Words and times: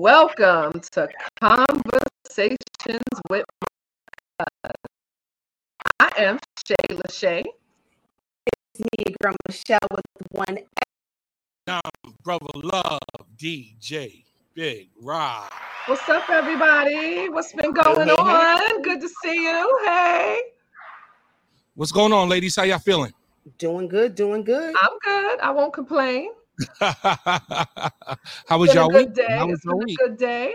Welcome, 0.00 0.72
welcome 0.72 0.80
to 0.92 1.08
Conversations 1.42 3.20
with 3.28 3.44
I 6.00 6.10
am 6.16 6.38
Shay 6.66 6.74
Lachey. 6.88 7.44
It's 8.46 8.80
me, 8.80 9.14
girl 9.22 9.36
Michelle, 9.46 9.78
with 9.90 10.00
one. 10.30 10.58
I'm 11.66 12.14
brother 12.24 12.46
love 12.54 13.00
DJ 13.36 14.24
Big 14.54 14.88
Rob. 15.02 15.52
What's 15.84 16.08
up, 16.08 16.30
everybody? 16.30 17.28
What's 17.28 17.52
been 17.52 17.72
going 17.74 18.08
hey, 18.08 18.14
hey. 18.14 18.22
on? 18.22 18.80
Good 18.80 19.02
to 19.02 19.08
see 19.22 19.34
you. 19.34 19.80
Hey, 19.84 20.40
What's 21.74 21.92
going 21.92 22.14
on, 22.14 22.30
ladies? 22.30 22.56
How 22.56 22.62
y'all 22.62 22.78
feeling? 22.78 23.12
Doing 23.58 23.86
good, 23.86 24.14
doing 24.14 24.44
good. 24.44 24.74
I'm 24.80 24.98
good. 25.04 25.40
I 25.40 25.50
won't 25.50 25.74
complain. 25.74 26.30
How 26.80 28.58
was 28.58 28.70
It's 28.70 28.74
been 28.74 28.78
a 28.78 28.80
y'all 28.80 28.88
week? 28.92 29.14
day. 29.14 29.26
How 29.28 29.46
was 29.46 29.54
It's 29.56 29.64
your 29.64 29.74
been 29.74 29.82
a 29.82 29.86
week? 29.86 29.98
good 29.98 30.16
day. 30.16 30.54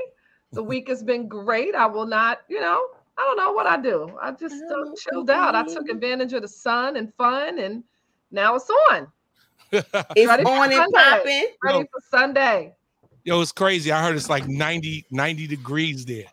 The 0.52 0.64
week 0.64 0.88
has 0.88 1.04
been 1.04 1.28
great. 1.28 1.76
I 1.76 1.86
will 1.86 2.06
not, 2.06 2.42
you 2.48 2.62
know, 2.62 2.88
I 3.18 3.22
don't 3.22 3.38
know 3.38 3.52
what 3.52 3.66
I 3.68 3.78
do. 3.78 4.18
I 4.22 4.32
just 4.32 4.56
I 4.56 4.66
uh, 4.68 4.70
don't 4.70 4.98
chilled 4.98 5.30
out. 5.30 5.56
I 5.56 5.64
took 5.64 5.90
advantage 5.90 6.34
of 6.34 6.42
the 6.44 6.48
sun 6.48 6.96
and 6.98 7.14
fun, 7.16 7.60
and 7.60 7.84
now 8.32 8.56
it's 8.56 8.70
on. 8.92 9.08
It's 9.72 10.28
Ready 10.28 10.44
on 10.44 10.72
and 10.72 10.94
popping. 10.94 11.48
Ready 11.64 11.80
Yo. 11.80 11.86
for 11.92 12.02
Sunday. 12.10 12.74
Yo, 13.24 13.42
it's 13.42 13.52
crazy. 13.52 13.92
I 13.92 14.02
heard 14.04 14.16
it's 14.16 14.30
like 14.30 14.48
90, 14.48 15.06
90 15.12 15.48
degrees 15.48 16.06
there. 16.06 16.26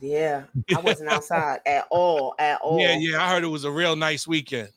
Yeah, 0.00 0.44
I 0.74 0.80
wasn't 0.80 1.10
outside 1.12 1.60
at 1.66 1.86
all, 1.90 2.34
at 2.38 2.60
all. 2.62 2.80
Yeah, 2.80 2.96
yeah. 2.98 3.22
I 3.22 3.28
heard 3.30 3.44
it 3.44 3.48
was 3.48 3.64
a 3.64 3.70
real 3.70 3.94
nice 3.96 4.26
weekend. 4.26 4.70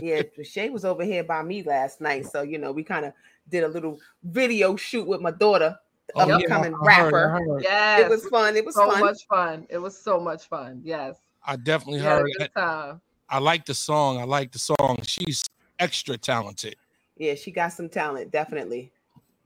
yeah. 0.00 0.22
Shay 0.44 0.70
was 0.70 0.84
over 0.84 1.04
here 1.04 1.24
by 1.24 1.42
me 1.42 1.62
last 1.62 2.00
night, 2.00 2.26
so 2.26 2.42
you 2.42 2.58
know 2.58 2.70
we 2.72 2.84
kind 2.84 3.04
of 3.04 3.12
did 3.48 3.64
a 3.64 3.68
little 3.68 3.98
video 4.24 4.76
shoot 4.76 5.06
with 5.06 5.20
my 5.20 5.30
daughter, 5.30 5.76
the 6.14 6.20
Oh, 6.22 6.28
yeah, 6.28 6.36
upcoming 6.36 6.74
I 6.74 6.92
heard, 6.94 7.02
I 7.04 7.04
rapper. 7.04 7.28
heard. 7.30 7.62
Yes. 7.62 8.00
It 8.02 8.08
was 8.10 8.26
fun. 8.28 8.56
It 8.56 8.64
was 8.64 8.74
so 8.74 8.90
fun. 8.90 9.00
much 9.00 9.26
fun. 9.28 9.66
It 9.68 9.78
was 9.78 9.96
so 9.98 10.20
much 10.20 10.48
fun. 10.48 10.80
Yes. 10.84 11.16
I 11.46 11.56
definitely 11.56 12.00
We 12.00 12.04
had 12.04 12.12
a 12.12 12.16
heard. 12.20 12.30
good 12.38 12.50
time. 12.56 13.00
I 13.28 13.38
like 13.38 13.64
the 13.66 13.74
song. 13.74 14.18
I 14.18 14.24
like 14.24 14.52
the 14.52 14.58
song. 14.58 14.98
She's 15.02 15.44
extra 15.78 16.16
talented. 16.16 16.76
Yeah, 17.16 17.34
she 17.34 17.50
got 17.50 17.72
some 17.72 17.88
talent, 17.88 18.30
definitely. 18.30 18.92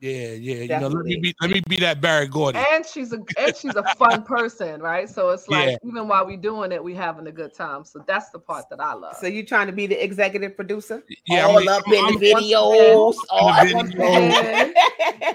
Yeah, 0.00 0.28
yeah. 0.32 0.54
You 0.62 0.80
know, 0.80 0.88
let 0.88 1.04
me 1.04 1.16
be 1.16 1.34
let 1.42 1.50
me 1.50 1.60
be 1.68 1.76
that 1.76 2.00
Berry 2.00 2.26
Gordy. 2.26 2.58
And 2.72 2.86
she's 2.86 3.12
a 3.12 3.18
and 3.38 3.54
she's 3.54 3.74
a 3.76 3.82
fun 3.96 4.22
person, 4.22 4.80
right? 4.80 5.08
So 5.08 5.28
it's 5.28 5.46
like 5.46 5.70
Yeah. 5.70 5.76
even 5.84 6.08
while 6.08 6.24
we're 6.26 6.38
doing 6.38 6.72
it, 6.72 6.82
we 6.82 6.94
having 6.94 7.26
a 7.26 7.32
good 7.32 7.52
time. 7.52 7.84
So 7.84 8.02
that's 8.06 8.30
the 8.30 8.38
part 8.38 8.70
that 8.70 8.80
I 8.80 8.94
love. 8.94 9.16
So 9.16 9.26
you 9.26 9.44
trying 9.44 9.66
to 9.66 9.74
be 9.74 9.86
the 9.86 10.02
executive 10.02 10.56
producer? 10.56 11.02
Yeah, 11.26 11.44
all 11.46 11.58
I'm, 11.58 11.68
up 11.68 11.82
I'm, 11.86 11.92
in 11.92 12.04
I'm, 12.06 12.18
the 12.18 12.32
once 12.32 12.46
videos. 12.46 13.14
all 13.28 13.60
in 13.60 13.68
the 13.68 13.76
up- 13.78 14.72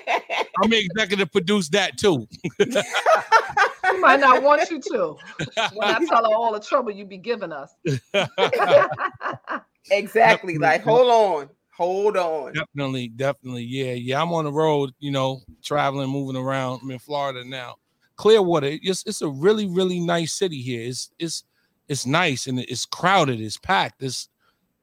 videos. 0.02 0.46
I'm 0.64 0.74
executive 0.74 1.32
produce 1.32 1.70
that 1.70 1.98
too. 1.98 2.28
She 3.92 3.98
might 4.00 4.20
not 4.20 4.42
want 4.42 4.70
you 4.72 4.82
to. 4.82 5.16
When 5.74 5.88
I 5.88 6.04
tell 6.06 6.26
her 6.26 6.36
all 6.36 6.52
the 6.54 6.60
trouble 6.60 6.90
you 6.92 7.06
be 7.06 7.18
giving 7.18 7.52
us. 7.52 7.72
exactly. 9.92 10.58
Like, 10.58 10.82
hold 10.82 11.08
on, 11.10 11.50
hold 11.76 12.18
on. 12.18 12.54
Definitely, 12.54 13.10
definitely. 13.10 13.64
Yeah, 13.64 13.94
yeah. 13.94 14.22
I'm 14.22 14.32
on 14.34 14.46
the 14.46 14.52
road, 14.52 14.92
you 15.00 15.12
know, 15.12 15.42
traveling, 15.64 16.10
moving 16.10 16.42
around. 16.42 16.80
I'm 16.84 16.92
in 16.92 17.00
Florida 17.00 17.44
now. 17.48 17.76
Clearwater, 18.18 18.70
it's 18.82 19.04
it's 19.06 19.22
a 19.22 19.28
really, 19.30 19.68
really 19.68 20.00
nice 20.00 20.34
city 20.34 20.62
here. 20.62 20.88
It's 20.88 21.12
it's 21.20 21.44
it's 21.88 22.06
nice 22.06 22.48
and 22.48 22.60
it's 22.60 22.86
crowded, 22.86 23.42
it's 23.42 23.58
packed. 23.58 24.02
It's 24.02 24.30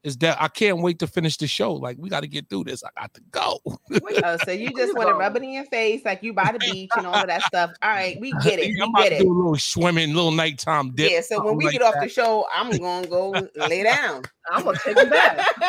it's 0.04 0.16
that 0.16 0.36
I 0.42 0.48
can't 0.48 0.82
wait 0.82 0.98
to 0.98 1.06
finish 1.06 1.36
the 1.36 1.47
show. 1.47 1.75
Like, 1.75 1.97
we 1.97 2.10
got 2.10 2.20
to 2.20 2.26
get 2.26 2.48
through 2.50 2.64
this. 2.64 2.82
I 2.82 2.88
got 3.00 3.14
to 3.14 3.20
go. 3.31 3.60
Oh, 4.25 4.36
so 4.44 4.50
you 4.50 4.70
just 4.76 4.97
want 4.97 5.08
to 5.08 5.14
rub 5.14 5.36
it 5.36 5.44
in 5.44 5.50
your 5.52 5.64
face 5.66 6.04
like 6.04 6.25
you 6.25 6.32
by 6.32 6.50
the 6.50 6.58
beach 6.58 6.91
and 6.97 7.06
all 7.06 7.14
of 7.14 7.28
that 7.28 7.42
stuff. 7.42 7.70
All 7.81 7.88
right, 7.91 8.19
we 8.20 8.32
get 8.42 8.58
it. 8.58 8.75
I'm 8.82 8.92
We 8.92 9.00
about 9.00 9.02
get 9.04 9.19
to 9.19 9.19
do 9.22 9.31
it. 9.31 9.31
a 9.31 9.32
little 9.32 9.56
swimming, 9.56 10.12
little 10.12 10.32
nighttime 10.32 10.91
dip. 10.91 11.08
Yeah, 11.10 11.20
so 11.20 11.44
when 11.44 11.56
we 11.56 11.66
like 11.66 11.75
get 11.75 11.82
off 11.82 11.94
that. 11.94 12.02
the 12.02 12.08
show, 12.08 12.47
I'm 12.52 12.76
gonna 12.78 13.06
go 13.06 13.31
lay 13.69 13.84
down. 13.84 14.25
I'm 14.50 14.64
gonna 14.64 14.76
take 14.84 14.98
a 14.98 15.06
bath. 15.06 15.48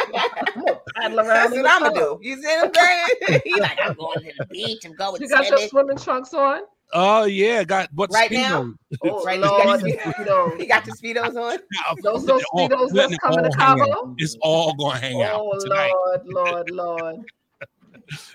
I'm 0.56 0.66
gonna 0.66 0.80
paddle 0.96 1.20
around. 1.20 1.28
That's 1.28 1.54
in 1.54 1.62
what 1.64 1.72
I'm 1.72 1.82
gonna 1.84 1.96
tub. 1.96 2.22
do. 2.22 2.28
You 2.30 2.36
see 2.38 2.46
what 2.48 2.68
I'm 2.68 2.74
saying? 2.74 3.42
He 3.44 3.60
like, 3.62 3.78
I'm 3.84 3.96
going 3.96 4.20
to 4.22 4.34
the 4.38 4.46
beach. 4.52 4.86
I'm 4.86 4.96
going 4.96 5.22
You 5.22 5.28
got 5.30 5.50
your 5.50 5.58
swimming. 5.58 5.70
swimming 5.70 5.98
trunks 5.98 6.34
on? 6.34 6.62
Oh 6.94 7.26
yeah, 7.26 7.64
got 7.64 7.90
what 7.94 8.12
Right 8.12 8.32
now? 8.32 8.74
Oh 9.02 9.24
Right, 9.24 9.40
Lord, 9.40 9.82
you 9.82 9.86
the 9.88 9.94
got 9.96 10.16
Speedos. 10.16 10.60
Your 11.04 11.16
speedos 11.16 11.36
on. 11.36 11.60
Those 12.04 12.26
those 12.26 12.44
All- 12.52 12.70
Speedos 12.70 12.92
letting 12.94 13.12
that's 13.12 13.24
coming 13.24 13.44
to 13.52 13.58
hang 13.58 13.80
out. 13.82 13.88
Cabo. 13.88 14.16
It's 14.18 14.38
all 14.42 14.74
gonna 14.76 15.00
hang 15.00 15.22
out 15.24 15.42
Oh 15.42 15.60
tonight. 15.60 15.92
Lord, 15.92 16.22
Lord, 16.26 16.70
Lord. 16.70 17.16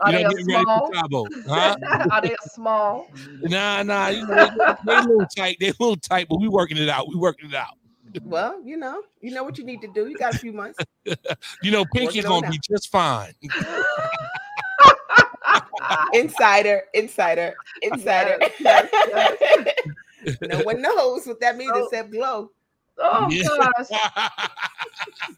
Are 0.00 0.12
You 0.12 0.18
they 0.18 0.22
know, 0.24 0.30
a 0.30 0.32
get 0.32 0.44
small? 0.44 0.86
for 0.86 0.92
Cabo, 0.92 1.28
huh? 1.46 1.76
Are 2.10 2.20
they 2.20 2.32
a 2.32 2.48
small? 2.50 3.10
Nah, 3.42 3.82
nah, 3.84 4.08
you 4.08 4.26
know, 4.26 4.34
they, 4.36 4.50
they 4.84 4.94
a 4.96 5.00
little 5.00 5.26
tight. 5.36 5.56
They 5.60 5.68
a 5.68 5.74
little 5.78 5.96
tight, 5.96 6.26
but 6.28 6.40
we 6.40 6.48
working 6.48 6.76
it 6.76 6.88
out. 6.88 7.08
We 7.08 7.16
working 7.16 7.48
it 7.50 7.54
out. 7.54 7.77
Mm-hmm. 8.12 8.28
Well, 8.30 8.60
you 8.64 8.76
know, 8.76 9.02
you 9.20 9.32
know 9.32 9.42
what 9.44 9.58
you 9.58 9.64
need 9.64 9.80
to 9.82 9.88
do. 9.88 10.08
You 10.08 10.16
got 10.16 10.34
a 10.34 10.38
few 10.38 10.52
months. 10.52 10.78
You 11.62 11.70
know, 11.70 11.84
Pinky's 11.94 12.24
gonna 12.24 12.50
be 12.50 12.58
just 12.70 12.90
fine. 12.90 13.32
Insider, 16.12 16.82
insider, 16.94 17.54
insider. 17.82 18.38
Yes, 18.60 18.88
yes, 20.24 20.36
no 20.42 20.58
one 20.60 20.82
knows 20.82 21.26
what 21.26 21.40
that 21.40 21.56
means 21.56 21.70
So- 21.72 21.84
except 21.84 22.10
Glow. 22.10 22.50
Oh 22.98 23.28
Yeah. 23.30 23.44
gosh, 23.46 23.88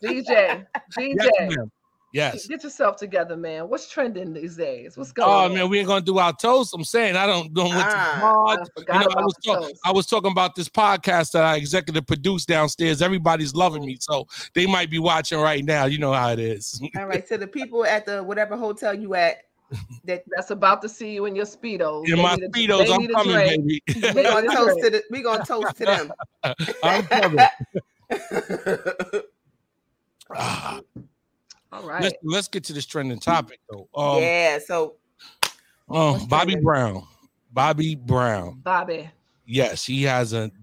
DJ, 0.03 0.67
DJ, 0.97 1.71
yes, 2.13 2.47
get 2.47 2.63
yourself 2.63 2.97
together, 2.97 3.37
man. 3.37 3.69
What's 3.69 3.89
trending 3.91 4.33
these 4.33 4.57
days? 4.57 4.97
What's 4.97 5.13
going 5.13 5.29
Oh 5.31 5.45
on? 5.47 5.55
man, 5.55 5.69
we 5.69 5.79
ain't 5.79 5.89
gonna 5.89 6.01
do 6.01 6.19
our 6.19 6.33
toast. 6.33 6.75
I'm 6.75 6.85
saying 6.85 7.17
I 7.17 7.27
don't 7.27 7.53
don't 7.55 7.75
want 7.75 7.87
Ah, 7.89 8.15
to 8.15 8.21
pod. 8.21 8.89
I 8.91 8.93
You 8.95 9.01
know, 9.01 9.15
I 9.17 9.23
was 9.23 9.35
talk. 9.45 9.71
I 9.85 9.93
was 9.93 10.07
talking 10.07 10.31
about 10.33 10.55
this 10.55 10.69
podcast 10.69 11.33
that 11.33 11.45
I 11.45 11.57
executive 11.57 12.07
produced 12.07 12.49
downstairs. 12.49 13.03
Everybody's 13.03 13.55
loving 13.55 13.85
me, 13.85 13.97
so 14.01 14.27
they 14.55 14.67
might 14.67 14.91
be 14.91 14.99
watching 14.99 15.39
right 15.41 15.65
now. 15.65 15.85
You 15.87 15.99
know 15.99 16.13
how 16.13 16.31
it 16.33 16.39
is. 16.39 16.81
All 16.97 17.07
right. 17.07 17.27
So 17.29 17.37
the 17.37 17.47
people 17.47 17.85
at 17.85 18.07
the 18.07 18.23
whatever 18.23 18.57
hotel 18.57 18.93
you 18.95 19.15
at, 19.15 19.43
that 20.05 20.25
That's 20.35 20.51
about 20.51 20.83
to 20.83 20.89
see 20.89 21.13
you 21.13 21.27
in 21.27 21.37
your 21.37 21.45
speedos. 21.45 22.09
In 22.09 22.17
They 22.17 22.23
my 22.23 22.37
speedos, 22.37 22.87
they 22.87 22.93
I'm 22.93 23.07
coming, 23.09 23.37
baby. 23.37 23.83
We're 24.15 24.25
gonna 24.25 24.53
toast 24.53 24.81
to 24.83 24.91
the, 24.91 25.03
we 25.11 25.23
gonna 25.23 25.45
toast 25.45 25.77
to 25.77 25.85
them. 25.85 26.13
I'm 26.83 27.07
coming. 27.07 27.39
Ah, 30.33 30.81
All 31.73 31.83
right. 31.83 32.03
let's 32.03 32.17
let's 32.25 32.49
get 32.49 32.65
to 32.65 32.73
this 32.73 32.87
trending 32.87 33.21
topic 33.21 33.61
though. 33.71 33.89
Um, 33.95 34.23
yeah. 34.23 34.59
So 34.59 34.97
um, 35.89 36.27
Bobby 36.27 36.53
trending? 36.53 36.65
Brown. 36.65 37.07
Bobby 37.53 37.95
Brown. 37.95 38.61
Bobby. 38.63 39.11
Yes, 39.47 39.85
he 39.85 40.03
has 40.05 40.33
a 40.33 40.49
do- 40.49 40.55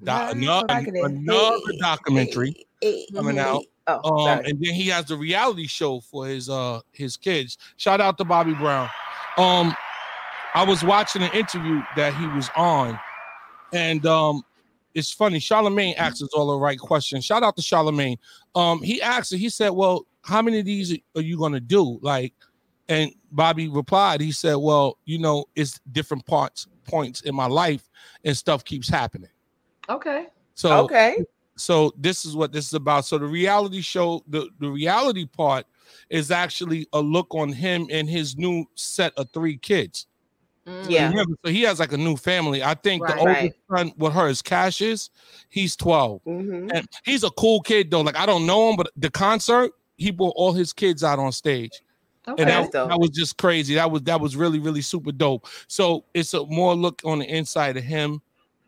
it. 0.96 1.06
another 1.06 1.60
Hey, 1.72 1.78
documentary, 1.80 2.56
hey, 2.82 3.06
hey, 3.06 3.08
coming 3.14 3.38
out. 3.38 3.64
Oh, 3.88 4.28
um, 4.28 4.40
and 4.40 4.62
then 4.62 4.74
he 4.74 4.88
has 4.88 5.06
the 5.06 5.16
reality 5.16 5.68
show 5.68 6.00
for 6.02 6.26
his 6.26 6.50
uh 6.50 6.82
his 6.92 7.18
kids. 7.18 7.58
Shout 7.78 8.02
out 8.02 8.18
to 8.18 8.26
Bobby 8.26 8.54
Brown. 8.54 8.90
Um, 9.38 9.76
I 10.54 10.64
was 10.66 10.84
watching 10.84 11.22
an 11.22 11.32
interview 11.34 11.82
that 11.96 12.14
he 12.14 12.28
was 12.28 12.50
on, 12.56 13.00
and 13.74 14.06
um, 14.06 14.44
it's 14.94 15.12
funny. 15.12 15.40
Charlemagne 15.40 15.94
asks 15.98 16.22
us 16.22 16.30
all 16.34 16.48
the 16.48 16.58
right 16.58 16.80
questions. 16.80 17.24
Shout 17.26 17.44
out 17.44 17.56
to 17.58 17.62
Charlemagne. 17.62 18.18
Um, 18.56 18.82
he 18.82 19.02
asked, 19.02 19.34
he 19.34 19.50
said, 19.50 19.70
"Well, 19.70 20.06
how 20.28 20.42
many 20.42 20.60
of 20.60 20.66
these 20.66 20.96
are 21.16 21.22
you 21.22 21.38
gonna 21.38 21.60
do?" 21.60 22.00
Like, 22.02 22.34
and 22.90 23.12
Bobby 23.32 23.68
replied, 23.68 24.22
he 24.22 24.32
said, 24.32 24.56
"Well, 24.56 24.98
you 25.06 25.18
know, 25.20 25.46
it's 25.56 25.80
different 25.92 26.26
parts 26.26 26.68
points 26.86 27.22
in 27.22 27.36
my 27.36 27.48
life, 27.48 27.90
and 28.24 28.36
stuff 28.36 28.64
keeps 28.64 28.88
happening." 28.90 29.30
Okay. 29.90 30.28
So 30.56 30.84
okay. 30.86 31.24
so 31.56 31.94
this 31.98 32.26
is 32.26 32.36
what 32.36 32.52
this 32.52 32.68
is 32.68 32.74
about. 32.74 33.06
So 33.06 33.18
the 33.18 33.26
reality 33.26 33.82
show, 33.82 34.24
the, 34.28 34.50
the 34.60 34.70
reality 34.70 35.26
part 35.26 35.66
is 36.10 36.32
actually 36.32 36.88
a 36.94 37.00
look 37.00 37.34
on 37.34 37.52
him 37.52 37.88
and 37.92 38.10
his 38.10 38.38
new 38.38 38.66
set 38.76 39.14
of 39.18 39.30
three 39.32 39.58
kids. 39.58 40.08
Mm. 40.66 40.90
Yeah. 40.90 41.12
So 41.46 41.52
he 41.52 41.62
has 41.62 41.80
like 41.80 41.94
a 41.94 41.98
new 41.98 42.18
family. 42.18 42.62
I 42.64 42.74
think 42.74 43.04
Right. 43.04 43.16
the 43.16 43.20
oldest 43.22 43.56
Right. 43.70 43.78
son 43.78 43.94
with 43.98 44.14
her 44.14 44.28
is 44.28 44.42
Cassius. 44.42 45.10
He's 45.50 45.76
12. 45.78 46.22
Mhm. 46.26 46.72
And 46.74 46.88
he's 47.06 47.24
a 47.24 47.30
cool 47.32 47.62
kid 47.62 47.90
though. 47.90 48.02
Like 48.02 48.18
I 48.18 48.26
don't 48.26 48.46
know 48.46 48.70
him, 48.70 48.76
but 48.76 48.92
the 48.98 49.10
concert, 49.10 49.72
he 49.98 50.12
brought 50.12 50.34
all 50.36 50.54
his 50.54 50.74
kids 50.74 51.04
out 51.04 51.20
on 51.20 51.32
stage. 51.32 51.82
Okay. 52.28 52.44
And 52.44 52.50
that, 52.50 52.72
that 52.72 53.00
was 53.00 53.10
just 53.12 53.38
crazy. 53.38 53.76
That 53.76 53.90
was 53.90 54.02
that 54.04 54.20
was 54.20 54.36
really, 54.36 54.60
really 54.60 54.82
super 54.82 55.12
dope. 55.12 55.48
So 55.68 56.04
it's 56.14 56.34
a 56.34 56.46
more 56.46 56.76
look 56.76 57.02
on 57.06 57.20
the 57.20 57.26
inside 57.26 57.78
of 57.78 57.84
him 57.84 58.22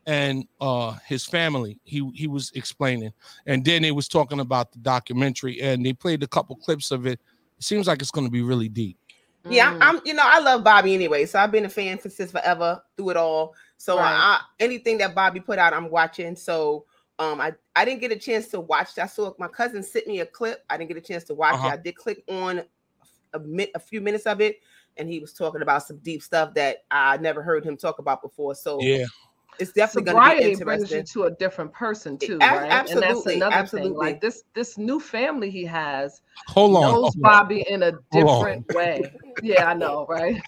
and 0.06 0.48
uh 0.62 0.96
his 1.06 1.26
family. 1.26 1.78
He 1.84 2.10
he 2.16 2.28
was 2.28 2.52
explaining. 2.56 3.12
And 3.48 3.64
then 3.66 3.82
they 3.82 3.92
was 3.92 4.08
talking 4.08 4.40
about 4.40 4.72
the 4.72 4.80
documentary 4.80 5.62
and 5.62 5.86
they 5.86 5.94
played 5.94 6.24
a 6.24 6.28
couple 6.28 6.56
clips 6.56 6.92
of 6.92 7.06
it. 7.06 7.20
It 7.58 7.64
seems 7.64 7.86
like 7.88 8.02
it's 8.02 8.12
gonna 8.12 8.30
be 8.30 8.42
really 8.42 8.70
deep. 8.70 8.98
Yeah, 9.50 9.72
Mm. 9.74 9.76
I'm, 9.76 9.82
I'm. 9.82 10.02
You 10.06 10.14
know, 10.14 10.24
I 10.26 10.40
love 10.40 10.64
Bobby 10.64 10.94
anyway, 10.94 11.26
so 11.26 11.40
I've 11.40 11.52
been 11.52 11.66
a 11.66 11.70
fan 11.70 11.98
for 11.98 12.10
since 12.10 12.32
forever 12.32 12.82
through 12.96 13.12
it 13.12 13.18
all. 13.18 13.56
So 13.78 13.98
Right. 13.98 14.06
I, 14.06 14.42
anything 14.60 14.98
that 15.00 15.16
Bobby 15.16 15.40
put 15.40 15.60
out, 15.60 15.74
I'm 15.74 15.90
watching. 15.90 16.36
So 16.36 16.86
um, 17.20 17.40
I 17.42 17.54
I 17.76 17.86
didn't 17.86 18.02
get 18.02 18.12
a 18.12 18.16
chance 18.16 18.48
to 18.50 18.60
watch. 18.62 18.98
I 18.98 19.06
saw 19.06 19.34
my 19.38 19.48
cousin 19.48 19.84
sent 19.84 20.08
me 20.08 20.22
a 20.22 20.26
clip. 20.26 20.64
I 20.70 20.78
didn't 20.78 20.88
get 20.90 20.98
a 20.98 21.02
chance 21.02 21.26
to 21.26 21.34
watch 21.36 21.56
Uh-huh. 21.56 21.68
it. 21.68 21.72
I 21.72 21.78
did 21.78 21.96
click 21.96 22.24
on 22.30 22.64
a, 23.34 23.40
mi- 23.40 23.72
a 23.76 23.80
few 23.80 24.02
minutes 24.02 24.26
of 24.26 24.42
it, 24.42 24.60
and 24.98 25.08
he 25.10 25.20
was 25.20 25.34
talking 25.34 25.62
about 25.62 25.84
some 25.86 25.98
deep 25.98 26.24
stuff 26.24 26.54
that 26.56 26.86
I 26.90 27.18
never 27.18 27.44
heard 27.44 27.64
him 27.66 27.78
talk 27.78 28.00
about 28.00 28.22
before. 28.22 28.56
So 28.56 28.82
Yeah. 28.82 29.06
it's 29.60 29.74
definitely 29.74 30.12
going 30.12 30.24
to 30.24 30.30
be 30.38 30.54
sobriety 30.54 30.64
brings 30.64 30.92
you 30.92 30.98
interesting. 30.98 31.22
to 31.22 31.28
a 31.28 31.32
different 31.32 31.74
person 31.74 32.18
A- 32.22 32.26
too, 32.26 32.40
right? 32.40 32.50
and 32.72 32.72
that's 32.72 32.92
absolutely, 32.92 33.36
another 33.36 33.56
absolutely. 33.56 33.90
thing. 33.92 33.98
Like 33.98 34.22
this, 34.22 34.44
this 34.54 34.78
new 34.78 35.00
family 35.00 35.50
he 35.50 35.66
has 35.66 36.22
Hold 36.48 36.78
on. 36.78 36.82
knows 36.84 36.94
hold 36.94 37.16
on. 37.16 37.22
Bobby 37.22 37.66
in 37.70 37.84
a 37.84 37.92
different 38.12 38.66
way. 38.74 39.12
Yeah, 39.42 39.70
I 39.70 39.74
know, 39.74 40.06
right? 40.10 40.42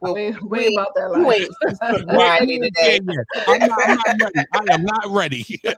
Well, 0.00 0.14
we 0.14 0.20
ain't, 0.22 0.42
we 0.42 0.58
we- 0.68 0.74
about 0.76 0.94
that 0.96 1.12
You 1.16 1.26
life. 1.26 1.48
ain't 1.68 1.98
sobriety 2.00 2.58
today. 2.60 3.00
Yeah, 3.06 3.14
yeah. 3.36 3.44
I'm 3.48 3.68
not, 3.68 3.80
I'm 4.06 4.18
not 4.18 4.32
ready. 4.34 4.46
I 4.52 4.74
am 4.74 4.84
not 4.84 5.06
ready. 5.08 5.60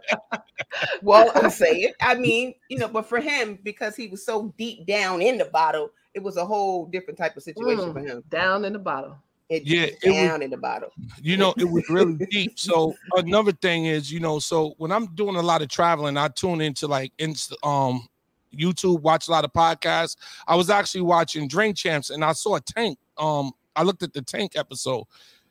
Well, 1.02 1.30
I'm 1.34 1.50
saying, 1.50 1.92
I 2.00 2.14
mean, 2.14 2.54
you 2.68 2.78
know, 2.78 2.88
but 2.88 3.06
for 3.08 3.20
him, 3.20 3.58
because 3.62 3.94
he 3.96 4.06
was 4.08 4.24
so 4.24 4.52
deep 4.58 4.86
down 4.86 5.20
in 5.22 5.36
the 5.38 5.44
bottle, 5.46 5.90
it 6.14 6.22
was 6.22 6.36
a 6.36 6.44
whole 6.44 6.86
different 6.86 7.18
type 7.18 7.36
of 7.36 7.42
situation 7.42 7.84
Mm. 7.86 7.92
for 7.92 8.00
him. 8.00 8.24
Down 8.28 8.64
in 8.64 8.72
the 8.72 8.78
bottom. 8.78 9.14
It 9.48 9.64
Yeah, 9.64 9.82
was 9.82 9.90
it 9.90 10.08
was- 10.08 10.16
down 10.16 10.42
in 10.42 10.50
the 10.50 10.56
bottle. 10.56 10.90
you 11.20 11.36
know 11.36 11.54
it 11.58 11.64
was 11.70 11.88
really 11.90 12.14
deep 12.30 12.58
so 12.58 12.94
another 13.16 13.52
thing 13.52 13.84
is 13.84 14.10
you 14.10 14.18
know 14.18 14.38
so 14.38 14.74
when 14.78 14.90
i'm 14.90 15.06
doing 15.14 15.36
a 15.36 15.42
lot 15.42 15.60
of 15.60 15.68
traveling 15.68 16.16
i 16.16 16.28
tune 16.28 16.62
into 16.62 16.86
like 16.86 17.12
insta 17.18 17.52
um 17.62 18.08
youtube 18.56 19.00
watch 19.02 19.28
a 19.28 19.30
lot 19.30 19.44
of 19.44 19.52
podcasts 19.52 20.16
i 20.48 20.56
was 20.56 20.70
actually 20.70 21.02
watching 21.02 21.46
drink 21.46 21.76
champs 21.76 22.08
and 22.08 22.24
i 22.24 22.32
saw 22.32 22.56
a 22.56 22.60
tank 22.62 22.98
um 23.18 23.52
i 23.76 23.82
looked 23.82 24.02
at 24.02 24.12
the 24.12 24.22
tank 24.22 24.52
episode 24.56 25.04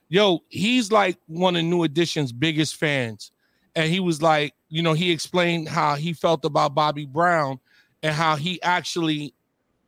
yo 0.10 0.40
he's 0.50 0.92
like 0.92 1.18
one 1.28 1.56
of 1.56 1.64
new 1.64 1.84
edition's 1.84 2.32
biggest 2.32 2.76
fans 2.76 3.32
and 3.76 3.90
he 3.92 4.00
was 4.00 4.22
like 4.22 4.54
you 4.70 4.82
know 4.82 4.94
he 4.94 5.12
explained 5.12 5.68
how 5.68 5.96
he 5.96 6.14
felt 6.14 6.46
about 6.46 6.76
bobby 6.76 7.06
brown 7.06 7.60
and 8.02 8.14
how 8.14 8.36
he 8.36 8.62
actually 8.62 9.34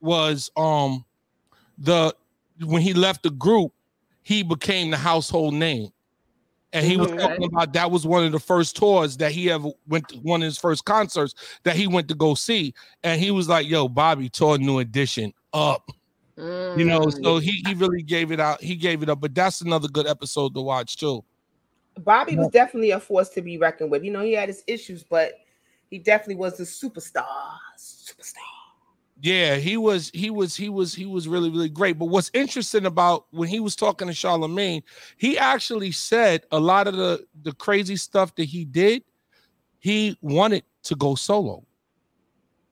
was 0.02 0.50
um 0.56 1.04
the 1.78 2.16
when 2.66 2.82
he 2.82 2.94
left 2.94 3.24
the 3.24 3.30
group 3.30 3.72
he 4.26 4.42
became 4.42 4.90
the 4.90 4.98
household 4.98 5.54
name. 5.54 5.90
And 6.74 6.84
he 6.86 6.98
was 6.98 7.10
Mhm. 7.12 7.20
talking 7.22 7.44
about 7.46 7.72
that 7.74 7.92
was 7.92 8.08
one 8.08 8.26
of 8.26 8.32
the 8.32 8.40
first 8.40 8.76
tours 8.76 9.16
that 9.18 9.32
he 9.32 9.52
ever 9.52 9.70
went 9.88 10.08
to 10.10 10.18
one 10.18 10.42
of 10.42 10.48
his 10.48 10.58
first 10.58 10.84
concerts 10.84 11.36
that 11.64 11.76
he 11.76 11.86
went 11.88 12.08
to 12.08 12.16
go 12.16 12.34
see. 12.34 12.74
And 13.04 13.22
he 13.22 13.30
was 13.30 13.48
like, 13.48 13.68
Yo, 13.68 13.88
Bobby 13.88 14.28
tore 14.28 14.58
New 14.58 14.80
Edition 14.80 15.32
up. 15.54 15.92
You 16.38 16.86
know, 16.86 17.00
Mm. 17.06 17.24
so 17.24 17.38
he 17.38 17.64
he 17.66 17.74
really 17.74 18.02
gave 18.04 18.32
it 18.32 18.40
out, 18.40 18.62
he 18.62 18.76
gave 18.76 19.02
it 19.02 19.10
up. 19.10 19.22
But 19.22 19.34
that's 19.34 19.62
another 19.62 19.88
good 19.88 20.08
episode 20.08 20.54
to 20.56 20.62
watch 20.62 20.98
too. 20.98 21.24
Bobby 22.00 22.36
was 22.36 22.50
definitely 22.50 22.92
a 22.92 23.00
force 23.00 23.30
to 23.30 23.42
be 23.42 23.58
reckoned 23.58 23.90
with. 23.90 24.04
You 24.04 24.12
know, 24.12 24.22
he 24.22 24.34
had 24.34 24.50
his 24.50 24.64
issues, 24.68 25.04
but 25.04 25.34
he 25.90 25.98
definitely 25.98 26.36
was 26.36 26.58
the 26.58 26.64
superstar. 26.64 27.26
Superstar. 27.78 28.42
Yeah, 29.22 29.56
he 29.56 29.78
was, 29.78 30.12
he 30.14 30.30
was, 30.30 30.58
he 30.58 30.68
was, 30.68 30.94
he 30.94 31.06
was 31.06 31.26
really, 31.30 31.50
really 31.50 31.70
great. 31.70 31.98
But 31.98 32.08
what's 32.08 32.30
interesting 32.34 32.86
about 32.86 33.28
when 33.32 33.48
he 33.48 33.62
was 33.62 33.74
talking 33.78 34.10
to 34.10 34.14
Charlemagne, 34.14 34.84
he 35.16 35.38
actually 35.38 35.94
said 35.94 36.44
a 36.52 36.60
lot 36.60 36.88
of 36.88 36.98
the 36.98 37.26
the 37.44 37.54
crazy 37.54 37.96
stuff 37.96 38.36
that 38.36 38.44
he 38.44 38.66
did, 38.66 39.04
he 39.80 40.18
wanted 40.22 40.64
to 40.84 40.96
go 40.96 41.16
solo. 41.16 41.64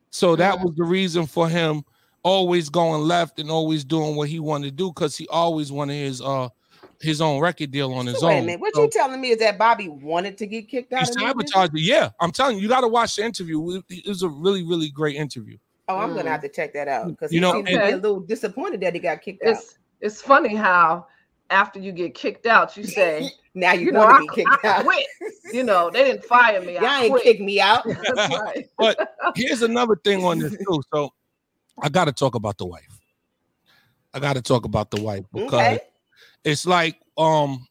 So 0.10 0.36
that 0.36 0.56
Mhm. 0.56 0.64
was 0.66 0.76
the 0.76 0.84
reason 0.84 1.26
for 1.26 1.48
him 1.48 1.86
always 2.24 2.70
going 2.70 3.02
left 3.02 3.40
and 3.40 3.52
always 3.52 3.84
doing 3.84 4.16
what 4.16 4.30
he 4.30 4.40
wanted 4.40 4.66
to 4.66 4.72
do 4.72 4.90
because 4.90 5.16
he 5.16 5.28
always 5.28 5.72
wanted 5.72 5.96
his 5.96 6.22
uh 6.22 6.50
his 7.02 7.20
own 7.22 7.42
record 7.42 7.72
deal 7.72 7.94
on 7.94 8.06
his 8.06 8.20
So 8.20 8.28
wait 8.28 8.34
a 8.34 8.40
own. 8.40 8.46
minute. 8.46 8.62
What 8.62 8.74
So 8.76 8.84
you 8.84 8.90
telling 8.90 9.20
me 9.20 9.32
is 9.32 9.38
that 9.40 9.58
Bobby 9.58 9.90
wanted 9.90 10.38
to 10.38 10.46
get 10.48 10.70
kicked 10.70 10.94
out 10.94 11.10
of 11.10 11.18
New 11.18 11.26
Edition? 11.26 11.38
sabotaged 11.38 11.76
it. 11.76 11.82
Yeah, 11.82 12.10
I'm 12.22 12.32
telling 12.32 12.56
you, 12.58 12.64
you 12.64 12.70
got 12.70 12.82
to 12.82 12.88
watch 12.88 13.16
the 13.18 13.26
interview. 13.26 13.78
It 13.78 13.84
it 13.90 14.08
was 14.08 14.24
a 14.24 14.30
really, 14.30 14.64
really 14.64 14.90
great 14.90 15.18
interview. 15.18 15.58
Oh, 15.90 15.98
I'm 15.98 16.12
Mm. 16.12 16.16
gonna 16.16 16.30
have 16.30 16.42
to 16.42 16.50
check 16.50 16.74
that 16.74 16.88
out 16.88 17.10
because 17.10 17.34
You 17.34 17.42
know, 17.42 17.52
seemed 17.54 17.68
to 17.68 17.80
be 17.80 17.92
a 17.92 17.96
little 17.98 18.20
disappointed 18.22 18.80
that 18.82 18.94
he 18.94 19.00
got 19.00 19.22
kicked 19.22 19.44
out. 19.44 19.50
It's 19.56 19.78
it's 20.00 20.22
funny 20.22 20.56
how 20.56 21.08
after 21.50 21.80
you 21.80 21.92
get 21.92 22.16
kicked 22.16 22.46
out, 22.46 22.78
you 22.78 22.84
say, 22.88 23.30
Now 23.54 23.74
you, 23.74 23.88
you 23.88 23.92
know, 23.92 24.00
want 24.00 24.12
I, 24.12 24.18
to 24.18 24.22
be 24.22 24.30
kicked 24.30 24.66
I 24.66 24.68
out. 24.70 24.84
quit. 24.84 25.06
You 25.52 25.64
know, 25.64 25.90
they 25.92 26.04
didn't 26.06 26.24
fire 26.24 26.62
me. 26.62 26.74
Y'all 26.76 26.86
I 26.86 27.04
ain't 27.04 27.12
quit. 27.12 27.24
kicked 27.24 27.42
me 27.42 27.60
out. 27.60 27.84
That's 28.08 28.30
right. 28.80 28.96
Here's 29.36 29.62
another 29.62 29.96
thing 30.04 30.24
on 30.24 30.40
this 30.40 30.54
too. 30.68 30.82
So 30.94 31.10
I 31.82 31.90
got 31.90 32.06
to 32.06 32.12
talk 32.12 32.36
about 32.36 32.58
the 32.58 32.66
wife. 32.66 33.00
I 34.14 34.20
got 34.20 34.34
to 34.34 34.42
talk 34.42 34.66
about 34.66 34.92
the 34.92 35.02
wife 35.02 35.26
because 35.34 35.80
Okay. 35.80 35.80
it's 36.44 36.66
like 36.66 36.98
um 37.18 37.66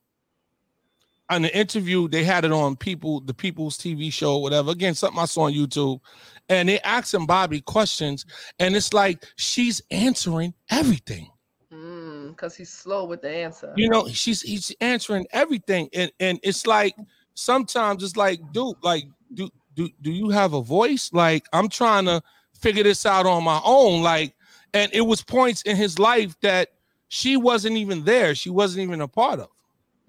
on 1.30 1.42
the 1.42 1.56
interview 1.56 2.08
they 2.08 2.24
had 2.24 2.44
it 2.44 2.52
on 2.52 2.76
people 2.76 3.20
the 3.20 3.32
people's 3.34 3.78
tv 3.78 4.12
show 4.12 4.36
whatever 4.38 4.70
again 4.70 4.94
something 4.94 5.18
i 5.20 5.24
saw 5.24 5.42
on 5.42 5.52
youtube 5.52 6.00
and 6.48 6.68
they 6.68 6.78
asking 6.80 7.26
bobby 7.26 7.60
questions 7.60 8.26
and 8.58 8.76
it's 8.76 8.92
like 8.92 9.24
she's 9.36 9.80
answering 9.90 10.52
everything 10.70 11.28
Because 11.70 12.54
he's 12.54 12.70
slow 12.70 13.04
with 13.06 13.22
the 13.22 13.30
answer. 13.30 13.72
you 13.76 13.88
know 13.88 14.06
she's 14.08 14.42
he's 14.42 14.74
answering 14.80 15.26
everything 15.32 15.88
and 15.94 16.12
and 16.20 16.38
it's 16.42 16.66
like 16.66 16.94
sometimes 17.34 18.02
it's 18.02 18.16
like 18.16 18.40
dude 18.52 18.76
like 18.82 19.04
do 19.32 19.48
do 19.74 19.88
do 20.02 20.10
you 20.10 20.28
have 20.28 20.52
a 20.52 20.60
voice 20.62 21.10
like 21.12 21.46
i'm 21.52 21.68
trying 21.68 22.04
to 22.04 22.20
figure 22.62 22.84
this 22.84 23.04
out 23.04 23.26
on 23.26 23.42
my 23.44 23.60
own 23.64 24.02
like 24.02 24.34
and 24.74 24.90
it 24.94 25.02
was 25.02 25.22
points 25.22 25.62
in 25.62 25.76
his 25.76 25.98
life 25.98 26.34
that 26.40 26.68
she 27.08 27.36
wasn't 27.36 27.76
even 27.76 28.04
there 28.04 28.34
she 28.34 28.48
wasn't 28.50 28.82
even 28.82 29.00
a 29.00 29.08
part 29.08 29.40
of 29.40 29.48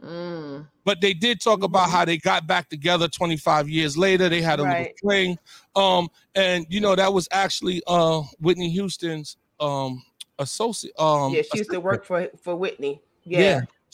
Mm. 0.04 0.68
but 0.84 1.00
they 1.00 1.14
did 1.14 1.40
talk 1.40 1.64
about 1.64 1.90
how 1.90 2.04
they 2.04 2.18
got 2.18 2.46
back 2.46 2.68
together 2.70 3.08
25 3.08 3.70
years 3.70 3.98
later 3.98 4.28
they 4.28 4.42
had 4.42 4.60
a 4.60 4.64
little 4.64 4.86
thing. 5.10 5.38
um 5.78 6.10
and 6.36 6.66
you 6.68 6.82
know 6.82 6.94
that 6.94 7.14
was 7.14 7.28
actually 7.32 7.82
uh 7.88 8.22
whitney 8.42 8.70
houston's 8.76 9.38
um 9.62 10.04
associate 10.40 10.94
um 11.00 11.34
yeah, 11.34 11.42
she 11.54 11.60
used 11.60 11.72
to 11.72 11.80
work 11.80 12.04
for 12.04 12.28
for 12.42 12.54
Whitney. 12.56 13.02
yeah, 13.24 13.40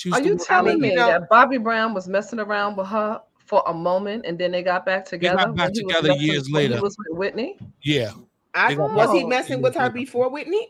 Yeah. 0.04 0.14
Are 0.14 0.22
you 0.22 0.36
work- 0.38 0.48
telling 0.48 0.80
me 0.80 0.90
you 0.92 0.96
know- 0.96 1.08
that 1.10 1.30
Bobby 1.30 1.58
Brown 1.58 1.94
was 1.94 2.08
messing 2.08 2.40
around 2.40 2.76
with 2.78 2.88
her 2.88 3.22
for 3.46 3.62
a 3.68 3.74
moment 3.74 4.26
and 4.26 4.36
then 4.40 4.52
they 4.52 4.64
got 4.64 4.86
back 4.88 5.06
together? 5.06 5.38
got 5.38 5.56
back 5.56 5.68
when 5.68 5.76
he 5.76 5.84
was 5.84 5.96
together 5.96 6.14
years 6.20 6.44
when 6.46 6.54
later. 6.54 6.76
He 6.78 6.82
was 6.82 6.96
with 6.98 7.18
Whitney. 7.20 7.58
yeah 7.84 8.14
I, 8.54 8.70
They 8.70 8.76
got 8.76 8.96
was 8.96 9.12
he 9.12 9.24
messing 9.24 9.62
with 9.62 9.76
her 9.76 9.90
before 9.90 10.30
Whitney? 10.30 10.68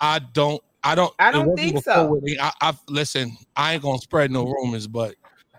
I 0.00 0.18
don't. 0.18 0.62
I 0.84 0.94
don't. 0.94 1.12
I 1.18 1.30
don't 1.32 1.56
think 1.56 1.82
so. 1.82 2.06
Whitney. 2.06 2.36
I, 2.40 2.52
I 2.60 2.74
listen. 2.88 3.36
I 3.56 3.74
ain't 3.74 3.82
gonna 3.82 3.98
spread 3.98 4.30
no 4.30 4.44
rumors, 4.44 4.86
but 4.86 5.14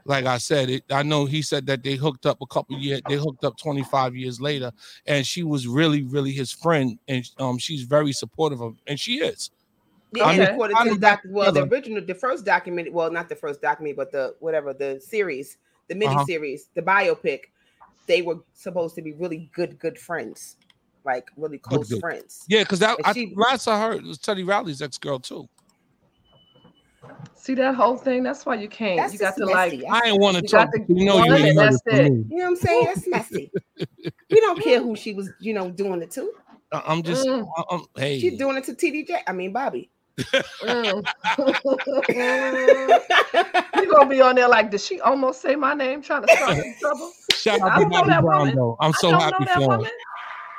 like 0.05 0.25
I 0.25 0.37
said, 0.37 0.69
it. 0.69 0.83
I 0.91 1.03
know 1.03 1.25
he 1.25 1.41
said 1.41 1.65
that 1.67 1.83
they 1.83 1.95
hooked 1.95 2.25
up 2.25 2.41
a 2.41 2.45
couple 2.47 2.77
years. 2.77 3.01
They 3.07 3.15
hooked 3.15 3.43
up 3.43 3.57
25 3.57 4.15
years 4.15 4.41
later, 4.41 4.71
and 5.07 5.25
she 5.25 5.43
was 5.43 5.67
really, 5.67 6.03
really 6.03 6.31
his 6.31 6.51
friend, 6.51 6.99
and 7.07 7.27
um, 7.39 7.57
she's 7.57 7.83
very 7.83 8.11
supportive 8.11 8.61
of, 8.61 8.71
him, 8.73 8.79
and 8.87 8.99
she 8.99 9.19
is. 9.19 9.49
Yeah, 10.11 10.25
I 10.25 10.33
mean, 10.33 10.41
according 10.43 10.77
I 10.77 10.83
to 10.83 10.89
the 10.93 10.99
doc, 10.99 11.21
well, 11.25 11.51
the 11.51 11.63
original, 11.63 12.05
the 12.05 12.13
first 12.13 12.45
document, 12.45 12.91
well, 12.93 13.09
not 13.11 13.29
the 13.29 13.35
first 13.35 13.61
document, 13.61 13.97
but 13.97 14.11
the 14.11 14.35
whatever 14.41 14.73
the 14.73 14.99
series, 14.99 15.57
the 15.87 15.95
mini 15.95 16.15
Uh-huh. 16.15 16.25
series, 16.25 16.69
the 16.75 16.81
biopic, 16.81 17.45
they 18.05 18.21
were 18.21 18.37
supposed 18.53 18.93
to 18.95 19.01
be 19.01 19.13
really 19.13 19.49
good, 19.55 19.79
good 19.79 19.97
friends, 19.97 20.57
like 21.05 21.29
really 21.37 21.57
close 21.57 21.89
good. 21.89 21.99
friends. 21.99 22.45
Yeah, 22.47 22.63
because 22.63 22.79
that 22.79 22.97
And 22.97 23.07
I, 23.07 23.13
she- 23.13 23.33
last 23.35 23.67
I 23.67 23.79
heard 23.79 23.97
it 23.97 24.03
was 24.05 24.17
Teddy 24.17 24.43
Riley's 24.43 24.81
ex 24.81 24.97
girl 24.97 25.19
too. 25.19 25.47
See 27.35 27.55
that 27.55 27.75
whole 27.75 27.97
thing? 27.97 28.23
That's 28.23 28.45
why 28.45 28.55
you 28.55 28.69
can't. 28.69 28.97
That's 28.97 29.11
you 29.13 29.19
got 29.19 29.35
just 29.35 29.39
to 29.39 29.45
messy. 29.53 29.81
like. 29.85 30.03
I 30.03 30.09
ain't 30.09 30.21
want 30.21 30.37
to 30.37 30.41
talk. 30.43 30.71
to 30.71 30.79
You 30.87 31.05
know 31.05 31.23
you 31.25 31.33
ain't 31.33 31.57
heard 31.57 31.73
that's 31.73 31.81
it 31.85 31.89
from 31.89 31.99
it. 32.05 32.09
me. 32.13 32.25
You 32.29 32.37
know 32.37 32.43
what 32.45 32.49
I'm 32.51 32.55
saying? 32.55 32.85
That's 32.85 33.07
messy. 33.07 33.51
we 34.29 34.39
don't 34.39 34.63
care 34.63 34.81
who 34.81 34.95
she 34.95 35.13
was, 35.13 35.29
you 35.39 35.53
know, 35.53 35.69
doing 35.69 36.01
it 36.01 36.11
to. 36.11 36.31
I- 36.71 36.83
I'm 36.85 37.03
just. 37.03 37.25
Mm. 37.27 37.45
I- 37.57 37.63
I'm- 37.71 37.85
hey, 37.97 38.19
She's 38.19 38.37
doing 38.37 38.55
it 38.55 38.63
to 38.65 38.73
TDJ. 38.73 39.19
I 39.27 39.33
mean, 39.33 39.51
Bobby. 39.51 39.89
Mm. 40.63 41.05
you 43.75 43.91
gonna 43.91 44.09
be 44.09 44.21
on 44.21 44.35
there 44.35 44.47
like, 44.47 44.71
did 44.71 44.79
she 44.79 45.01
almost 45.01 45.41
say 45.41 45.55
my 45.55 45.73
name 45.73 46.01
trying 46.01 46.25
to 46.25 46.33
start 46.35 46.57
some 46.57 46.75
trouble? 46.79 47.11
shout 47.33 47.61
I 47.61 47.67
out 47.67 47.75
to 47.75 47.81
don't 47.81 47.89
know 47.91 47.97
Bobby 47.99 48.09
that 48.11 48.21
Brown 48.21 48.39
woman. 48.39 48.55
though. 48.55 48.77
I'm 48.79 48.93
so 48.93 49.11
don't 49.11 49.19
happy 49.21 49.43
know 49.43 49.45
that 49.45 49.55
for 49.55 49.85
him. 49.85 49.91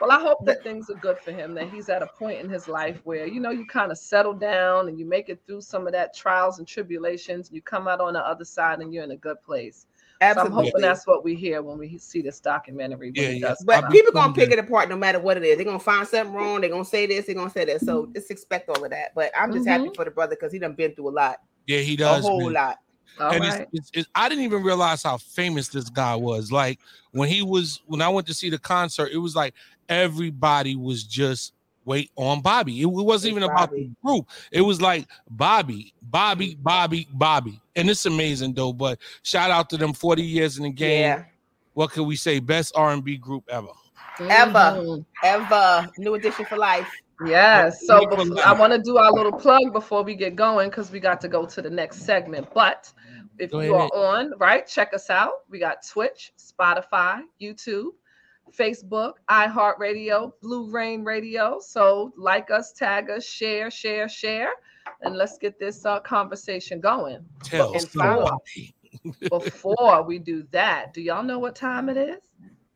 Woman. 0.07 0.17
Well, 0.17 0.27
I 0.27 0.29
hope 0.29 0.45
that 0.47 0.63
things 0.63 0.91
are 0.91 0.95
good 0.95 1.19
for 1.19 1.33
him. 1.33 1.55
That 1.55 1.69
he's 1.71 1.89
at 1.89 2.03
a 2.03 2.07
point 2.07 2.41
in 2.41 2.49
his 2.49 2.69
life 2.69 3.01
where 3.05 3.27
you 3.27 3.41
know 3.41 3.51
you 3.51 3.67
kind 3.67 3.91
of 3.93 3.99
settle 3.99 4.33
down 4.35 4.89
and 4.89 4.99
you 4.99 5.07
make 5.07 5.29
it 5.29 5.41
through 5.47 5.61
some 5.63 5.87
of 5.87 5.93
that 5.93 6.15
trials 6.15 6.59
and 6.59 6.67
tribulations. 6.69 7.49
And 7.49 7.57
you 7.57 7.63
come 7.63 7.89
out 7.89 8.01
on 8.01 8.15
the 8.15 8.27
other 8.27 8.45
side 8.45 8.81
and 8.81 8.93
you're 8.93 9.05
in 9.05 9.11
a 9.13 9.17
good 9.17 9.43
place. 9.43 9.87
So 10.23 10.41
I'm 10.41 10.53
hoping 10.53 10.81
that's 10.81 11.07
what 11.07 11.23
we 11.23 11.35
hear 11.35 11.61
when 11.61 11.77
we 11.77 11.99
see 11.99 12.23
this 12.23 12.41
documentary. 12.41 13.11
When 13.11 13.25
Yeah, 13.25 13.31
it 13.31 13.41
yeah. 13.41 13.55
But 13.67 13.75
come 13.75 13.85
out. 13.85 13.93
people 13.93 14.13
gonna 14.13 14.33
pick 14.33 14.51
it 14.53 14.59
apart 14.59 14.89
no 14.89 14.97
matter 14.97 15.19
what 15.19 15.37
it 15.37 15.43
is. 15.43 15.57
They're 15.57 15.67
gonna 15.67 15.79
find 15.79 16.07
something 16.09 16.33
wrong. 16.33 16.61
They're 16.63 16.71
gonna 16.71 16.85
say 16.85 17.05
this. 17.07 17.27
They're 17.27 17.35
gonna 17.35 17.51
say 17.51 17.67
that. 17.67 17.83
So 17.83 18.09
just 18.15 18.31
expect 18.31 18.71
all 18.71 18.83
of 18.83 18.91
that. 18.91 19.15
But 19.15 19.33
I'm 19.37 19.53
just 19.53 19.67
happy 19.67 19.91
Mhm. 19.91 19.97
for 19.97 20.05
the 20.05 20.11
brother 20.11 20.35
because 20.37 20.53
he 20.53 20.59
done 20.59 20.75
been 20.75 20.95
through 20.95 21.11
a 21.11 21.11
lot, 21.11 21.39
Yeah, 21.67 21.81
he 21.81 21.97
does. 21.97 22.25
a 22.25 22.29
whole 22.29 22.45
man. 22.45 22.53
lot. 22.55 22.79
All 23.21 23.33
and 23.33 23.45
right. 23.45 23.61
it's, 23.61 23.71
it's, 23.73 23.91
it's, 23.95 24.09
I 24.15 24.29
didn't 24.29 24.45
even 24.45 24.63
realize 24.63 25.03
how 25.03 25.19
famous 25.19 25.69
this 25.69 25.89
guy 25.89 26.15
was. 26.17 26.51
Like 26.51 26.81
when 27.13 27.29
he 27.29 27.43
was, 27.43 27.81
when 27.87 28.03
I 28.03 28.09
went 28.09 28.27
to 28.27 28.35
see 28.35 28.51
the 28.51 28.59
concert, 28.59 29.11
it 29.13 29.19
was 29.19 29.37
like 29.37 29.55
everybody 29.89 30.77
was 30.77 31.05
just 31.05 31.53
wait 31.85 32.11
on 32.17 32.41
Bobby. 32.41 32.81
It, 32.81 32.87
wasn't 32.87 33.31
It's 33.31 33.37
even 33.37 33.43
about 33.43 33.71
the 33.71 33.91
group. 34.05 34.29
It 34.51 34.63
was 34.63 34.81
like 34.81 35.07
Bobby, 35.31 35.93
Bobby, 36.03 36.57
Bobby, 36.61 37.07
Bobby, 37.13 37.61
and 37.77 37.89
it's 37.89 38.07
amazing 38.07 38.55
though. 38.55 38.73
But 38.73 38.99
shout 39.23 39.51
out 39.51 39.71
to 39.71 39.77
them 39.77 39.93
forty 39.93 40.23
years 40.23 40.57
in 40.57 40.65
the 40.65 40.71
game. 40.71 41.03
Yeah, 41.03 41.25
What 41.75 41.93
can 41.93 42.07
we 42.07 42.17
say? 42.17 42.41
Best 42.41 42.73
R 42.75 42.93
and 42.93 43.05
B 43.05 43.17
group 43.17 43.45
ever. 43.49 43.69
ever. 44.21 44.59
Mhm. 44.81 45.05
ever. 45.23 45.89
New 45.99 46.15
edition 46.15 46.45
for 46.47 46.57
life. 46.57 46.89
Yes. 47.25 47.87
So 47.87 48.07
before, 48.07 48.45
I 48.45 48.53
want 48.53 48.73
to 48.73 48.79
do 48.81 48.99
our 48.99 49.13
little 49.13 49.33
plug 49.33 49.73
before 49.73 50.03
we 50.03 50.15
get 50.15 50.35
going 50.35 50.69
because 50.69 50.91
we 50.91 50.99
got 51.01 51.21
to 51.21 51.29
go 51.29 51.47
to 51.47 51.63
the 51.63 51.71
next 51.71 52.03
segment. 52.03 52.49
But 52.53 52.93
if 53.39 53.51
Go 53.51 53.61
you 53.61 53.75
are 53.75 53.89
on, 53.95 54.33
right, 54.39 54.67
check 54.67 54.95
us 54.95 55.11
out. 55.11 55.33
We 55.49 55.59
got 55.59 55.87
Twitch, 55.87 56.33
Spotify, 56.39 57.23
YouTube, 57.41 57.91
Facebook, 58.57 59.15
iHeartRadio, 59.29 60.33
Blue 60.41 60.71
Rain 60.71 61.05
Radio. 61.05 61.59
So 61.61 62.13
like 62.17 62.51
us, 62.51 62.73
tag 62.73 63.11
us, 63.11 63.25
share, 63.25 63.71
share, 63.71 64.09
share, 64.09 64.51
and 65.03 65.17
let's 65.17 65.39
get 65.39 65.59
this 65.59 65.85
uh, 65.85 66.01
conversation 66.01 66.81
going. 66.81 67.25
Tell 67.43 67.73
And 67.73 67.83
somebody. 67.83 68.75
Before 69.29 70.03
we 70.03 70.19
do 70.19 70.47
that, 70.53 70.95
do 70.95 71.03
y'all 71.03 71.25
know 71.25 71.39
what 71.39 71.57
time 71.57 71.89
it 71.89 71.97
is? 71.97 72.21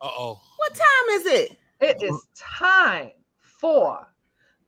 Uh 0.00 0.08
oh. 0.10 0.40
What 0.56 0.74
time 0.74 1.08
is 1.12 1.26
it? 1.26 1.58
It 1.80 2.02
is 2.02 2.26
time 2.36 3.12
for 3.40 4.06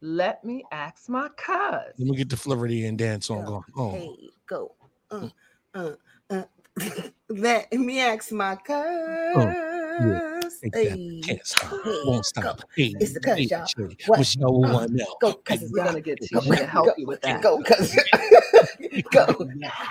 Let 0.00 0.44
Me 0.44 0.64
Ask 0.70 1.08
My 1.08 1.28
Cuz. 1.36 1.94
Let 1.98 2.08
me 2.08 2.16
get 2.16 2.28
the 2.28 2.36
Floridian 2.36 2.96
dance 2.96 3.26
song 3.26 3.44
Go. 3.44 3.64
going. 3.74 3.74
Oh, 3.76 3.90
Hey, 3.90 4.30
go. 4.46 4.74
Uh, 5.10 5.28
uh, 5.74 5.90
uh. 6.30 6.42
Let 7.28 7.72
me 7.72 8.00
ask 8.00 8.32
my 8.32 8.56
cuz. 8.56 8.74
take 10.60 10.72
that. 10.72 10.82
Hey, 10.82 11.20
Can't 11.22 11.46
stop. 11.46 11.70
hey, 11.84 12.00
Won't 12.04 12.26
stop. 12.26 12.60
Hey, 12.74 12.94
It's 13.00 13.12
the 13.14 13.20
cuz, 13.20 13.34
hey, 13.36 13.42
y'all. 13.42 13.66
Shady. 13.66 13.96
What? 14.06 14.18
Wish 14.18 14.36
y'all 14.36 14.64
Uh, 14.66 14.72
want 14.72 14.92
now. 14.92 15.04
Go, 15.20 15.34
cuz. 15.34 15.70
We're 15.72 15.84
gonna 15.84 16.00
get 16.00 16.18
Go, 16.32 16.40
Tisha 16.40 16.56
to 16.58 16.66
help 16.66 16.86
go, 16.86 16.92
you 16.96 17.06
with 17.06 17.20
that. 17.22 17.40
Go, 17.42 17.62
cuz. 17.62 17.94
go. 19.12 19.26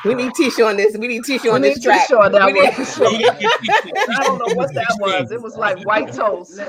We 0.04 0.16
need 0.16 0.32
Tisha 0.34 0.68
on 0.68 0.76
this. 0.78 0.98
We 0.98 1.08
need 1.08 1.24
Tisha 1.24 1.44
We 1.44 1.50
on 1.52 1.62
need 1.62 1.76
this 1.76 1.84
track. 1.84 2.08
Tisha 2.10 2.20
on 2.20 2.32
that 2.34 2.46
We 2.48 2.54
one 2.54 2.66
need- 2.66 2.74
for 2.74 2.86
sure. 2.86 3.08
I 3.08 4.24
don't 4.24 4.40
know 4.40 4.56
what 4.56 4.74
that 4.74 4.98
was. 5.00 5.32
It 5.32 5.42
was 5.42 5.56
like 5.56 5.86
white 5.86 6.12
toast. 6.12 6.60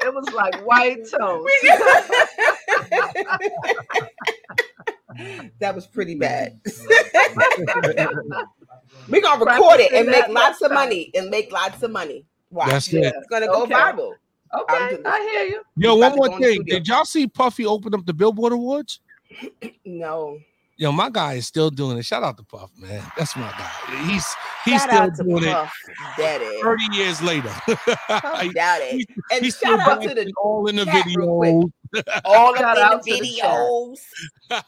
it 0.00 0.14
was 0.14 0.32
like 0.32 0.54
white 0.66 1.04
toast. 1.10 1.48
That 5.60 5.74
was 5.74 5.86
pretty 5.86 6.14
bad. 6.14 6.58
We're 9.08 9.20
gonna 9.20 9.44
record 9.44 9.80
it 9.80 9.92
and 9.92 10.06
make 10.06 10.14
Practicing 10.14 10.14
that 10.16 10.30
lots 10.30 10.62
of 10.62 10.72
money 10.72 11.10
and 11.14 11.30
make 11.30 11.52
lots 11.52 11.82
of 11.82 11.90
money. 11.90 12.24
Watch. 12.50 12.68
That's 12.70 12.92
Yeah. 12.92 13.08
it. 13.08 13.14
It's 13.16 13.26
gonna 13.28 13.46
go 13.46 13.62
Okay. 13.62 13.74
viral. 13.74 14.12
Okay, 14.52 14.90
doing 14.90 15.06
I 15.06 15.20
hear 15.20 15.44
you. 15.44 15.62
Yo, 15.76 15.96
About 15.96 16.10
one 16.10 16.16
more 16.18 16.26
go 16.28 16.34
in 16.36 16.40
the 16.42 16.48
thing. 16.56 16.64
Did 16.64 16.88
y'all 16.88 17.04
see 17.04 17.26
Puffy 17.28 17.64
open 17.66 17.94
up 17.94 18.04
the 18.04 18.12
Billboard 18.14 18.52
Awards? 18.52 19.00
No. 19.84 20.38
Yo, 20.76 20.90
my 20.90 21.10
guy 21.10 21.34
is 21.34 21.46
still 21.46 21.68
doing 21.70 21.98
it. 21.98 22.04
Shout 22.06 22.22
out 22.22 22.38
to 22.38 22.42
Puff, 22.42 22.70
man. 22.78 23.02
That's 23.18 23.36
my 23.36 23.50
guy. 23.50 23.70
He's 24.06 24.24
he's 24.64 24.80
Shout 24.80 24.88
still 24.88 24.98
out 25.02 25.14
to 25.16 25.22
doing 25.24 25.44
it 25.44 25.52
Puff 25.52 25.72
Daddy. 26.16 26.60
30 26.62 26.84
years 26.96 27.20
later. 27.22 27.48
Puff 28.08 28.40
He- 28.40 28.48
Daddy. 28.54 29.06
And 29.30 29.44
he's 29.44 29.58
shout 29.58 29.78
still 29.78 29.92
out 29.94 30.02
to 30.02 30.14
the 30.14 30.32
all 30.42 30.66
in 30.68 30.76
the 30.76 30.86
chat 30.86 31.04
real 31.14 31.36
quick. 31.36 31.50
videos. 31.54 31.70
all 32.24 32.56
Shout 32.56 32.78
of 32.78 33.02
the 33.02 33.12
to 33.12 33.18
the 33.18 33.26
chat. 33.32 33.72
videos. 33.72 34.00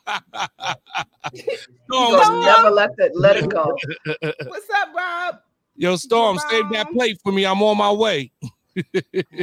Storm, 1.90 2.12
Gonna 2.12 2.24
Storm. 2.24 2.44
never 2.46 2.70
let 2.70 2.96
that 2.96 3.10
let 3.14 3.36
it 3.36 3.48
go. 3.48 3.76
What's 4.46 4.70
up, 4.70 4.88
Rob? 4.96 5.36
yo, 5.76 5.96
Storm, 5.96 6.38
save 6.38 6.64
that 6.72 6.86
Mom. 6.86 6.94
plate 6.96 7.18
for 7.22 7.32
me. 7.32 7.44
I'm 7.46 7.62
on 7.62 7.76
my 7.76 7.92
way. 7.92 8.32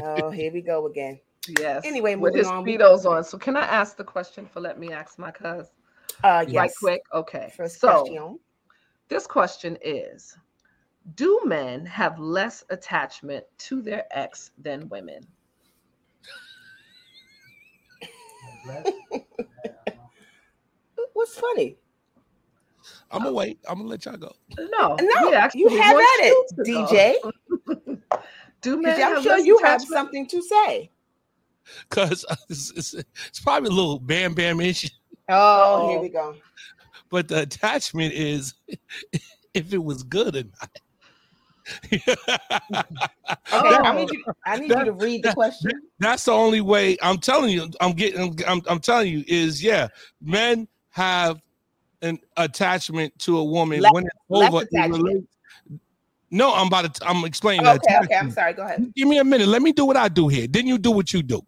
Oh, 0.03 0.31
here 0.31 0.51
we 0.51 0.61
go 0.61 0.87
again. 0.87 1.19
Yes. 1.47 1.85
Anyway, 1.85 2.15
with 2.15 2.33
moving 2.33 2.39
his 2.39 2.47
on, 2.47 2.65
speedos 2.65 3.05
on. 3.05 3.23
So 3.23 3.37
can 3.37 3.55
I 3.55 3.61
ask 3.61 3.97
the 3.97 4.03
question 4.03 4.45
for 4.45 4.59
let 4.59 4.79
me 4.79 4.91
ask 4.91 5.17
my 5.17 5.31
cuz? 5.31 5.67
Uh 6.23 6.45
Right 6.47 6.51
yes. 6.51 6.75
quick. 6.77 7.01
Okay. 7.13 7.53
First 7.55 7.79
so 7.79 8.03
question. 8.03 8.39
this 9.07 9.25
question 9.25 9.77
is 9.83 10.37
Do 11.15 11.41
men 11.45 11.85
have 11.85 12.19
less 12.19 12.63
attachment 12.69 13.45
to 13.59 13.81
their 13.81 14.05
ex 14.11 14.51
than 14.57 14.89
women? 14.89 15.25
What's 21.13 21.35
funny? 21.39 21.77
I'm 23.11 23.19
gonna 23.23 23.33
wait. 23.33 23.59
I'm 23.67 23.77
gonna 23.79 23.89
let 23.89 24.05
y'all 24.05 24.17
go. 24.17 24.31
No, 24.57 24.95
No, 24.99 25.49
we 25.55 25.59
you 25.59 25.69
have 25.81 25.95
at 25.95 26.19
it. 26.21 26.51
DJ. 26.59 27.15
Do 28.61 28.81
men 28.81 28.95
Because 28.95 29.17
I'm 29.17 29.23
sure 29.23 29.37
you 29.39 29.57
have 29.59 29.77
attachment? 29.81 29.89
something 29.97 30.27
to 30.27 30.41
say. 30.41 30.91
Cause 31.89 32.25
it's, 32.49 32.71
it's, 32.71 32.93
it's 33.27 33.39
probably 33.39 33.69
a 33.69 33.73
little 33.73 33.99
bam 33.99 34.33
bam 34.33 34.59
issue, 34.59 34.89
Oh, 35.29 35.89
here 35.89 35.97
oh. 35.99 36.01
we 36.01 36.09
go. 36.09 36.35
but 37.09 37.27
the 37.27 37.41
attachment 37.43 38.13
is 38.13 38.53
if 39.53 39.73
it 39.73 39.83
was 39.83 40.03
good 40.03 40.35
or 40.35 40.43
not. 40.43 40.79
Okay. 43.51 43.75
I 43.75 43.95
need 43.95 44.11
you. 44.11 44.23
I 44.45 44.57
need 44.57 44.69
you 44.69 44.85
to 44.85 44.91
read 44.91 45.23
the 45.23 45.33
question. 45.33 45.71
That's 45.99 46.25
the 46.25 46.31
only 46.31 46.61
way. 46.61 46.97
I'm 47.01 47.17
telling 47.17 47.51
you. 47.51 47.69
I'm 47.81 47.93
getting. 47.93 48.39
I'm, 48.47 48.61
I'm 48.67 48.79
telling 48.79 49.11
you. 49.11 49.23
Is 49.27 49.63
yeah. 49.63 49.87
Men 50.21 50.67
have 50.89 51.41
an 52.01 52.19
attachment 52.37 53.17
to 53.19 53.37
a 53.37 53.43
woman 53.43 53.81
Less- 53.81 53.91
when 53.93 54.05
it's 54.05 54.15
over. 54.29 54.65
it. 54.71 55.23
No, 56.31 56.53
I'm 56.53 56.67
about 56.67 56.93
to. 56.93 57.07
I'm 57.07 57.25
explaining 57.25 57.63
that. 57.65 57.77
Okay, 57.77 57.97
okay. 58.03 58.15
I'm 58.15 58.31
sorry. 58.31 58.53
Go 58.53 58.63
ahead. 58.63 58.91
Give 58.95 59.07
me 59.07 59.17
a 59.19 59.23
minute. 59.23 59.47
Let 59.47 59.61
me 59.61 59.71
do 59.71 59.85
what 59.85 59.97
I 59.97 60.09
do 60.09 60.27
here. 60.27 60.47
Then 60.47 60.67
you 60.67 60.77
do 60.77 60.91
what 60.91 61.11
you 61.13 61.23
do. 61.23 61.41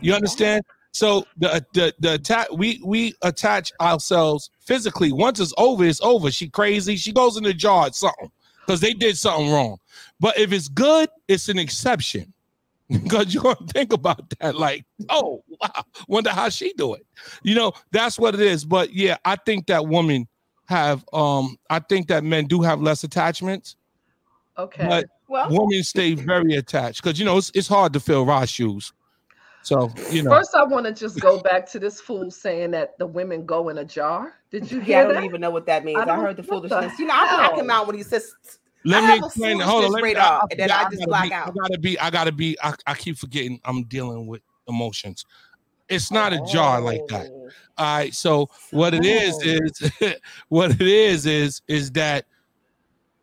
You 0.00 0.14
understand? 0.14 0.62
So 0.92 1.24
the 1.36 1.64
the 1.74 1.94
the 2.00 2.14
attack 2.14 2.48
we 2.52 2.80
we 2.84 3.14
attach 3.22 3.72
ourselves 3.80 4.50
physically. 4.60 5.12
Once 5.12 5.40
it's 5.40 5.54
over, 5.56 5.84
it's 5.84 6.00
over. 6.00 6.30
She 6.30 6.48
crazy. 6.48 6.96
She 6.96 7.12
goes 7.12 7.36
in 7.36 7.44
the 7.44 7.54
jar 7.54 7.86
at 7.86 7.94
something 7.94 8.30
because 8.66 8.80
they 8.80 8.92
did 8.92 9.16
something 9.16 9.50
wrong. 9.50 9.78
But 10.20 10.38
if 10.38 10.52
it's 10.52 10.68
good, 10.68 11.08
it's 11.28 11.48
an 11.48 11.58
exception. 11.58 12.32
Because 12.90 13.32
you're 13.32 13.42
gonna 13.42 13.56
think 13.72 13.94
about 13.94 14.28
that, 14.40 14.56
like, 14.56 14.84
oh 15.08 15.42
wow, 15.58 15.84
wonder 16.06 16.28
how 16.30 16.50
she 16.50 16.74
do 16.74 16.92
it. 16.92 17.06
You 17.42 17.54
know, 17.54 17.72
that's 17.92 18.18
what 18.18 18.34
it 18.34 18.40
is. 18.40 18.62
But 18.66 18.92
yeah, 18.92 19.16
I 19.24 19.36
think 19.36 19.66
that 19.68 19.86
women 19.86 20.28
have 20.66 21.02
um 21.14 21.56
I 21.70 21.78
think 21.78 22.08
that 22.08 22.24
men 22.24 22.44
do 22.46 22.60
have 22.60 22.82
less 22.82 23.02
attachments, 23.02 23.76
Okay. 24.58 24.86
but 24.86 25.06
Well, 25.28 25.48
women 25.48 25.82
stay 25.82 26.12
very 26.14 26.56
attached 26.56 27.02
because 27.02 27.18
you 27.18 27.24
know 27.24 27.38
it's, 27.38 27.50
it's 27.54 27.68
hard 27.68 27.94
to 27.94 28.00
fill 28.00 28.26
raw 28.26 28.44
shoes. 28.44 28.92
So 29.64 29.90
you 30.10 30.22
know, 30.22 30.30
First, 30.30 30.54
I 30.54 30.62
want 30.62 30.84
to 30.84 30.92
just 30.92 31.18
go 31.20 31.40
back 31.40 31.66
to 31.70 31.78
this 31.78 31.98
fool 31.98 32.30
saying 32.30 32.70
that 32.72 32.98
the 32.98 33.06
women 33.06 33.46
go 33.46 33.70
in 33.70 33.78
a 33.78 33.84
jar. 33.84 34.34
Did 34.50 34.70
you 34.70 34.78
hear? 34.78 34.98
yeah, 34.98 35.00
I 35.00 35.04
don't 35.04 35.14
that? 35.14 35.24
even 35.24 35.40
know 35.40 35.50
what 35.50 35.64
that 35.66 35.84
means. 35.84 35.98
I 35.98 36.12
I, 36.12 36.16
heard 36.16 36.36
the 36.36 36.42
what 36.42 36.62
the 36.62 36.68
foolishness. 36.68 36.98
you 36.98 37.06
know, 37.06 37.14
I 37.14 37.34
black 37.34 37.50
hell? 37.52 37.60
him 37.60 37.70
out 37.70 37.86
when 37.86 37.96
he 37.96 38.02
says 38.02 38.34
let 38.84 39.02
I 39.02 39.06
me 39.06 39.12
have 39.14 39.22
a 39.22 39.26
explain. 39.26 39.60
Hold 39.60 39.84
on, 39.86 39.92
let 39.92 40.02
me. 40.02 40.10
foolishness 40.10 40.16
radar, 40.16 40.42
I, 40.42 40.46
and 40.50 40.60
then 40.60 40.70
I 40.70 40.90
just 40.90 41.06
black 41.06 41.28
be, 41.28 41.32
out. 41.32 41.48
I 41.48 41.52
gotta 41.52 41.78
be. 41.78 41.98
I 41.98 42.10
gotta 42.10 42.32
be. 42.32 42.56
I, 42.62 42.74
I 42.86 42.94
keep 42.94 43.16
forgetting. 43.16 43.58
I'm 43.64 43.84
dealing 43.84 44.26
with 44.26 44.42
emotions. 44.68 45.24
It's 45.88 46.10
not 46.10 46.34
a 46.34 46.42
jar 46.52 46.80
like 46.82 47.06
that. 47.08 47.30
Oh. 47.30 47.48
All 47.78 47.96
right. 47.96 48.14
So 48.14 48.50
what 48.70 48.92
it 48.92 49.06
is 49.06 49.34
Oh. 49.34 49.40
is 49.44 50.14
what 50.48 50.72
it 50.72 50.82
is 50.82 51.24
is 51.24 51.62
is 51.68 51.90
that 51.92 52.26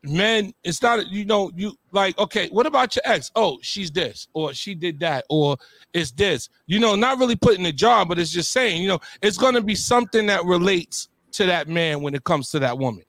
men. 0.03 0.53
It's 0.63 0.81
not. 0.81 1.08
You 1.08 1.25
know. 1.25 1.51
You 1.55 1.74
like. 1.91 2.17
Okay. 2.17 2.50
What 2.50 2.65
about 2.65 2.96
your 2.96 3.03
ex? 3.05 3.31
Oh, 3.36 3.60
she's 3.62 3.91
this, 3.91 4.27
or 4.34 4.53
she 4.53 4.75
did 4.75 5.00
that, 5.01 5.25
or 5.29 5.58
it's 5.93 6.12
this. 6.12 6.50
You 6.67 6.79
know, 6.79 6.96
not 6.96 7.20
really 7.20 7.36
putting 7.36 7.65
a 7.65 7.72
jar, 7.72 8.05
but 8.05 8.20
it's 8.20 8.31
just 8.31 8.51
saying. 8.51 8.81
You 8.81 8.88
know, 8.89 9.00
it's 9.22 9.38
gonna 9.38 9.62
be 9.62 9.75
something 9.75 10.25
that 10.27 10.46
relates 10.46 11.10
to 11.34 11.46
that 11.46 11.67
man 11.67 12.01
when 12.01 12.13
it 12.13 12.24
comes 12.24 12.50
to 12.51 12.60
that 12.60 12.77
woman. 12.77 13.03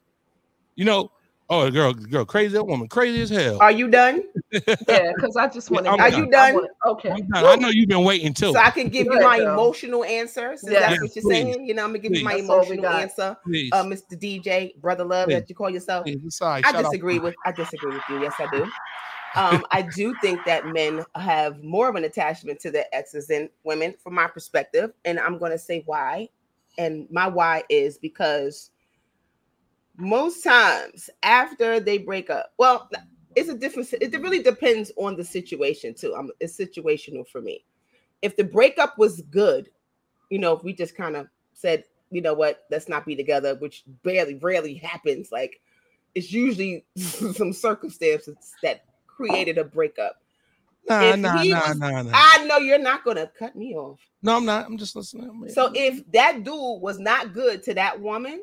You 0.76 0.84
know. 0.84 1.10
Oh, 1.50 1.70
girl, 1.70 1.92
girl, 1.92 2.24
crazy 2.24 2.58
woman, 2.58 2.88
crazy 2.88 3.22
as 3.22 3.30
hell. 3.30 3.58
Are 3.60 3.70
you 3.72 3.88
done? 3.88 4.22
Yeah, 4.88 5.12
because 5.14 5.36
I 5.36 5.48
just 5.48 5.70
want 5.70 5.86
to. 5.86 5.92
I'm 5.92 6.00
Are 6.00 6.10
you 6.10 6.30
done? 6.30 6.66
Okay. 6.86 7.10
I'm 7.10 7.26
done. 7.28 7.44
I 7.44 7.56
know 7.56 7.68
you've 7.68 7.88
been 7.88 8.04
waiting 8.04 8.34
too. 8.34 8.52
So 8.52 8.58
I 8.58 8.70
can 8.70 8.88
give 8.88 9.06
Go 9.06 9.14
you 9.14 9.20
my 9.20 9.38
girl. 9.38 9.54
emotional 9.54 10.04
answer. 10.04 10.52
Is 10.52 10.62
Yeah. 10.64 10.80
that 10.80 10.90
Yes, 10.92 11.00
what 11.00 11.16
you're 11.16 11.22
please. 11.22 11.28
saying? 11.28 11.66
You 11.66 11.74
know, 11.74 11.84
I'm 11.84 11.88
gonna 11.90 11.98
give 12.00 12.14
you 12.14 12.24
my 12.24 12.32
That's 12.32 12.44
emotional 12.44 12.86
answer, 12.86 13.36
uh, 13.72 13.84
Mr. 13.84 14.18
DJ, 14.18 14.78
brother 14.80 15.04
love 15.04 15.28
Please. 15.28 15.34
that 15.34 15.48
you 15.48 15.54
call 15.54 15.70
yourself. 15.70 16.04
Please, 16.04 16.20
it's 16.24 16.42
all 16.42 16.48
right. 16.48 16.64
I 16.66 16.72
Shout 16.72 16.84
out. 16.84 16.90
disagree 16.90 17.18
with 17.18 17.34
I 17.46 17.52
disagree 17.52 17.92
with 17.92 18.02
you. 18.10 18.20
Yes, 18.20 18.34
I 18.38 18.46
do. 18.46 18.66
Um, 19.34 19.64
I 19.70 19.80
do 19.80 20.14
think 20.20 20.44
that 20.44 20.66
men 20.66 21.06
have 21.14 21.62
more 21.64 21.88
of 21.88 21.94
an 21.94 22.04
attachment 22.04 22.60
to 22.60 22.70
their 22.70 22.84
exes 22.92 23.28
than 23.28 23.48
women, 23.64 23.94
from 24.02 24.12
my 24.14 24.26
perspective, 24.26 24.92
and 25.06 25.18
I'm 25.18 25.38
going 25.38 25.52
to 25.52 25.58
say 25.58 25.82
why. 25.86 26.28
And 26.76 27.06
my 27.10 27.28
why 27.28 27.62
is 27.70 27.96
because 27.96 28.71
most 30.02 30.42
times 30.42 31.08
after 31.22 31.78
they 31.80 31.96
break 31.98 32.28
up, 32.28 32.52
well, 32.58 32.90
it's 33.36 33.48
a 33.48 33.56
different. 33.56 33.92
It 34.00 34.12
really 34.20 34.42
depends 34.42 34.90
on 34.96 35.16
the 35.16 35.24
situation 35.24 35.94
too. 35.94 36.14
I'm, 36.14 36.30
it's 36.40 36.56
situational 36.58 37.26
for 37.26 37.40
me. 37.40 37.64
If 38.20 38.36
the 38.36 38.44
breakup 38.44 38.98
was 38.98 39.22
good, 39.30 39.70
you 40.28 40.38
know, 40.38 40.52
if 40.54 40.62
we 40.64 40.72
just 40.72 40.96
kind 40.96 41.16
of 41.16 41.28
said, 41.54 41.84
you 42.10 42.20
know 42.20 42.34
what, 42.34 42.64
let's 42.70 42.88
not 42.88 43.06
be 43.06 43.14
together, 43.16 43.54
which 43.54 43.84
barely, 44.02 44.34
rarely 44.34 44.74
happens. 44.74 45.30
Like 45.32 45.60
it's 46.14 46.32
usually 46.32 46.84
some 46.96 47.52
circumstances 47.52 48.36
that 48.62 48.84
created 49.06 49.56
a 49.56 49.64
breakup. 49.64 50.16
Nah, 50.88 51.14
nah, 51.14 51.42
nah, 51.44 51.68
was- 51.68 51.78
nah, 51.78 52.02
nah. 52.02 52.10
I 52.12 52.44
know 52.46 52.58
you're 52.58 52.78
not 52.78 53.04
gonna 53.04 53.30
cut 53.38 53.54
me 53.54 53.74
off. 53.76 54.00
No, 54.20 54.36
I'm 54.36 54.44
not. 54.44 54.66
I'm 54.66 54.76
just 54.76 54.96
listening. 54.96 55.26
I'm- 55.28 55.48
So 55.48 55.70
if 55.74 56.02
that 56.12 56.42
dude 56.42 56.80
was 56.82 56.98
not 56.98 57.32
good 57.32 57.62
to 57.64 57.74
that 57.74 58.00
woman, 58.00 58.42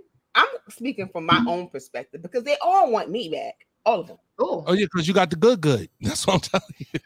speaking 0.69 1.09
from 1.09 1.25
my 1.25 1.43
own 1.47 1.69
perspective 1.69 2.21
because 2.21 2.43
they 2.43 2.57
all 2.61 2.91
want 2.91 3.09
me 3.09 3.29
back, 3.29 3.65
all 3.85 4.01
of 4.01 4.07
them. 4.07 4.17
Oh, 4.39 4.63
oh 4.67 4.73
yeah, 4.73 4.85
because 4.85 5.07
you 5.07 5.13
got 5.13 5.29
the 5.29 5.35
good, 5.35 5.61
good. 5.61 5.89
That's 6.01 6.25
what 6.25 6.35
I'm 6.35 6.39
telling 6.41 6.75
you. 6.77 6.99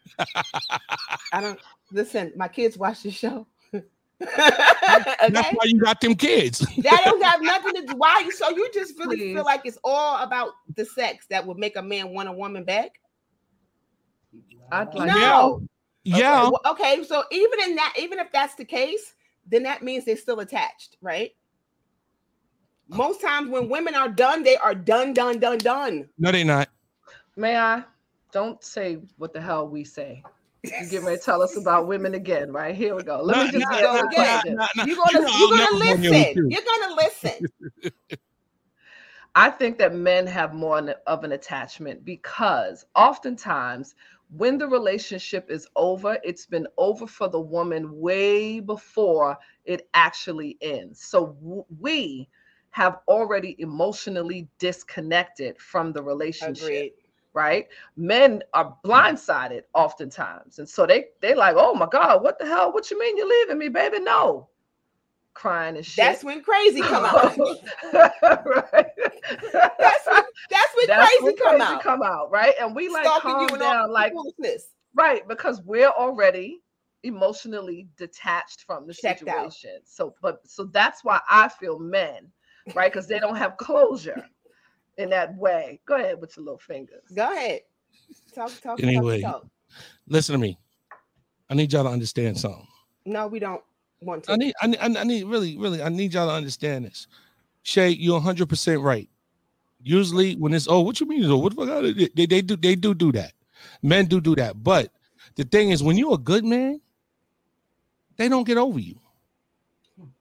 I 1.31 1.41
don't. 1.41 1.59
Listen, 1.91 2.33
my 2.35 2.47
kids 2.47 2.77
watch 2.77 3.03
the 3.03 3.11
show. 3.11 3.47
That's 4.19 5.31
why 5.31 5.63
you 5.63 5.79
got 5.79 6.01
them 6.01 6.15
kids. 6.15 6.59
that 6.59 7.01
don't 7.05 7.23
have 7.23 7.41
nothing 7.41 7.73
to 7.75 7.85
do. 7.87 7.93
Why 7.97 8.21
you? 8.25 8.31
So 8.31 8.49
you 8.49 8.69
just 8.73 8.97
really 8.97 9.17
Please. 9.17 9.35
feel 9.35 9.43
like 9.43 9.61
it's 9.65 9.77
all 9.83 10.23
about 10.23 10.51
the 10.75 10.85
sex 10.85 11.25
that 11.29 11.45
would 11.45 11.57
make 11.57 11.75
a 11.75 11.81
man 11.81 12.13
want 12.13 12.29
a 12.29 12.33
woman 12.33 12.63
back? 12.63 12.91
I'd 14.71 14.87
uh, 14.89 14.97
like 14.97 15.07
no. 15.07 15.61
yeah. 16.03 16.43
Okay, 16.43 16.51
well, 16.51 16.61
okay, 16.71 17.03
so 17.03 17.23
even 17.31 17.59
in 17.61 17.75
that, 17.75 17.93
even 17.99 18.19
if 18.19 18.31
that's 18.31 18.55
the 18.55 18.65
case, 18.65 19.13
then 19.47 19.63
that 19.63 19.83
means 19.83 20.05
they're 20.05 20.17
still 20.17 20.39
attached, 20.39 20.97
right? 21.01 21.31
Most 22.93 23.21
times 23.21 23.49
when 23.49 23.69
women 23.69 23.95
are 23.95 24.09
done, 24.09 24.43
they 24.43 24.57
are 24.57 24.75
done, 24.75 25.13
done, 25.13 25.39
done, 25.39 25.59
done. 25.59 26.09
No, 26.17 26.31
they're 26.31 26.45
not. 26.45 26.69
May 27.37 27.57
I? 27.57 27.83
Don't 28.33 28.63
say 28.63 28.99
what 29.17 29.33
the 29.33 29.41
hell 29.41 29.67
we 29.67 29.83
say. 29.83 30.23
You 30.77 30.87
get 30.87 31.03
ready 31.03 31.19
to 31.19 31.23
tell 31.23 31.41
us 31.43 31.57
about 31.57 31.87
women 31.87 32.15
again, 32.15 32.51
right? 32.51 32.75
Here 32.75 32.95
we 32.95 33.03
go. 33.03 33.21
Let 33.21 33.37
Nah, 33.37 33.39
me 33.39 33.49
just 33.49 33.69
nah, 33.69 33.79
go 33.79 34.01
nah, 34.03 34.03
again. 34.03 34.41
nah, 34.49 34.67
nah. 34.75 34.85
You're 34.85 34.97
gonna, 34.97 35.25
you 35.35 35.47
you're 35.47 35.49
gonna 35.49 35.67
never 35.67 35.77
go 35.83 35.95
near 35.95 36.13
listen. 36.13 36.25
you. 36.35 36.49
You're 36.49 36.63
gonna 36.63 36.95
listen. 36.95 37.45
I 39.35 39.49
think 39.49 39.77
that 39.79 39.95
men 39.95 40.27
have 40.27 40.53
more 40.53 40.79
of 41.07 41.23
an 41.23 41.31
attachment 41.33 42.05
because 42.05 42.85
oftentimes 42.95 43.95
when 44.35 44.57
the 44.57 44.67
relationship 44.67 45.49
is 45.51 45.67
over, 45.75 46.17
it's 46.23 46.45
been 46.45 46.67
over 46.77 47.07
for 47.07 47.29
the 47.29 47.39
woman 47.39 47.99
way 47.99 48.59
before 48.59 49.37
it 49.65 49.89
actually 49.93 50.57
ends. 50.61 51.01
So 51.03 51.37
we 51.79 52.29
have 52.73 52.99
already 53.07 53.55
emotionally 53.59 54.47
disconnected 54.59 55.57
from 55.59 55.93
the 55.93 56.01
relationship. 56.03 56.63
Agreed. 56.65 56.93
right? 57.33 57.67
Men 57.97 58.43
are 58.53 58.75
blindsided 58.85 59.61
oftentimes. 59.73 60.59
And 60.59 60.67
so 60.67 60.85
they 60.85 61.05
they 61.21 61.33
like, 61.35 61.55
oh 61.57 61.73
my 61.75 61.87
God, 61.87 62.23
what 62.23 62.37
the 62.39 62.45
hell? 62.45 62.71
What 62.73 62.89
you 62.91 62.99
mean 62.99 63.15
you're 63.17 63.27
leaving 63.29 63.57
me, 63.59 63.69
baby? 63.69 63.99
No. 63.99 64.49
Crying 65.35 65.77
and 65.77 65.85
shit. 65.85 66.03
That's 66.03 66.23
when 66.23 66.43
crazy 66.43 66.81
come 66.81 67.05
out. 67.05 67.35
right. 67.95 68.87
That's 69.51 70.05
when, 70.07 70.23
that's 70.49 70.75
when 70.75 70.87
That's 70.87 71.09
crazy 71.09 71.23
when 71.23 71.37
come 71.37 71.57
crazy 71.57 71.63
out. 71.73 71.81
come 71.81 72.03
out, 72.03 72.29
right? 72.31 72.53
And 72.61 72.75
we 72.75 72.89
like 72.89 73.05
Stalking 73.05 73.47
calm 73.49 73.59
down, 73.59 73.91
like 73.91 74.13
foolishness. 74.13 74.67
right, 74.95 75.27
because 75.27 75.61
we're 75.63 75.89
already 75.89 76.59
emotionally 77.03 77.87
detached 77.97 78.63
from 78.65 78.85
the 78.87 78.93
Checked 78.93 79.27
out. 79.27 79.51
situation. 79.53 79.79
So, 79.85 80.13
but 80.21 80.39
so 80.45 80.65
that's 80.65 81.03
why 81.03 81.19
I 81.29 81.47
feel 81.49 81.79
men, 81.79 82.31
right? 82.75 82.91
Because 82.91 83.07
they 83.07 83.19
don't 83.19 83.35
have 83.35 83.57
closure 83.57 84.23
in 84.97 85.09
that 85.09 85.35
way. 85.37 85.79
Go 85.85 85.95
ahead 85.95 86.19
with 86.21 86.35
your 86.37 86.45
little 86.45 86.59
fingers. 86.59 87.03
Go 87.15 87.31
ahead. 87.31 87.61
Talk, 88.33 88.51
talk, 88.61 88.81
Anyway. 88.83 89.21
talk, 89.21 89.41
talk. 89.41 89.47
Listen 90.07 90.33
to 90.33 90.39
me. 90.39 90.57
I 91.49 91.55
need 91.55 91.71
y'all 91.73 91.83
to 91.83 91.89
understand 91.89 92.37
something. 92.37 92.67
No, 93.05 93.27
we 93.27 93.39
don't 93.39 93.61
want 94.01 94.23
to. 94.25 94.31
I 94.31 94.35
need, 94.35 94.53
I 94.61 94.67
need, 94.67 94.79
I 94.79 95.03
need, 95.03 95.23
really, 95.25 95.57
really, 95.57 95.81
I 95.81 95.89
need 95.89 96.13
y'all 96.13 96.27
to 96.27 96.33
understand 96.33 96.85
this. 96.85 97.07
Shay, 97.63 97.89
you're 97.89 98.15
100 98.15 98.49
percent 98.49 98.81
right. 98.81 99.09
Usually, 99.81 100.35
when 100.35 100.53
it's 100.53 100.67
oh, 100.69 100.81
what 100.81 100.99
you 100.99 101.07
mean? 101.07 101.25
Oh, 101.25 101.37
what 101.37 101.55
the 101.55 101.65
fuck? 101.65 101.69
are 101.69 101.81
They, 101.81 102.09
they, 102.15 102.25
they 102.25 102.41
do, 102.41 102.55
they 102.55 102.75
do 102.75 102.93
do 102.93 103.11
that. 103.13 103.33
Men 103.81 104.05
do 104.05 104.21
do 104.21 104.35
that. 104.35 104.61
But 104.63 104.91
the 105.35 105.43
thing 105.43 105.71
is, 105.71 105.83
when 105.83 105.97
you're 105.97 106.15
a 106.15 106.17
good 106.17 106.45
man, 106.45 106.79
they 108.17 108.29
don't 108.29 108.45
get 108.45 108.57
over 108.57 108.79
you. 108.79 108.99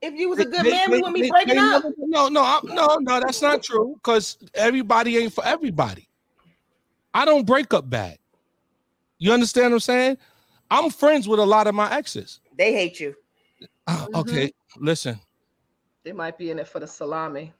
If 0.01 0.15
you 0.15 0.29
was 0.29 0.39
a 0.39 0.45
good 0.45 0.65
They- 0.65 0.71
man, 0.71 0.91
they- 0.91 0.97
we 0.97 1.03
wouldn't 1.03 1.15
be 1.15 1.29
breaking 1.31 1.55
they 1.55 1.61
up. 1.61 1.83
never- 1.85 1.95
no, 1.99 2.29
no, 2.29 2.43
I- 2.43 2.61
no, 2.65 2.99
no. 3.01 3.21
That's 3.21 3.41
not 3.43 3.63
true. 3.63 3.95
Because 3.95 4.39
everybody 4.55 5.19
ain't 5.19 5.33
for 5.33 5.45
everybody. 5.45 6.09
I 7.15 7.25
don't 7.25 7.45
break 7.47 7.73
up 7.75 7.89
bad. 7.89 8.19
You 9.19 9.33
understand 9.33 9.67
what 9.67 9.77
I'm 9.77 9.81
saying? 9.81 10.19
I'm 10.71 10.91
friends 10.91 11.29
with 11.29 11.39
a 11.39 11.45
lot 11.45 11.67
of 11.67 11.75
my 11.75 11.93
exes. 11.93 12.41
They 12.57 12.73
hate 12.73 12.99
you. 13.01 13.15
Uh, 13.87 14.07
Mm-hmm. 14.07 14.17
Okay, 14.17 14.53
listen. 14.77 15.21
They 16.05 16.13
might 16.13 16.37
be 16.39 16.51
in 16.51 16.59
it 16.59 16.67
for 16.69 16.81
the 16.81 16.87
salami. 16.87 17.53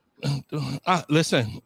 Uh, 0.85 1.01
listen, 1.09 1.61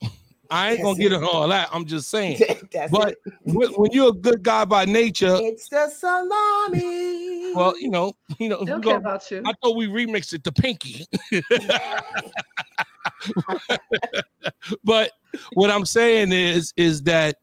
I 0.49 0.71
ain't 0.71 0.81
gonna 0.81 0.93
That's 0.95 0.99
get 0.99 1.11
it. 1.11 1.15
into 1.15 1.27
all 1.27 1.47
that. 1.47 1.69
I'm 1.71 1.85
just 1.85 2.09
saying. 2.09 2.39
But 2.91 3.15
when, 3.43 3.69
when 3.73 3.91
you're 3.91 4.09
a 4.09 4.13
good 4.13 4.43
guy 4.43 4.65
by 4.65 4.85
nature, 4.85 5.37
It's 5.39 5.67
the 5.69 5.89
salami. 5.89 7.53
well, 7.53 7.77
you 7.79 7.89
know, 7.89 8.13
you 8.39 8.49
know, 8.49 8.63
don't 8.65 8.81
care 8.83 8.93
go- 8.93 8.97
about 8.97 9.29
you. 9.31 9.41
I 9.45 9.53
thought 9.61 9.75
we 9.75 9.87
remixed 9.87 10.33
it 10.33 10.43
to 10.45 10.51
Pinky. 10.51 11.05
but 14.83 15.11
what 15.53 15.69
I'm 15.71 15.85
saying 15.85 16.31
is, 16.31 16.73
is 16.77 17.03
that 17.03 17.37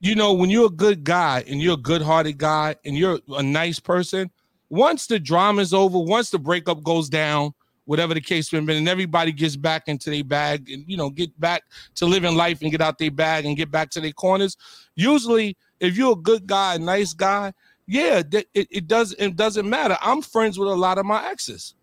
you 0.00 0.14
know, 0.14 0.34
when 0.34 0.50
you're 0.50 0.66
a 0.66 0.70
good 0.70 1.04
guy 1.04 1.42
and 1.48 1.60
you're 1.60 1.74
a 1.74 1.78
good-hearted 1.78 2.36
guy 2.36 2.76
and 2.84 2.96
you're 2.98 3.18
a 3.30 3.42
nice 3.42 3.80
person, 3.80 4.30
once 4.68 5.06
the 5.06 5.18
drama's 5.18 5.72
over, 5.72 5.98
once 5.98 6.28
the 6.30 6.38
breakup 6.38 6.82
goes 6.84 7.08
down, 7.08 7.54
whatever 7.86 8.12
the 8.14 8.20
case 8.20 8.52
may 8.52 8.60
be, 8.60 8.76
and 8.76 8.88
everybody 8.88 9.32
gets 9.32 9.56
back 9.56 9.88
into 9.88 10.10
their 10.10 10.22
bag 10.24 10.68
and 10.70 10.84
you 10.86 10.96
know 10.96 11.08
get 11.10 11.38
back 11.40 11.62
to 11.96 12.04
living 12.06 12.36
life 12.36 12.60
and 12.62 12.70
get 12.70 12.80
out 12.82 12.98
their 12.98 13.10
bag 13.10 13.44
and 13.46 13.56
get 13.56 13.70
back 13.70 13.88
to 13.90 14.00
their 14.00 14.12
corners. 14.12 14.56
Usually, 14.94 15.56
if 15.80 15.96
you're 15.96 16.12
a 16.12 16.16
good 16.16 16.46
guy, 16.46 16.74
a 16.74 16.78
nice 16.78 17.12
guy, 17.14 17.52
yeah, 17.86 18.22
th- 18.22 18.48
it, 18.54 18.68
it 18.70 18.86
does 18.86 19.14
it 19.18 19.34
doesn't 19.36 19.68
matter. 19.68 19.96
I'm 20.02 20.20
friends 20.22 20.58
with 20.58 20.68
a 20.68 20.74
lot 20.74 20.98
of 20.98 21.06
my 21.06 21.26
exes. 21.28 21.74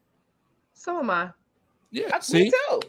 So 0.74 1.00
am 1.00 1.10
I. 1.10 1.30
Yeah, 1.92 2.10
Uh, 2.16 2.20
see, 2.20 2.44
Me 2.46 2.52
too. 2.70 2.80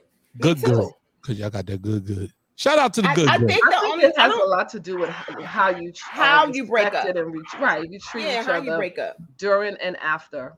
good 0.41 0.59
too. 0.59 0.67
girl, 0.73 0.99
because 1.21 1.39
y'all 1.39 1.51
got 1.51 1.67
that 1.67 1.81
good 1.83 2.07
good. 2.07 2.33
Shout 2.57 2.79
out 2.79 2.95
to 2.95 3.03
the 3.03 3.09
I, 3.09 3.15
good 3.17 3.29
I 3.29 3.39
girl. 3.39 3.49
think 3.49 3.61
I 3.67 3.69
the 3.71 3.81
think 3.81 3.93
only 3.93 4.05
it 4.07 4.19
has 4.19 4.33
a 4.33 4.45
lot 4.45 4.69
to 4.71 4.81
do 4.81 4.97
with 4.99 5.09
how 5.11 5.43
how 5.43 5.69
you 5.71 5.93
How 6.01 6.47
you 6.47 6.65
break 6.67 6.95
up. 6.95 7.05
and 7.07 7.35
re- 7.35 7.43
right. 7.61 7.85
You 7.91 7.99
treat 7.99 8.25
yeah, 8.25 8.41
each 8.41 8.47
how 8.47 8.55
you 8.63 8.71
other 8.71 8.79
break 8.79 8.99
up. 8.99 9.17
during 9.39 9.77
and 9.77 9.97
after. 9.99 10.55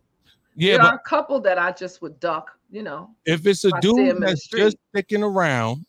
Yeah, 0.57 0.73
there 0.73 0.79
but 0.83 0.93
are 0.93 0.97
a 0.97 1.09
couple 1.09 1.41
that 1.41 1.59
I 1.59 1.73
just 1.73 2.03
would 2.03 2.19
duck. 2.21 2.51
You 2.71 2.83
know, 2.83 3.11
if 3.27 3.47
it's 3.47 3.65
a 3.65 3.71
see 3.81 3.89
him 3.91 3.99
in 3.99 4.07
dude 4.15 4.23
that's 4.23 4.49
just 4.49 4.77
sticking 4.93 5.23
around, 5.23 5.87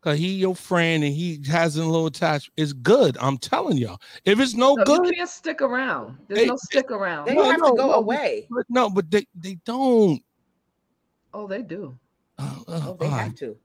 cause 0.00 0.16
he 0.18 0.34
your 0.34 0.54
friend 0.54 1.02
and 1.02 1.12
he 1.12 1.40
has 1.48 1.76
a 1.76 1.84
little 1.84 2.06
attachment, 2.06 2.52
it's 2.56 2.72
good. 2.72 3.16
I'm 3.20 3.36
telling 3.38 3.76
y'all. 3.78 4.00
If 4.24 4.38
it's 4.38 4.54
no 4.54 4.74
no, 4.74 4.84
good, 4.84 5.06
you 5.06 5.12
can't 5.14 5.28
stick 5.28 5.60
around. 5.60 6.18
There's 6.28 6.40
They- 6.40 6.46
no 6.46 6.56
stick 6.56 6.90
around. 6.92 7.26
They 7.26 7.34
No, 7.34 7.50
have 7.50 7.58
no, 7.60 7.70
to 7.70 7.76
go 7.76 7.86
no, 7.88 7.92
away. 7.94 8.46
but 8.50 8.64
no, 8.68 8.88
but 8.90 9.10
they 9.10 9.26
they 9.34 9.54
don't. 9.64 10.22
oh, 11.34 11.46
they 11.48 11.62
do. 11.62 11.98
Uh, 12.38 12.42
uh, 12.68 12.80
Oh, 12.84 12.96
they 13.00 13.06
all 13.06 13.10
have 13.12 13.26
right. 13.28 13.36
to. 13.38 13.56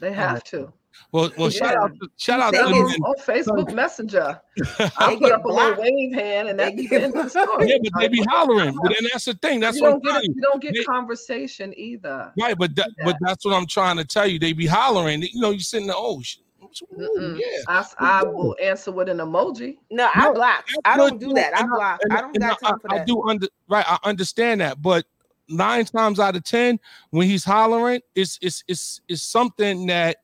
They 0.00 0.12
have 0.12 0.44
to. 0.44 0.72
Well, 1.12 1.30
well, 1.38 1.50
shout 1.50 1.76
out, 1.76 1.92
to, 2.00 2.08
shout 2.16 2.40
out 2.40 2.52
to 2.52 2.58
Tell 2.58 2.68
get- 2.68 2.74
them. 2.82 2.90
them 2.92 3.02
on 3.04 3.14
Facebook 3.16 3.72
Messenger. 3.74 4.40
I 4.98 5.14
put 5.14 5.20
get 5.20 5.32
up 5.32 5.44
a 5.44 5.48
little 5.48 5.80
wave 5.82 6.12
hand, 6.14 6.48
and 6.48 6.58
They 6.58 6.74
that's 6.74 6.88
get 6.88 7.12
the 7.12 7.22
the 7.22 7.28
story. 7.28 7.68
Yeah, 7.70 7.76
but 7.82 8.00
they 8.00 8.08
be 8.08 8.24
hollering. 8.28 8.74
But 8.82 8.88
then 8.98 9.08
that's 9.12 9.24
the 9.26 9.34
thing. 9.34 9.60
That's 9.60 9.76
you 9.76 9.82
what 9.84 9.94
I'm 9.94 10.00
don't 10.00 10.02
get 10.04 10.10
telling 10.12 10.24
it, 10.24 10.28
you. 10.28 10.34
you 10.36 10.42
don't 10.42 10.62
get 10.62 10.74
They- 10.74 10.84
conversation 10.84 11.72
either. 11.76 12.32
Right, 12.40 12.56
but 12.58 12.74
that, 12.76 12.90
but 13.04 13.16
that's 13.20 13.44
what 13.44 13.54
I'm 13.54 13.66
trying 13.66 13.96
to 13.98 14.04
tell 14.04 14.26
you. 14.26 14.38
They 14.38 14.52
be 14.52 14.66
hollering. 14.66 15.22
You 15.22 15.40
know, 15.40 15.50
you 15.50 15.60
sitting 15.60 15.86
there. 15.86 15.96
Oh, 15.96 16.20
sh- 16.22 16.38
oh, 16.62 16.68
ooh, 17.00 17.08
Mm-mm. 17.20 17.38
yeah. 17.40 17.46
I, 17.68 17.78
s- 17.78 17.94
I 17.98 18.22
will 18.24 18.56
answer 18.62 18.90
with 18.90 19.08
an 19.08 19.18
emoji. 19.18 19.78
No, 19.90 20.08
I 20.14 20.32
block. 20.32 20.66
That's 20.66 20.78
I 20.84 20.96
don't 20.96 21.20
do 21.20 21.32
that. 21.34 21.56
I 21.56 21.66
block. 21.66 22.00
and 22.02 22.12
I 22.12 22.20
don't 22.22 22.38
got 22.38 22.60
time 22.60 22.78
for 22.80 22.88
that. 22.88 23.02
I 23.02 23.04
do 23.04 23.22
under 23.22 23.46
right. 23.68 23.84
I 23.88 23.98
understand 24.04 24.60
that, 24.60 24.82
but 24.82 25.04
nine 25.48 25.84
times 25.84 26.18
out 26.18 26.34
of 26.36 26.42
ten, 26.44 26.80
when 27.10 27.28
he's 27.28 27.44
hollering, 27.44 28.00
it's 28.14 28.38
it's 28.42 28.64
it's 28.68 29.00
it's 29.08 29.22
something 29.22 29.86
that 29.86 30.16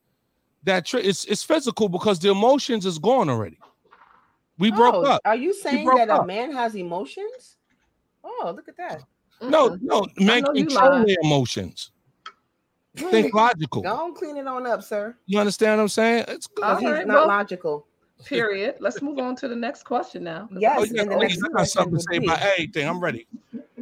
that 0.65 0.87
tr- 0.87 0.99
it's 0.99 1.25
it's 1.25 1.43
physical 1.43 1.89
because 1.89 2.19
the 2.19 2.31
emotions 2.31 2.87
is 2.87 2.99
gone 2.99 3.29
already. 3.31 3.59
We 4.59 4.71
broke 4.71 4.95
Oh, 4.95 5.03
up. 5.05 5.23
Are 5.25 5.37
you 5.37 5.55
saying 5.55 5.87
broke 5.87 5.99
that 5.99 6.11
a 6.11 6.25
man 6.25 6.53
has 6.53 6.75
emotions? 6.75 7.57
Oh, 8.23 8.53
look 8.55 8.69
at 8.69 8.77
that. 8.77 9.03
No, 9.41 9.79
no, 9.81 10.07
men 10.19 10.43
know 10.43 10.53
control 10.53 11.05
their 11.07 11.17
emotions. 11.23 11.93
Think 12.95 13.33
logical. 13.35 13.81
Go 13.83 13.89
on, 13.97 14.15
clean 14.15 14.37
it 14.37 14.47
on 14.47 14.67
up, 14.67 14.83
sir. 14.83 15.17
You 15.27 15.39
understand 15.39 15.79
what 15.79 15.83
I'm 15.85 15.89
saying? 15.89 16.25
It's 16.29 16.47
good. 16.47 16.63
All 16.65 16.77
Because 16.77 16.99
he's 16.99 17.07
not 17.07 17.15
well- 17.15 17.29
logical. 17.29 17.87
Period. 18.27 18.75
Let's 18.81 19.01
move 19.01 19.19
on 19.19 19.35
to 19.37 19.49
the 19.49 19.57
next 19.57 19.85
question 19.85 20.25
now. 20.25 20.47
Yes, 20.55 20.77
Oh, 20.79 20.85
yeah, 20.85 21.01
and 21.01 21.11
the 21.11 21.15
oh, 21.15 21.19
next 21.21 21.37
yeah, 21.37 21.43
I 21.55 21.57
got 21.57 21.69
something 21.69 21.95
to 21.97 22.01
say 22.03 22.19
be- 22.19 22.27
about 22.27 22.43
everything. 22.43 22.87
I'm 22.87 23.01
ready. 23.01 23.27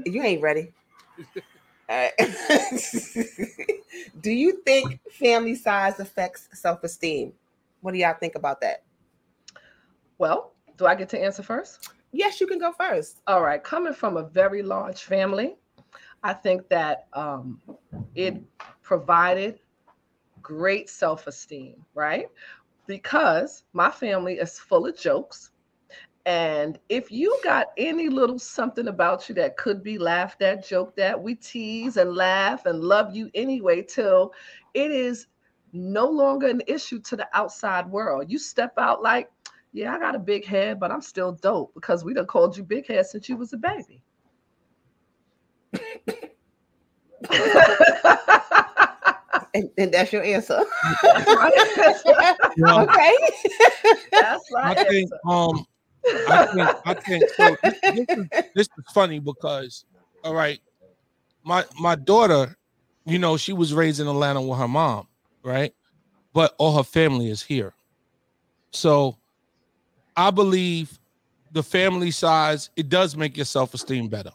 You 0.07 0.23
ain't 0.23 0.41
ready. 0.41 0.73
All 1.89 1.97
right. 1.97 2.13
do 4.21 4.31
you 4.31 4.61
think 4.65 5.01
family 5.11 5.55
size 5.55 6.01
affects 6.01 6.49
self-esteem? 6.53 7.33
What 7.81 7.93
do 7.93 7.99
y'all 7.99 8.17
think 8.19 8.35
about 8.35 8.61
that? 8.61 8.83
Well, 10.19 10.53
do 10.77 10.87
I 10.87 10.95
get 10.95 11.09
to 11.11 11.23
answer 11.23 11.43
first? 11.43 11.91
Yes, 12.13 12.41
you 12.41 12.47
can 12.47 12.59
go 12.59 12.73
first. 12.73 13.21
All 13.27 13.43
right. 13.43 13.63
Coming 13.63 13.93
from 13.93 14.17
a 14.17 14.25
very 14.25 14.63
large 14.63 15.03
family, 15.03 15.57
I 16.23 16.33
think 16.33 16.69
that 16.69 17.07
um, 17.13 17.61
it 18.15 18.37
provided 18.83 19.61
great 20.43 20.89
self 20.89 21.27
esteem, 21.27 21.85
right? 21.95 22.27
Because 22.87 23.65
my 23.73 23.91
family 23.91 24.35
is 24.35 24.59
full 24.59 24.87
of 24.87 24.97
jokes. 24.97 25.51
And 26.29 26.79
if 26.91 27.11
you 27.11 27.41
got 27.43 27.69
any 27.79 28.11
little 28.11 28.39
something 28.39 28.89
about 28.89 29.31
you 29.31 29.35
that 29.37 29.57
could 29.57 29.83
be 29.83 29.97
laughed 29.97 30.43
at, 30.43 30.63
joked 30.63 30.99
at, 30.99 31.19
we 31.19 31.35
tease 31.35 31.97
and 31.97 32.15
laugh 32.15 32.67
and 32.67 32.85
love 32.85 33.17
you 33.17 33.31
anyway 33.35 33.81
till 33.81 34.35
it 34.75 34.91
is 34.91 35.29
no 35.73 36.07
longer 36.07 36.47
an 36.49 36.61
issue 36.67 37.01
to 37.01 37.17
the 37.17 37.27
outside 37.33 37.89
world. 37.89 38.27
You 38.29 38.39
step 38.39 38.75
out 38.77 39.03
like, 39.03 39.31
Yeah, 39.73 39.95
I 39.95 39.99
got 39.99 40.15
a 40.15 40.19
big 40.19 40.45
head, 40.45 40.79
but 40.79 40.93
I'm 40.93 41.01
still 41.01 41.33
dope 41.33 41.73
because 41.73 42.05
we 42.05 42.13
done 42.13 42.27
called 42.27 42.59
you 42.59 42.63
big 42.63 42.87
head 42.87 43.07
since 43.07 43.27
you 43.27 43.39
was 43.39 43.55
a 43.55 43.57
baby. 43.57 44.03
and, 49.55 49.71
and 49.79 49.95
that's 49.95 50.13
your 50.13 50.25
answer. 50.25 50.61
That's 51.03 51.27
right. 51.27 52.37
Okay. 52.69 53.17
That's 54.13 54.45
my 54.53 54.73
I 54.73 54.85
think 54.85 55.11
um 55.27 55.65
I 56.29 56.49
think 56.53 56.71
I 56.87 56.95
think 56.95 57.25
so 57.37 57.57
this, 57.63 58.07
is 58.09 58.27
this 58.55 58.69
is 58.79 58.85
funny 58.93 59.19
because 59.19 59.85
all 60.25 60.35
right, 60.35 60.61
my 61.45 61.65
my 61.79 61.95
daughter, 61.95 62.57
you 63.05 63.19
know, 63.19 63.37
she 63.37 63.53
was 63.53 63.73
raised 63.75 64.01
in 64.01 64.07
Atlanta 64.07 64.41
with 64.41 64.59
her 64.59 64.69
mom, 64.69 65.09
right? 65.43 65.73
But 66.33 66.55
all 66.59 66.77
her 66.77 66.85
family 66.85 67.31
is 67.31 67.43
here. 67.43 67.75
So 68.73 69.17
I 70.17 70.31
believe 70.31 70.99
the 71.53 71.63
family 71.63 72.11
size, 72.11 72.71
it 72.77 72.89
does 72.89 73.17
make 73.17 73.37
your 73.37 73.47
self-esteem 73.47 74.09
better. 74.09 74.33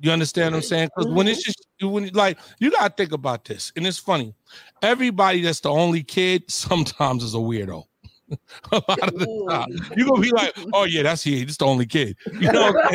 You 0.00 0.10
understand 0.10 0.52
what 0.52 0.58
I'm 0.58 0.62
saying? 0.62 0.88
Because 0.96 1.12
when 1.12 1.28
it's 1.28 1.44
just 1.44 1.64
when 1.80 2.08
like 2.08 2.38
you 2.58 2.72
gotta 2.72 2.92
think 2.92 3.12
about 3.12 3.44
this, 3.44 3.72
and 3.76 3.86
it's 3.86 3.98
funny. 3.98 4.34
Everybody 4.82 5.42
that's 5.42 5.60
the 5.60 5.70
only 5.70 6.02
kid 6.02 6.44
sometimes 6.50 7.22
is 7.22 7.34
a 7.34 7.38
weirdo. 7.38 7.84
a 8.72 8.82
lot 8.88 9.08
of 9.08 9.18
the 9.18 9.46
time. 9.48 9.68
You're 9.96 10.08
gonna 10.08 10.20
be 10.20 10.30
like, 10.30 10.54
oh 10.72 10.84
yeah, 10.84 11.02
that's 11.02 11.22
he, 11.22 11.44
this 11.44 11.56
the 11.56 11.66
only 11.66 11.86
kid. 11.86 12.16
You 12.32 12.52
know, 12.52 12.72
what 12.72 12.86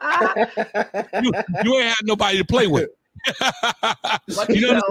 I'm 0.00 0.48
saying? 1.12 1.24
you, 1.24 1.32
you 1.64 1.78
ain't 1.78 1.88
had 1.88 2.04
nobody 2.04 2.38
to 2.38 2.44
play 2.44 2.66
with. 2.66 2.90
You 4.48 4.72
know, 4.74 4.82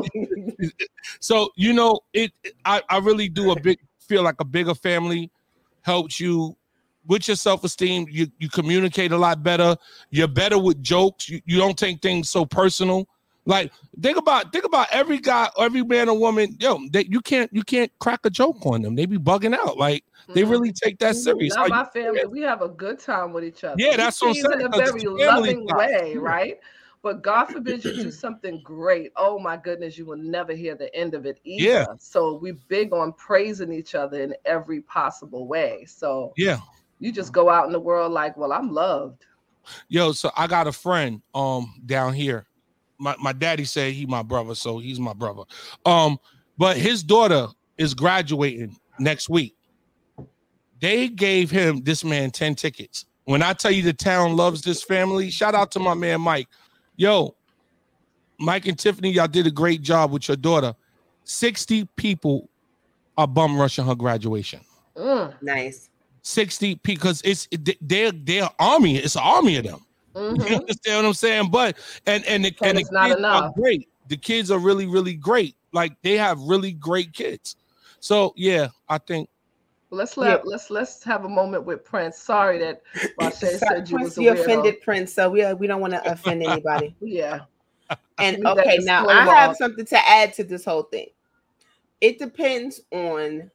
so 1.19 1.49
you 1.55 1.73
know 1.73 2.01
it. 2.13 2.31
I 2.65 2.81
I 2.89 2.97
really 2.97 3.29
do 3.29 3.51
a 3.51 3.59
big 3.59 3.79
feel 3.99 4.23
like 4.23 4.35
a 4.39 4.45
bigger 4.45 4.75
family 4.75 5.31
helps 5.81 6.19
you 6.19 6.55
with 7.07 7.27
your 7.27 7.37
self 7.37 7.63
esteem. 7.63 8.07
You 8.09 8.27
you 8.39 8.49
communicate 8.49 9.11
a 9.11 9.17
lot 9.17 9.43
better. 9.43 9.77
You're 10.09 10.27
better 10.27 10.59
with 10.59 10.81
jokes. 10.81 11.29
You 11.29 11.41
you 11.45 11.57
don't 11.57 11.77
take 11.77 12.01
things 12.01 12.29
so 12.29 12.45
personal. 12.45 13.07
Like 13.45 13.71
think 14.01 14.17
about 14.17 14.51
think 14.51 14.65
about 14.65 14.87
every 14.91 15.19
guy, 15.19 15.49
every 15.57 15.83
man 15.83 16.09
or 16.09 16.17
woman. 16.17 16.57
Yo, 16.59 16.79
they, 16.91 17.05
you 17.05 17.21
can't 17.21 17.51
you 17.53 17.63
can't 17.63 17.91
crack 17.99 18.25
a 18.25 18.29
joke 18.29 18.65
on 18.65 18.81
them. 18.81 18.95
They 18.95 19.05
be 19.05 19.17
bugging 19.17 19.53
out. 19.53 19.77
Like 19.77 20.03
they 20.33 20.41
Mhm. 20.41 20.49
really 20.49 20.71
take 20.71 20.97
that 20.99 21.15
serious. 21.15 21.55
Not 21.55 21.69
my 21.69 21.85
family. 21.85 22.25
We 22.25 22.41
have 22.41 22.63
a 22.63 22.69
good 22.69 22.99
time 22.99 23.33
with 23.33 23.43
each 23.43 23.63
other. 23.63 23.75
Yeah, 23.77 23.97
that's 23.97 24.19
what 24.21 24.29
I'm 24.29 24.33
tease 24.33 24.45
in 24.45 24.51
saying, 24.51 24.65
a 24.65 24.69
very 24.69 24.89
it's 24.89 25.03
a 25.03 25.07
family 25.07 25.25
loving 25.25 25.67
time. 25.67 25.77
way, 25.77 26.15
right? 26.17 26.57
But 27.03 27.21
God 27.21 27.45
forbid 27.45 27.85
you 27.85 27.93
do 27.93 28.09
something 28.09 28.61
great. 28.63 29.11
Oh 29.15 29.37
my 29.37 29.57
goodness, 29.57 29.95
you 29.95 30.07
will 30.07 30.17
never 30.17 30.53
hear 30.53 30.73
the 30.73 30.93
end 30.95 31.13
of 31.13 31.27
it 31.27 31.39
either. 31.43 31.63
Yeah. 31.63 31.85
So 31.99 32.39
we 32.41 32.53
big 32.67 32.93
on 32.93 33.13
praising 33.13 33.71
each 33.71 33.93
other 33.93 34.23
in 34.23 34.33
every 34.45 34.81
possible 34.81 35.47
way. 35.47 35.85
So 35.85 36.33
yeah. 36.35 36.57
you 36.97 37.11
just 37.11 37.31
go 37.31 37.47
out 37.47 37.67
in 37.67 37.71
the 37.71 37.79
world 37.79 38.11
like, 38.11 38.35
well, 38.37 38.51
I'm 38.51 38.71
loved. 38.71 39.23
Yo, 39.87 40.13
so 40.13 40.31
I 40.35 40.47
got 40.47 40.65
a 40.65 40.71
friend 40.71 41.21
um 41.35 41.75
down 41.85 42.13
here. 42.13 42.47
My 42.97 43.15
my 43.19 43.33
daddy 43.33 43.65
said 43.65 43.93
he 43.93 44.05
my 44.05 44.23
brother, 44.23 44.55
so 44.55 44.79
he's 44.79 44.99
my 44.99 45.13
brother. 45.13 45.43
Um, 45.85 46.17
but 46.57 46.77
his 46.77 47.03
daughter 47.03 47.47
is 47.77 47.93
graduating 47.93 48.77
next 48.99 49.29
week. 49.29 49.55
They 50.79 51.07
gave 51.07 51.51
him 51.51 51.81
this 51.83 52.03
man 52.03 52.31
10 52.31 52.55
tickets. 52.55 53.05
When 53.25 53.41
I 53.41 53.53
tell 53.53 53.71
you 53.71 53.81
the 53.81 53.93
town 53.93 54.35
loves 54.35 54.61
this 54.61 54.83
family, 54.83 55.29
shout 55.31 55.55
out 55.55 55.71
to 55.71 55.79
my 55.79 55.93
man 55.93 56.21
Mike. 56.21 56.47
Yo, 56.95 57.35
Mike 58.39 58.67
and 58.67 58.77
Tiffany, 58.77 59.11
y'all 59.11 59.27
did 59.27 59.47
a 59.47 59.51
great 59.51 59.81
job 59.81 60.11
with 60.11 60.27
your 60.27 60.37
daughter. 60.37 60.75
60 61.23 61.85
people 61.95 62.49
are 63.17 63.27
bum 63.27 63.59
rushing 63.59 63.85
her 63.85 63.95
graduation. 63.95 64.59
Mm, 64.95 65.33
nice. 65.41 65.89
60 66.21 66.79
because 66.83 67.21
it's 67.23 67.47
they're 67.81 68.11
they're 68.11 68.49
army, 68.59 68.97
it's 68.97 69.15
an 69.15 69.21
army 69.23 69.57
of 69.57 69.63
them. 69.63 69.84
Mhm. 70.15 70.49
You 70.49 70.55
understand 70.55 70.97
what 70.97 71.05
I'm 71.05 71.13
saying? 71.13 71.49
But 71.51 71.77
and 72.05 72.25
and 72.25 72.45
the, 72.45 72.55
And 72.61 72.69
and 72.69 72.77
the 72.77 72.81
it's 72.81 72.91
not 72.91 73.09
kids 73.09 73.23
are 73.23 73.51
great. 73.51 73.89
The 74.07 74.17
kids 74.17 74.51
are 74.51 74.59
really 74.59 74.87
really 74.87 75.15
great. 75.15 75.55
Like 75.71 76.01
they 76.01 76.17
have 76.17 76.39
really 76.39 76.71
great 76.71 77.13
kids. 77.13 77.55
So 77.99 78.33
yeah, 78.35 78.69
I 78.87 78.97
think 78.97 79.29
Let's 79.91 80.17
let 80.17 80.45
let's 80.45 80.69
let's 80.69 81.03
have 81.03 81.25
a 81.25 81.29
moment 81.29 81.63
with 81.63 81.85
Prince. 81.85 82.17
Sorry 82.17 82.57
that 82.59 82.81
Rashay 83.19 83.57
said 83.59 83.89
you 83.89 83.97
was 83.97 84.15
Prince, 84.15 84.17
a 84.17 84.23
you 84.23 84.31
offended 84.31 84.81
Prince, 84.81 85.13
so 85.13 85.29
we 85.29 85.53
we 85.53 85.67
don't 85.67 85.81
want 85.81 85.93
to 85.93 86.11
offend 86.11 86.43
anybody. 86.47 86.95
Yeah. 86.99 87.41
And 88.17 88.45
okay, 88.45 88.79
now 88.79 89.05
I 89.05 89.13
disclaimer 89.13 89.33
have 89.33 89.49
on. 89.49 89.55
something 89.55 89.85
to 89.85 90.09
add 90.09 90.33
to 90.33 90.43
this 90.43 90.65
whole 90.65 90.83
thing. 90.83 91.07
It 92.01 92.17
depends 92.19 92.81
on 92.91 93.51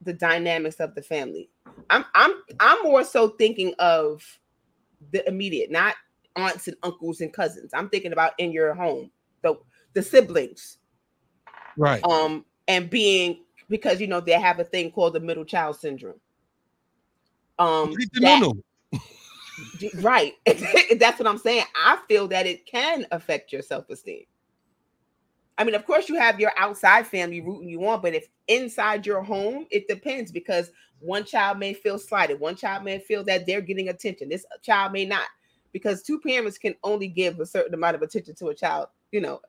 the 0.00 0.12
dynamics 0.12 0.76
of 0.76 0.94
the 0.94 1.02
family. 1.02 1.50
I'm 1.90 2.04
I'm 2.14 2.32
I'm 2.58 2.82
more 2.82 3.04
so 3.04 3.30
thinking 3.30 3.74
of 3.78 4.22
the 5.12 5.26
immediate, 5.28 5.70
not 5.70 5.94
aunts 6.36 6.68
and 6.68 6.76
uncles 6.82 7.20
and 7.20 7.32
cousins. 7.32 7.72
I'm 7.74 7.88
thinking 7.88 8.12
about 8.12 8.32
in 8.38 8.52
your 8.52 8.74
home, 8.74 9.10
the 9.42 9.58
the 9.92 10.02
siblings, 10.02 10.78
right. 11.76 12.02
um, 12.04 12.44
and 12.68 12.88
being 12.88 13.44
because 13.68 14.00
you 14.00 14.06
know 14.06 14.20
they 14.20 14.32
have 14.32 14.60
a 14.60 14.64
thing 14.64 14.90
called 14.90 15.14
the 15.14 15.20
middle 15.20 15.44
child 15.44 15.76
syndrome. 15.76 16.20
Um, 17.58 17.90
Look 17.90 18.00
at 18.02 18.12
the 18.12 18.20
that- 18.20 19.00
Right. 20.00 20.34
That's 20.98 21.18
what 21.18 21.28
I'm 21.28 21.38
saying. 21.38 21.64
I 21.74 21.98
feel 22.08 22.28
that 22.28 22.46
it 22.46 22.66
can 22.66 23.06
affect 23.10 23.52
your 23.52 23.62
self 23.62 23.88
esteem. 23.90 24.24
I 25.58 25.64
mean, 25.64 25.74
of 25.74 25.84
course, 25.84 26.08
you 26.08 26.14
have 26.14 26.40
your 26.40 26.52
outside 26.56 27.06
family 27.06 27.42
rooting 27.42 27.68
you 27.68 27.86
on, 27.86 28.00
but 28.00 28.14
if 28.14 28.28
inside 28.48 29.04
your 29.04 29.22
home, 29.22 29.66
it 29.70 29.88
depends 29.88 30.32
because 30.32 30.70
one 31.00 31.24
child 31.24 31.58
may 31.58 31.74
feel 31.74 31.98
slighted, 31.98 32.38
one 32.38 32.56
child 32.56 32.84
may 32.84 32.98
feel 32.98 33.24
that 33.24 33.46
they're 33.46 33.60
getting 33.60 33.88
attention, 33.88 34.28
this 34.28 34.44
child 34.62 34.92
may 34.92 35.04
not, 35.04 35.26
because 35.72 36.02
two 36.02 36.20
parents 36.20 36.58
can 36.58 36.74
only 36.84 37.08
give 37.08 37.40
a 37.40 37.46
certain 37.46 37.74
amount 37.74 37.96
of 37.96 38.02
attention 38.02 38.34
to 38.36 38.48
a 38.48 38.54
child, 38.54 38.88
you 39.12 39.20
know, 39.20 39.40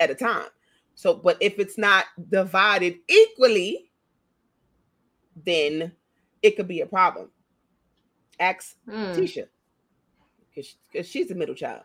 at 0.00 0.10
a 0.10 0.14
time. 0.14 0.48
So, 0.94 1.14
but 1.14 1.36
if 1.40 1.58
it's 1.58 1.78
not 1.78 2.06
divided 2.30 2.98
equally, 3.08 3.90
then 5.44 5.92
it 6.42 6.56
could 6.56 6.68
be 6.68 6.80
a 6.80 6.86
problem. 6.86 7.30
Ask 8.40 8.76
Mm. 8.88 9.16
Tisha, 9.16 9.48
because 10.54 11.08
she's 11.08 11.28
the 11.28 11.34
middle 11.34 11.54
child. 11.54 11.82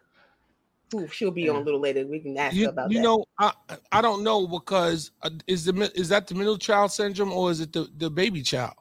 Who 0.91 1.07
she'll 1.07 1.31
be 1.31 1.49
on 1.49 1.55
a 1.55 1.61
little 1.61 1.79
later. 1.79 2.05
We 2.05 2.19
can 2.19 2.37
ask 2.37 2.55
her 2.55 2.61
You, 2.61 2.69
about 2.69 2.91
you 2.91 2.97
that. 2.97 2.99
You 2.99 3.03
know, 3.03 3.25
I 3.39 3.51
I 3.91 4.01
don't 4.01 4.23
know 4.23 4.45
because 4.45 5.09
uh, 5.23 5.31
is 5.47 5.65
the 5.65 5.91
is 5.95 6.09
that 6.09 6.27
the 6.27 6.35
middle 6.35 6.57
child 6.57 6.91
syndrome 6.91 7.31
or 7.31 7.49
is 7.49 7.61
it 7.61 7.73
the, 7.73 7.89
the 7.97 8.11
baby 8.11 8.43
child? 8.43 8.75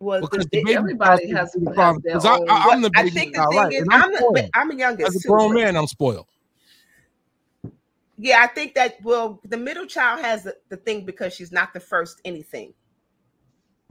Well, 0.00 0.20
the- 0.20 0.26
Because 0.28 0.46
the- 0.46 0.58
the 0.58 0.64
baby 0.64 0.76
everybody 0.76 1.30
has- 1.30 1.54
is 1.54 1.62
the 1.62 1.70
has 1.70 1.74
problem. 1.74 2.02
I, 2.06 2.38
own- 2.38 2.48
I, 2.50 2.68
am 2.74 2.82
the 2.82 2.90
I 2.96 3.08
think 3.08 3.34
the 3.34 3.46
thing 3.46 3.58
right? 3.58 3.72
is, 3.72 3.82
And 3.82 3.92
I'm, 3.92 4.02
I'm 4.02 4.10
the. 4.10 4.50
I'm 4.54 4.68
the 4.68 4.76
youngest. 4.76 5.16
As 5.16 5.24
a 5.24 5.28
grown 5.28 5.54
man, 5.54 5.76
I'm 5.76 5.86
spoiled. 5.86 6.26
Yeah, 8.18 8.40
I 8.42 8.46
think 8.46 8.74
that 8.74 8.96
well, 9.02 9.40
the 9.44 9.58
middle 9.58 9.86
child 9.86 10.20
has 10.24 10.44
the, 10.44 10.56
the 10.70 10.76
thing 10.76 11.04
because 11.04 11.34
she's 11.34 11.52
not 11.52 11.72
the 11.74 11.80
first 11.80 12.20
anything. 12.24 12.72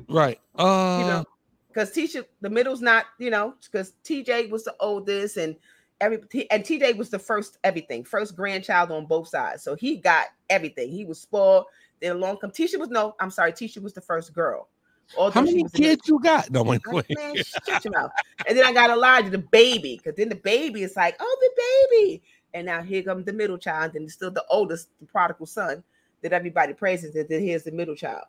Right. 0.09 0.39
Uh, 0.55 0.97
You 0.99 1.05
know, 1.07 1.25
because 1.67 1.91
Tisha, 1.91 2.25
the 2.41 2.49
middle's 2.49 2.81
not, 2.81 3.05
you 3.19 3.29
know, 3.29 3.53
because 3.63 3.93
TJ 4.03 4.49
was 4.49 4.63
the 4.63 4.75
oldest 4.79 5.37
and 5.37 5.55
every 6.01 6.17
and 6.49 6.63
TJ 6.63 6.97
was 6.97 7.09
the 7.11 7.19
first 7.19 7.59
everything, 7.63 8.03
first 8.03 8.35
grandchild 8.35 8.91
on 8.91 9.05
both 9.05 9.27
sides. 9.27 9.61
So 9.63 9.75
he 9.75 9.97
got 9.97 10.27
everything. 10.49 10.89
He 10.89 11.05
was 11.05 11.21
spoiled. 11.21 11.65
Then 12.01 12.15
along 12.15 12.37
come 12.37 12.51
Tisha 12.51 12.79
was 12.79 12.89
no, 12.89 13.15
I'm 13.19 13.31
sorry, 13.31 13.51
Tisha 13.53 13.81
was 13.81 13.93
the 13.93 14.01
first 14.01 14.33
girl. 14.33 14.69
Although 15.17 15.31
how 15.31 15.41
many 15.41 15.63
was 15.63 15.73
in 15.75 15.81
the- 15.81 15.87
kids 15.89 16.07
you 16.07 16.19
got? 16.19 16.49
No, 16.51 16.63
wait, 16.63 16.81
I- 16.87 17.03
Man, 17.09 17.35
shut 17.65 17.85
your 17.85 17.93
mouth. 17.93 18.11
And 18.47 18.57
then 18.57 18.65
I 18.65 18.73
got 18.73 18.89
Elijah, 18.89 19.29
the 19.29 19.37
baby, 19.37 19.97
because 19.97 20.15
then 20.17 20.29
the 20.29 20.35
baby 20.35 20.83
is 20.83 20.95
like, 20.95 21.15
oh, 21.19 21.37
the 21.41 21.61
baby. 21.91 22.21
And 22.53 22.65
now 22.65 22.81
here 22.81 23.03
comes 23.03 23.25
the 23.25 23.33
middle 23.33 23.57
child, 23.57 23.95
and 23.95 24.05
it's 24.05 24.13
still 24.13 24.31
the 24.31 24.45
oldest, 24.49 24.89
the 24.99 25.05
prodigal 25.05 25.45
son 25.45 25.83
that 26.21 26.33
everybody 26.33 26.73
praises. 26.73 27.15
And 27.15 27.27
then 27.29 27.41
here's 27.41 27.63
the 27.63 27.71
middle 27.71 27.95
child. 27.95 28.23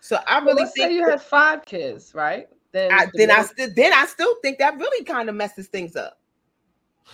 So 0.00 0.18
I 0.26 0.38
Well, 0.38 0.46
really 0.48 0.62
let's 0.62 0.74
say 0.76 0.84
think 0.88 0.92
you 0.94 1.08
had 1.08 1.20
five 1.20 1.64
kids, 1.64 2.14
right? 2.14 2.48
Then 2.72 2.92
I, 2.92 3.06
the 3.06 3.12
then 3.14 3.30
I 3.30 3.34
middle- 3.38 3.48
still 3.48 3.68
then 3.74 3.92
I 3.92 4.06
still 4.06 4.34
think 4.42 4.58
that 4.58 4.76
really 4.78 5.04
kind 5.04 5.28
of 5.28 5.34
messes 5.34 5.66
things 5.68 5.96
up 5.96 6.18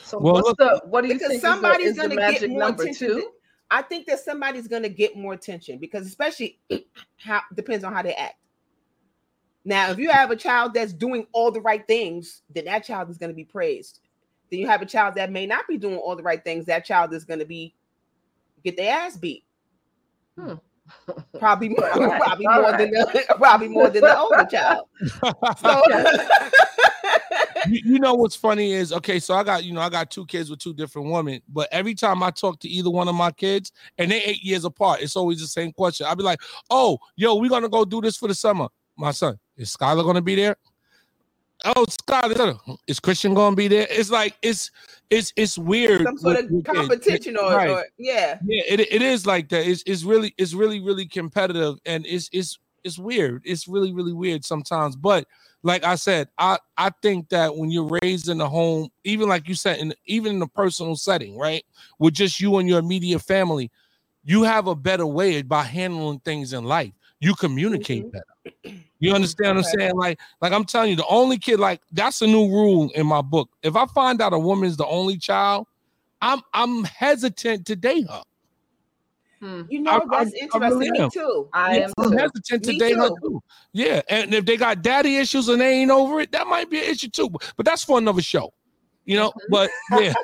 so 0.03 0.19
Well, 0.19 0.35
what's 0.35 0.49
look- 0.49 0.57
the 0.59 0.83
what 0.87 1.03
do 1.03 1.09
you 1.09 1.15
because 1.15 1.29
think 1.29 1.41
somebody's 1.43 1.91
is 1.91 1.97
the, 1.97 2.03
is 2.03 2.09
gonna 2.09 2.21
get 2.21 2.33
magic 2.33 2.51
more 2.51 2.59
number 2.61 2.83
attention. 2.83 3.09
two? 3.09 3.15
than- 3.15 3.25
I 3.71 3.83
think 3.83 4.07
that 4.07 4.21
somebody's 4.21 4.67
gonna 4.69 4.89
get 4.89 5.17
more 5.17 5.33
attention 5.35 5.79
because 5.79 6.07
especially 6.07 6.59
how 7.19 7.41
depends 7.55 7.85
on 7.85 7.93
how 7.95 8.03
they 8.03 8.15
act. 8.15 8.35
Now, 9.65 9.91
if 9.91 9.99
you 9.99 10.11
have 10.11 10.31
a 10.31 10.37
child 10.37 10.75
that's 10.75 10.93
doing 10.93 11.27
all 11.33 11.51
the 11.51 11.61
right 11.61 11.87
things, 11.87 12.43
then 12.53 12.65
that 12.65 12.85
child 12.85 13.11
is 13.11 13.19
going 13.19 13.31
to 13.31 13.37
be 13.37 13.45
praised. 13.45 14.01
Then 14.51 14.61
you 14.61 14.67
have 14.67 14.83
a 14.83 14.87
child 14.87 15.15
that 15.15 15.31
may 15.31 15.47
not 15.47 15.67
be 15.69 15.79
doing 15.79 15.97
all 15.97 16.17
the 16.17 16.23
right 16.23 16.43
things. 16.43 16.67
That 16.67 16.85
child 16.85 17.15
is 17.15 17.25
going 17.25 17.39
to 17.39 17.47
be 17.47 17.75
get 18.65 18.77
their 18.77 18.97
ass 18.97 19.17
beat. 19.17 19.45
Hmm. 20.39 20.55
Probably 21.39 21.69
more, 21.69 21.89
All 21.91 22.07
right, 22.07 22.21
probably 22.21 22.47
all 22.47 22.63
more 22.63 22.77
than 22.77 22.91
the 22.91 23.25
probably 23.39 23.69
more 23.69 23.89
than 23.89 24.03
the 24.03 24.19
older 24.19 24.47
child. 24.51 24.89
So, 25.59 25.83
you, 27.69 27.81
you 27.85 27.99
know 27.99 28.15
what's 28.15 28.35
funny 28.37 28.73
is 28.73 28.93
okay 28.93 29.21
so 29.21 29.35
i 29.35 29.45
got 29.45 29.63
you 29.65 29.73
know 29.73 29.81
i 29.81 29.89
got 29.89 30.11
two 30.11 30.27
kids 30.27 30.51
with 30.51 30.59
two 30.59 30.75
different 30.75 31.11
women 31.11 31.41
but 31.49 31.69
every 31.71 31.95
time 31.95 32.23
i 32.23 32.31
talk 32.31 32.59
to 32.61 32.69
either 32.69 32.91
one 32.91 33.09
of 33.09 33.15
my 33.15 33.31
kids 33.31 33.71
and 33.99 34.11
they 34.11 34.23
eight 34.23 34.43
years 34.43 34.65
apart 34.65 35.01
it's 35.01 35.15
always 35.15 35.41
the 35.41 35.47
same 35.47 35.73
question 35.73 36.07
i'll 36.07 36.17
be 36.17 36.23
like 36.23 36.41
oh 36.71 36.99
yo 37.17 37.37
we're 37.37 37.49
gonna 37.49 37.69
go 37.69 37.85
do 37.85 38.01
this 38.01 38.17
for 38.17 38.27
the 38.27 38.35
summer 38.35 38.69
my 38.97 39.11
son 39.11 39.39
Is 39.57 39.75
Skylar 39.77 40.05
gonna 40.05 40.23
be 40.23 40.35
there? 40.35 40.57
Oh, 41.65 41.87
Skylar, 41.89 42.59
is 42.89 42.99
Christian 42.99 43.35
gonna 43.35 43.55
be 43.55 43.69
there? 43.69 43.87
It's 43.91 44.11
like 44.11 44.37
it's 44.43 44.71
it's 45.11 45.33
it's 45.37 45.57
weird. 45.59 46.03
Some 46.03 46.19
sort 46.19 46.39
of 46.39 46.51
competition 46.65 47.37
or, 47.37 47.53
Right. 47.55 47.71
or 47.71 47.87
yeah. 47.99 48.39
Yeah, 48.45 48.63
it, 48.69 48.81
it 48.81 49.03
is 49.03 49.27
like 49.27 49.49
that. 49.51 49.67
It's 49.67 49.83
it's 49.87 50.03
really 50.05 50.35
it's 50.39 50.55
really 50.55 50.81
really 50.81 51.07
competitive 51.07 51.77
and 51.87 52.05
it's 52.07 52.29
it's 52.33 52.59
it's 52.83 52.99
weird. 52.99 53.43
It's 53.45 53.69
really 53.69 53.93
really 53.93 54.13
weird 54.13 54.45
sometimes. 54.45 54.97
But 54.97 55.29
like 55.63 55.85
I 55.85 55.95
said, 55.95 56.29
I 56.39 56.59
I 56.77 56.91
think 57.03 57.29
that 57.29 57.57
when 57.57 57.71
you're 57.71 57.97
raised 58.03 58.29
in 58.29 58.41
a 58.41 58.49
home, 58.49 58.89
even 59.05 59.29
like 59.29 59.47
you 59.47 59.55
said, 59.55 59.79
in 59.79 59.95
even 60.07 60.37
in 60.37 60.43
a 60.43 60.49
personal 60.49 60.97
setting, 60.97 61.39
right, 61.39 61.65
with 62.01 62.15
just 62.15 62.41
you 62.41 62.57
and 62.57 62.69
your 62.69 62.81
immediate 62.81 63.21
family, 63.21 63.71
you 64.25 64.43
have 64.43 64.67
a 64.67 64.75
better 64.75 65.07
way 65.07 65.43
by 65.43 65.63
handling 65.63 66.19
things 66.21 66.53
in 66.53 66.65
life. 66.65 66.93
You 67.21 67.37
communicate 67.37 68.07
Mhm. 68.07 68.13
better. 68.13 68.25
You 68.99 69.13
understand 69.15 69.57
what 69.57 69.67
I'm 69.67 69.79
saying? 69.79 69.95
Like, 69.97 70.21
like 70.41 70.53
I'm 70.53 70.65
telling 70.65 70.91
you, 70.91 70.97
the 70.97 71.07
only 71.07 71.39
kid, 71.39 71.59
like 71.61 71.81
that's 71.93 72.23
a 72.23 72.27
new 72.27 72.49
rule 72.49 72.91
in 72.95 73.07
my 73.07 73.21
book. 73.23 73.51
If 73.63 73.77
I 73.77 73.87
find 73.87 74.21
out 74.21 74.33
a 74.33 74.39
woman's 74.39 74.77
the 74.77 74.87
only 74.87 75.17
child, 75.19 75.67
I'm 76.21 76.41
I'm 76.55 76.85
hesitant 76.85 77.67
to 77.67 77.77
date 77.77 78.09
her. 78.09 78.23
Hmm. 79.41 79.63
You 79.69 79.81
know, 79.81 79.91
I- 79.91 80.25
that's 80.25 80.33
I- 80.55 80.59
I 80.59 80.69
really 80.69 80.87
interesting. 80.87 80.93
Me 80.93 80.99
am. 81.01 81.11
too. 81.11 81.49
I 81.53 81.79
am 81.81 81.93
I'm 81.99 82.11
too. 82.13 82.17
hesitant 82.17 82.63
to 82.65 82.71
Me 82.73 82.79
date 82.79 82.97
her 82.97 83.09
too. 83.09 83.17
too. 83.23 83.43
Yeah, 83.73 84.03
and 84.09 84.33
if 84.35 84.45
they 84.45 84.57
got 84.57 84.83
daddy 84.83 85.17
issues 85.17 85.49
and 85.49 85.61
they 85.61 85.81
ain't 85.81 85.91
over 85.91 86.21
it, 86.21 86.31
that 86.33 86.47
might 86.47 86.71
be 86.71 86.79
an 86.79 86.85
issue 86.91 87.09
too. 87.09 87.29
But 87.57 87.67
that's 87.67 87.83
for 87.83 87.99
another 87.99 88.23
show, 88.23 88.53
you 89.05 89.17
know. 89.17 89.31
Mhm. 89.31 89.51
But 89.51 89.71
yeah, 89.93 90.15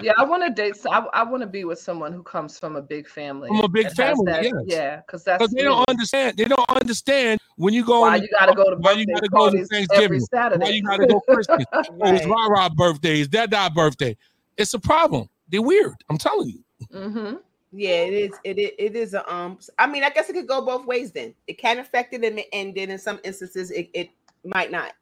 Yeah, 0.00 0.12
I 0.16 0.24
want 0.24 0.42
to 0.44 0.50
date. 0.50 0.76
I, 0.90 0.98
I 1.12 1.22
want 1.22 1.42
to 1.42 1.46
be 1.46 1.64
with 1.64 1.78
someone 1.78 2.12
who 2.12 2.22
comes 2.22 2.58
from 2.58 2.76
a 2.76 2.82
big 2.82 3.08
family. 3.08 3.48
From 3.48 3.58
a 3.64 3.68
big 3.68 3.90
family, 3.92 4.32
that- 4.32 4.42
yes. 4.44 4.54
Yeah, 4.64 4.96
because 4.96 5.24
that's 5.24 5.42
because 5.42 5.54
they 5.54 5.62
don't 5.62 5.84
understand. 5.88 6.36
They 6.36 6.44
don't 6.44 6.68
understand 6.70 7.40
when 7.56 7.72
you 7.74 7.84
go. 7.84 8.00
why 8.02 8.16
on- 8.16 8.22
you 8.22 8.28
got 8.38 8.46
to 8.46 8.54
go 8.54 8.70
to 8.70 8.76
why 8.76 8.92
you 8.92 9.06
birthday 9.06 9.12
gotta 9.14 9.28
go 9.28 9.36
to 9.38 9.50
parties 9.50 9.68
every 9.72 9.86
Thanksgiving? 9.88 10.20
Saturday. 10.32 10.62
Why 10.64 10.70
you 10.70 10.82
gotta 10.82 11.06
go 11.06 11.20
Christmas? 11.20 11.64
Oh, 11.72 11.80
it's 12.14 12.26
Right. 12.26 12.26
Rah 12.26 12.46
Rah 12.46 12.68
birthday. 12.70 13.20
It's 13.20 13.28
Dad 13.28 13.50
Dad 13.50 13.74
birthday. 13.74 14.16
It's 14.56 14.74
a 14.74 14.78
problem. 14.78 15.28
They're 15.48 15.62
weird. 15.62 15.94
I'm 16.10 16.18
telling 16.18 16.48
you. 16.48 16.62
hmm 16.92 17.34
Yeah, 17.72 17.90
it 17.90 18.12
is. 18.12 18.38
It 18.44 18.58
is. 18.58 18.70
It 18.78 18.96
is 18.96 19.14
a 19.14 19.32
um. 19.32 19.58
I 19.78 19.86
mean, 19.86 20.04
I 20.04 20.10
guess 20.10 20.28
it 20.28 20.32
could 20.34 20.46
go 20.48 20.64
both 20.64 20.86
ways. 20.86 21.12
Then 21.12 21.34
it 21.46 21.58
can 21.58 21.78
affect 21.78 22.14
it, 22.14 22.24
and, 22.24 22.42
and 22.52 22.74
then 22.74 22.90
in 22.90 22.98
some 22.98 23.20
instances, 23.24 23.70
it, 23.70 23.88
it 23.94 24.10
might 24.44 24.70
not. 24.70 24.92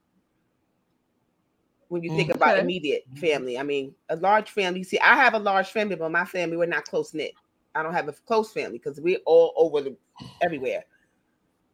When 1.94 2.02
you 2.02 2.16
think 2.16 2.34
about 2.34 2.58
immediate 2.58 3.04
mm-hmm. 3.08 3.20
family, 3.20 3.56
I 3.56 3.62
mean, 3.62 3.94
a 4.08 4.16
large 4.16 4.50
family. 4.50 4.80
You 4.80 4.84
see, 4.84 4.98
I 4.98 5.14
have 5.14 5.34
a 5.34 5.38
large 5.38 5.68
family, 5.68 5.94
but 5.94 6.10
my 6.10 6.24
family 6.24 6.56
we're 6.56 6.66
not 6.66 6.84
close 6.84 7.14
knit. 7.14 7.34
I 7.76 7.84
don't 7.84 7.92
have 7.92 8.08
a 8.08 8.12
close 8.12 8.52
family 8.52 8.78
because 8.78 9.00
we're 9.00 9.20
all 9.26 9.52
over 9.56 9.80
the 9.80 9.96
everywhere. 10.42 10.84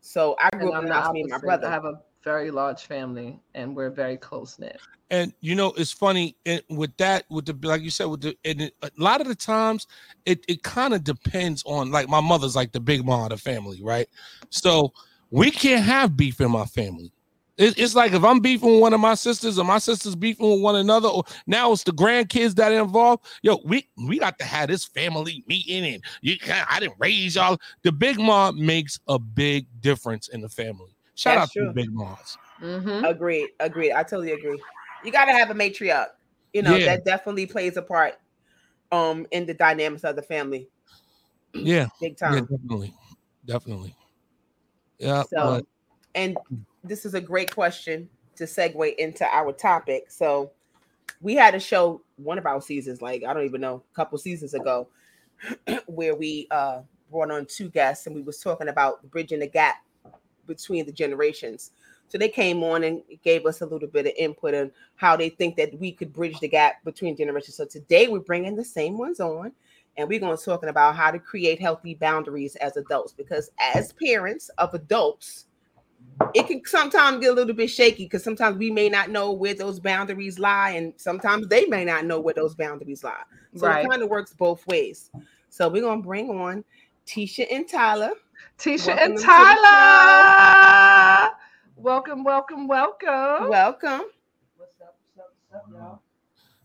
So 0.01 0.37
I 0.39 0.51
grew 0.51 0.69
And 0.69 0.71
up 0.73 0.75
I'm 0.77 0.83
in 0.85 0.89
the 0.91 0.95
the 0.95 1.01
house, 1.01 1.13
me 1.15 1.23
and 1.23 1.31
my 1.31 1.39
brother. 1.39 1.69
I 1.69 1.71
have 1.71 1.87
a 1.87 2.01
very 2.23 2.51
large 2.51 2.83
family, 2.85 3.41
and 3.55 3.75
we're 3.75 3.89
very 3.89 4.19
close 4.19 4.59
knit. 4.59 4.79
And 5.11 5.33
you 5.41 5.55
know, 5.55 5.73
it's 5.79 5.91
funny 5.91 6.37
and 6.45 6.61
with 6.69 6.95
that, 6.99 7.25
with 7.31 7.47
the 7.47 7.67
like 7.67 7.81
you 7.81 7.91
said, 7.91 8.05
with 8.05 8.21
the 8.21 8.37
and 8.45 8.61
it, 8.61 8.75
a 8.83 8.91
lot 8.99 9.23
of 9.23 9.27
the 9.27 9.35
times, 9.35 9.87
it 10.27 10.45
it 10.49 10.63
kind 10.63 10.93
of 10.93 11.03
depends 11.03 11.63
on 11.65 11.91
like 11.91 12.11
my 12.11 12.21
mother's 12.21 12.55
like 12.55 12.73
the 12.73 12.81
big 12.81 13.07
mom 13.07 13.25
of 13.25 13.31
the 13.31 13.39
family, 13.39 13.81
right? 13.83 14.07
So 14.51 14.93
we 15.31 15.51
can't 15.51 15.83
have 15.83 16.15
beef 16.15 16.43
in 16.43 16.51
my 16.51 16.67
family. 16.67 17.11
It, 17.57 17.79
it's 17.79 17.95
like 17.95 18.13
if 18.13 18.25
I'm 18.25 18.41
beefing 18.41 18.73
with 18.73 18.81
one 18.81 18.95
of 18.95 19.01
my 19.01 19.15
sisters 19.15 19.59
or 19.59 19.65
my 19.65 19.79
sisters 19.79 20.15
beefing 20.17 20.51
with 20.51 20.61
one 20.61 20.77
another, 20.77 21.09
or 21.09 21.25
now 21.47 21.73
it's 21.73 21.85
the 21.85 21.93
grandkids 21.93 22.55
that 22.57 22.73
are 22.73 22.81
involved. 22.81 23.27
Yo, 23.43 23.59
we 23.65 23.89
we 24.09 24.19
got 24.19 24.39
to 24.39 24.45
have 24.45 24.69
this 24.69 24.85
family 24.85 25.45
meeting, 25.47 25.85
and 25.85 26.05
you 26.23 26.39
can't. 26.39 26.71
I 26.71 26.81
didn't 26.81 26.97
raise 26.99 27.35
y'all. 27.37 27.59
The 27.83 27.93
big 27.93 28.19
mom 28.19 28.65
makes 28.65 28.99
a 29.09 29.19
big 29.19 29.67
difference 29.81 30.29
in 30.29 30.41
the 30.41 30.49
family. 30.49 30.97
Shout 31.15 31.37
That's 31.37 31.51
out 31.51 31.53
to 31.53 31.67
the 31.67 31.73
big 31.73 31.93
moms. 31.93 32.39
hmm 32.61 33.05
Agreed. 33.05 33.49
Agreed. 33.61 33.93
I 33.93 34.03
totally 34.03 34.33
agree. 34.33 34.63
You 35.05 35.13
got 35.13 35.27
to 35.27 35.33
have 35.33 35.51
a 35.51 35.55
matriarch. 35.55 36.09
You 36.53 36.63
know 36.63 36.79
Yeah. 36.79 36.87
that 36.87 37.05
definitely 37.05 37.47
plays 37.47 37.77
a 37.77 37.83
part, 37.83 38.15
um, 38.93 39.27
in 39.31 39.47
the 39.47 39.55
dynamics 39.55 40.05
of 40.05 40.17
the 40.17 40.23
family, 40.23 40.69
Yeah, 41.55 41.89
big 42.01 42.13
yeah, 42.13 42.17
time. 42.17 42.49
definitely, 42.51 42.95
definitely. 43.45 43.95
Yeah, 44.99 45.23
So, 45.33 45.55
but 45.55 45.65
and 46.15 46.37
this 46.85 47.05
is 47.05 47.15
a 47.15 47.21
great 47.21 47.55
question 47.55 48.09
to 48.37 48.45
segue 48.45 48.95
into 48.97 49.25
our 49.27 49.53
topic. 49.53 50.11
So, 50.11 50.53
we 51.21 51.35
had 51.35 51.55
a 51.55 51.61
show 51.61 52.03
one 52.17 52.39
of 52.39 52.47
our 52.47 52.63
seasons, 52.63 53.03
like 53.03 53.25
I 53.25 53.35
don't 53.35 53.45
even 53.45 53.61
know, 53.61 53.83
a 53.93 53.95
couple 53.95 54.17
seasons 54.19 54.55
ago, 54.55 54.89
where 55.87 56.15
we 56.15 56.47
uh 56.51 56.81
brought 57.11 57.31
on 57.31 57.47
two 57.47 57.69
guests 57.69 58.07
and 58.07 58.15
we 58.15 58.23
was 58.23 58.39
talking 58.39 58.69
about 58.69 59.09
bridging 59.11 59.41
the 59.41 59.47
gap 59.47 59.77
between 60.47 60.87
the 60.87 60.93
generations. 60.93 61.73
So 62.09 62.19
they 62.19 62.29
came 62.29 62.63
on 62.65 62.83
and 62.85 63.03
gave 63.23 63.47
us 63.47 63.61
a 63.61 63.67
little 63.67 63.89
bit 63.89 64.07
of 64.07 64.13
input 64.19 64.55
on 64.55 64.73
how 64.97 65.17
they 65.17 65.29
think 65.29 65.57
that 65.57 65.79
we 65.79 65.93
could 65.93 66.13
bridge 66.13 66.41
the 66.41 66.49
gap 66.49 66.83
between 66.85 67.17
generations. 67.17 67.57
So 67.57 67.65
today 67.65 68.09
we're 68.09 68.19
bringing 68.19 68.57
the 68.57 68.65
same 68.65 68.99
ones 68.99 69.21
on, 69.21 69.53
and 69.97 70.09
we're 70.09 70.19
going 70.19 70.37
to 70.37 70.45
talking 70.45 70.69
about 70.69 70.97
how 70.97 71.13
to 71.13 71.21
create 71.21 71.61
healthy 71.61 71.95
boundaries 71.95 72.57
as 72.57 72.77
adults. 72.77 73.13
Because 73.13 73.51
as 73.61 73.93
parents 73.93 74.51
of 74.59 74.75
adults, 74.75 75.47
it 76.35 76.47
can 76.47 76.63
sometimes 76.65 77.21
get 77.21 77.31
a 77.31 77.35
little 77.35 77.55
bit 77.55 77.69
shaky 77.69 78.05
because 78.05 78.23
sometimes 78.23 78.57
we 78.57 78.71
may 78.71 78.89
not 78.89 79.11
know 79.11 79.33
where 79.33 79.55
those 79.55 79.81
boundaries 79.81 80.39
lie, 80.39 80.71
and 80.71 80.93
sometimes 80.97 81.49
they 81.49 81.67
may 81.67 81.85
not 81.85 82.05
know 82.05 82.21
where 82.21 82.35
those 82.35 82.55
boundaries 82.55 83.03
lie. 83.03 83.23
So 83.57 83.67
Right. 83.67 83.85
it 83.85 83.91
kind 83.91 84.03
of 84.03 84.09
works 84.09 84.33
both 84.33 84.67
ways. 84.67 85.11
So 85.49 85.69
we're 85.69 85.83
gonna 85.83 86.03
bring 86.03 86.31
on 86.31 86.65
Tisha 87.07 87.47
and 87.51 87.69
Tyler. 87.69 88.13
Tisha 88.59 88.89
Welcome 88.89 89.13
and 89.13 89.21
Tyler. 89.21 91.31
Welcome, 91.77 92.25
welcome, 92.25 92.69
welcome. 92.69 93.49
Welcome. 93.49 94.03
What's 94.57 94.81
up? 94.81 94.99
What's 95.15 95.19
up? 95.19 95.35
What's 95.49 95.55
up, 95.55 95.67
y'all? 95.73 96.03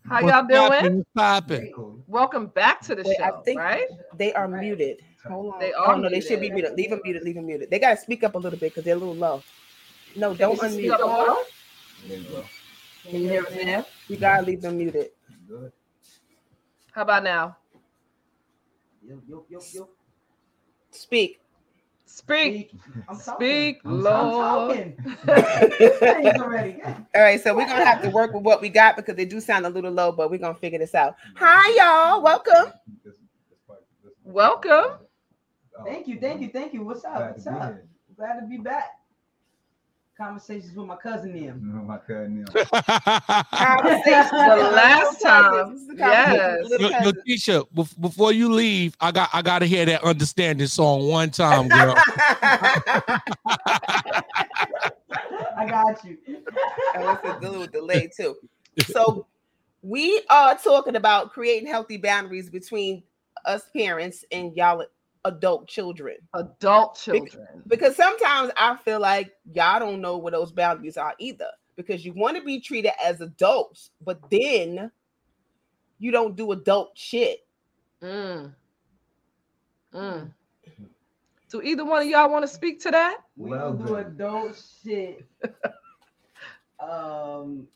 How 0.08 0.22
what's 0.22 0.32
y'all 0.34 0.46
doing? 0.46 0.70
poppin', 0.70 0.96
what's 0.98 1.10
poppin'? 1.14 1.72
Welcome 2.06 2.46
back 2.48 2.80
to 2.82 2.94
the 2.94 3.02
Wait, 3.02 3.16
I 3.20 3.30
show, 3.30 3.42
think- 3.44 3.58
right? 3.58 3.86
They 4.16 4.32
are 4.34 4.46
Right. 4.48 4.60
muted. 4.62 5.02
Hold 5.26 5.54
on. 5.54 5.60
They 5.60 5.72
oh 5.72 5.82
are 5.84 5.98
no, 5.98 6.08
they 6.08 6.20
should 6.20 6.40
be 6.40 6.50
muted. 6.50 6.72
muted. 6.72 6.76
Leave 6.76 6.90
them 6.90 7.00
muted. 7.02 7.22
Leave 7.24 7.34
them 7.34 7.46
muted. 7.46 7.70
They 7.70 7.78
gotta 7.80 7.96
speak 7.96 8.22
up 8.22 8.36
a 8.36 8.38
little 8.38 8.58
bit 8.58 8.70
because 8.70 8.84
they're 8.84 8.94
a 8.94 8.98
little 8.98 9.14
low. 9.16 9.42
No, 10.14 10.34
don't 10.34 10.58
Can 10.58 10.70
speak 10.70 10.90
unmute. 10.90 10.94
up 10.94 11.00
more? 11.00 11.36
There 12.06 12.16
you 12.18 12.24
go. 12.24 12.44
Can 13.02 13.20
you 13.20 13.28
hear 13.28 13.42
me 13.50 13.64
now? 13.64 13.86
You 14.08 14.16
gotta 14.16 14.42
leave 14.44 14.62
them 14.62 14.78
muted. 14.78 15.10
Good. 15.48 15.72
How 16.92 17.02
about 17.02 17.24
now? 17.24 17.56
Yo, 19.04 19.20
yo, 19.28 19.44
yo, 19.48 19.60
yo. 19.72 19.88
Speak. 20.92 21.40
Speak. 22.06 22.72
I'm 23.08 23.16
Speak, 23.16 23.82
talking. 23.82 23.90
I'm- 23.90 24.02
Lord. 24.02 24.94
I'm 25.26 25.26
talking. 25.26 26.40
All 27.14 27.22
right, 27.22 27.40
so 27.40 27.54
we're 27.54 27.66
gonna 27.66 27.84
have 27.84 28.02
to 28.02 28.10
work 28.10 28.32
with 28.32 28.42
what 28.42 28.60
we 28.62 28.68
got 28.68 28.96
because 28.96 29.16
they 29.16 29.24
do 29.24 29.40
sound 29.40 29.66
a 29.66 29.70
little 29.70 29.90
low, 29.92 30.12
but 30.12 30.30
we're 30.30 30.38
gonna 30.38 30.54
figure 30.54 30.78
this 30.78 30.94
out. 30.94 31.16
Hi, 31.36 31.74
y'all. 31.76 32.22
Welcome. 32.22 32.72
Welcome. 34.24 34.98
Thank 35.84 36.08
you, 36.08 36.18
thank 36.18 36.40
you, 36.40 36.48
thank 36.48 36.72
you. 36.72 36.82
What's 36.84 37.04
up? 37.04 37.32
What's 37.32 37.46
up? 37.46 37.74
Glad 38.16 38.40
to 38.40 38.46
be 38.46 38.56
back. 38.58 38.90
Conversations 40.16 40.74
with 40.74 40.86
my 40.86 40.96
cousin 40.96 41.34
them. 41.46 41.86
My 41.86 41.98
cousin. 41.98 42.46
Conversations 42.46 44.30
The 44.30 44.70
last 44.72 45.20
time, 45.20 45.52
cousins. 45.52 45.72
This 45.72 45.80
is 45.82 45.88
the 45.88 45.96
conversation 45.96 46.32
with 46.32 46.70
yes. 46.70 46.70
little 46.70 46.90
Yo, 46.90 46.98
yo. 46.98 47.12
Tisha, 47.28 47.66
bef- 47.74 48.00
before 48.00 48.32
you 48.32 48.50
leave, 48.50 48.96
I 48.98 49.12
got 49.12 49.28
I 49.34 49.42
got 49.42 49.58
to 49.58 49.66
hear 49.66 49.84
that 49.84 50.02
understanding 50.02 50.68
song 50.68 51.08
one 51.08 51.30
time, 51.30 51.68
girl. 51.68 51.94
I 55.58 55.66
got 55.68 56.02
you. 56.02 56.16
Oh, 56.94 57.20
it's 57.22 57.24
a 57.24 57.38
little 57.38 57.66
delay 57.66 58.08
too. 58.16 58.36
So 58.86 59.26
we 59.82 60.22
are 60.30 60.56
talking 60.56 60.96
about 60.96 61.32
creating 61.32 61.68
healthy 61.68 61.98
boundaries 61.98 62.48
between 62.48 63.02
us 63.44 63.64
parents 63.76 64.24
and 64.32 64.56
y'all 64.56 64.82
adult 65.26 65.68
children. 65.68 66.16
Adult 66.34 66.96
children. 66.96 67.62
Because 67.66 67.96
sometimes 67.96 68.52
I 68.56 68.76
feel 68.76 69.00
like 69.00 69.32
y'all 69.52 69.80
don't 69.80 70.00
know 70.00 70.16
what 70.16 70.32
those 70.32 70.52
boundaries 70.52 70.96
are 70.96 71.14
either. 71.18 71.50
Because 71.76 72.04
you 72.04 72.12
want 72.14 72.36
to 72.36 72.42
be 72.42 72.60
treated 72.60 72.92
as 73.04 73.20
adults, 73.20 73.90
but 74.04 74.18
then 74.30 74.90
you 75.98 76.10
don't 76.10 76.36
do 76.36 76.52
adult 76.52 76.92
shit. 76.94 77.46
Mm. 78.02 78.54
Mm. 79.94 80.30
Do 81.50 81.62
either 81.62 81.84
one 81.84 82.02
of 82.02 82.08
y'all 82.08 82.30
want 82.30 82.44
to 82.44 82.48
speak 82.48 82.80
to 82.82 82.90
that? 82.90 83.18
We 83.36 83.50
Well 83.50 83.72
don't 83.72 83.86
do 83.86 83.96
adult 83.96 84.62
shit. 84.82 85.26
um, 86.80 87.66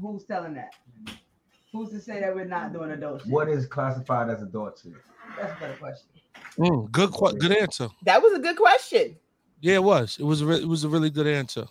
who's 0.00 0.24
telling 0.24 0.54
that? 0.54 0.74
Who's 1.76 1.90
to 1.90 2.00
say 2.00 2.20
that 2.20 2.34
we're 2.34 2.46
not 2.46 2.72
doing 2.72 2.90
adult 2.90 3.22
shit? 3.22 3.30
What 3.30 3.48
is 3.50 3.66
classified 3.66 4.30
as 4.30 4.40
adult 4.42 4.80
shit? 4.82 4.94
That's 5.38 5.52
a 5.52 5.60
better 5.60 5.76
question. 5.76 6.08
Mm, 6.58 6.90
good, 6.90 7.12
que- 7.12 7.36
good 7.38 7.52
answer. 7.52 7.88
That 8.04 8.22
was 8.22 8.32
a 8.32 8.38
good 8.38 8.56
question. 8.56 9.16
Yeah, 9.60 9.74
it 9.74 9.84
was. 9.84 10.16
It 10.18 10.24
was. 10.24 10.40
A 10.40 10.46
re- 10.46 10.62
it 10.62 10.68
was 10.68 10.84
a 10.84 10.88
really 10.88 11.10
good 11.10 11.26
answer. 11.26 11.66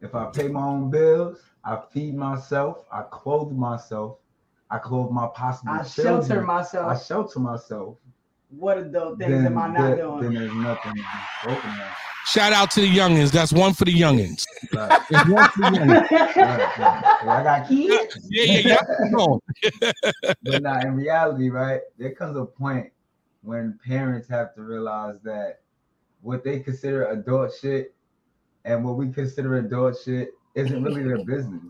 If 0.00 0.14
I 0.14 0.26
pay 0.30 0.46
my 0.48 0.62
own 0.62 0.88
bills, 0.90 1.38
I 1.64 1.80
feed 1.92 2.14
myself, 2.14 2.84
I 2.92 3.02
clothe 3.10 3.52
myself, 3.52 4.18
I 4.70 4.78
clothe 4.78 5.10
my 5.10 5.26
possible 5.34 5.72
I 5.72 5.82
children. 5.82 6.24
shelter 6.28 6.42
myself. 6.42 6.86
I 6.86 6.98
shelter 6.98 7.40
myself. 7.40 7.96
What 8.50 8.78
adult 8.78 9.18
things 9.18 9.30
then, 9.32 9.46
am 9.46 9.58
I 9.58 9.68
not 9.68 9.88
then, 9.88 9.96
doing? 9.98 10.20
then 10.22 10.34
there's 10.34 10.54
nothing 10.54 10.92
to 10.92 10.94
be 10.94 11.02
spoken 11.42 11.70
of. 11.70 11.86
Shout 12.26 12.52
out 12.52 12.70
to 12.72 12.80
the 12.80 12.88
youngins. 12.88 13.30
That's 13.32 13.52
one 13.52 13.72
for 13.74 13.84
the 13.84 13.92
youngins. 13.92 14.44
Right, 14.74 15.00
It's 15.10 15.28
one 15.28 15.48
for 15.48 15.60
the 15.70 15.78
youngins. 15.78 16.10
right, 16.36 16.78
right. 16.78 17.18
Yeah, 17.24 17.32
I 17.32 17.42
got 17.42 17.68
kids. 17.68 18.18
Yeah, 18.28 18.44
yeah, 18.44 18.78
yeah. 19.12 20.32
But 20.42 20.62
now 20.62 20.80
in 20.86 20.94
reality, 20.94 21.48
right, 21.50 21.80
there 21.98 22.12
comes 22.12 22.36
a 22.36 22.44
point 22.44 22.90
when 23.42 23.78
parents 23.86 24.28
have 24.28 24.54
to 24.54 24.62
realize 24.62 25.16
that 25.24 25.60
what 26.22 26.44
they 26.44 26.60
consider 26.60 27.06
adult 27.06 27.52
shit 27.60 27.94
and 28.64 28.84
what 28.84 28.96
we 28.96 29.10
consider 29.10 29.56
adult 29.56 29.96
shit 30.04 30.30
isn't 30.54 30.82
really 30.84 31.02
their 31.02 31.24
business. 31.24 31.62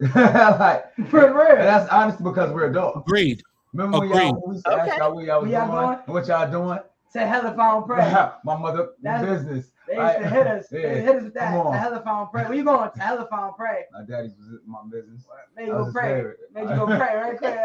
like 0.14 0.94
For 1.10 1.26
and 1.26 1.34
real. 1.34 1.56
that's 1.56 1.88
honest 1.90 2.22
because 2.22 2.52
we're 2.52 2.70
adults. 2.70 3.00
Agreed. 3.06 3.42
Remember 3.72 3.98
when 3.98 4.08
Agreed. 4.10 4.22
y'all 4.26 4.42
we 4.46 4.54
used 4.54 4.64
to 4.66 4.72
ask 4.72 4.88
Okay. 4.92 4.98
y'all 4.98 5.14
what 5.14 5.24
y'all 5.24 5.42
was 5.42 5.50
y'all 5.50 5.66
doing, 5.66 5.76
going? 5.86 5.98
and 6.06 6.14
what 6.14 6.26
y'all 6.28 6.50
doing? 6.50 6.78
Say 7.10 7.20
hella 7.26 7.54
phone 7.54 7.84
pray. 7.84 7.98
My 8.44 8.56
mother 8.56 8.90
That's- 9.02 9.24
business. 9.42 9.72
They 9.88 9.94
used 9.96 10.18
to 10.18 10.28
hit 10.28 10.46
us. 10.46 10.66
They 10.70 11.00
hit 11.00 11.16
us 11.16 11.22
with 11.24 11.34
that. 11.34 11.50
Come 11.52 11.66
on. 11.68 11.72
To 11.72 11.78
hella 11.78 12.02
phone 12.04 12.28
pray. 12.30 12.44
Where 12.44 12.54
you 12.54 12.64
going? 12.64 12.90
To 12.90 13.00
hella 13.00 13.26
phone 13.30 13.54
pray. 13.56 13.84
My 13.92 14.02
daddy's 14.04 14.32
was 14.36 14.60
my 14.66 14.80
business. 14.90 15.24
Maybe 15.56 15.70
That 15.70 15.76
go 15.78 15.90
pray. 15.92 16.14
favorite. 16.16 16.38
Maybe 16.54 16.66
go 16.66 16.86
pray, 16.86 16.98
right? 16.98 17.38
Pray. 17.38 17.48
like, 17.48 17.56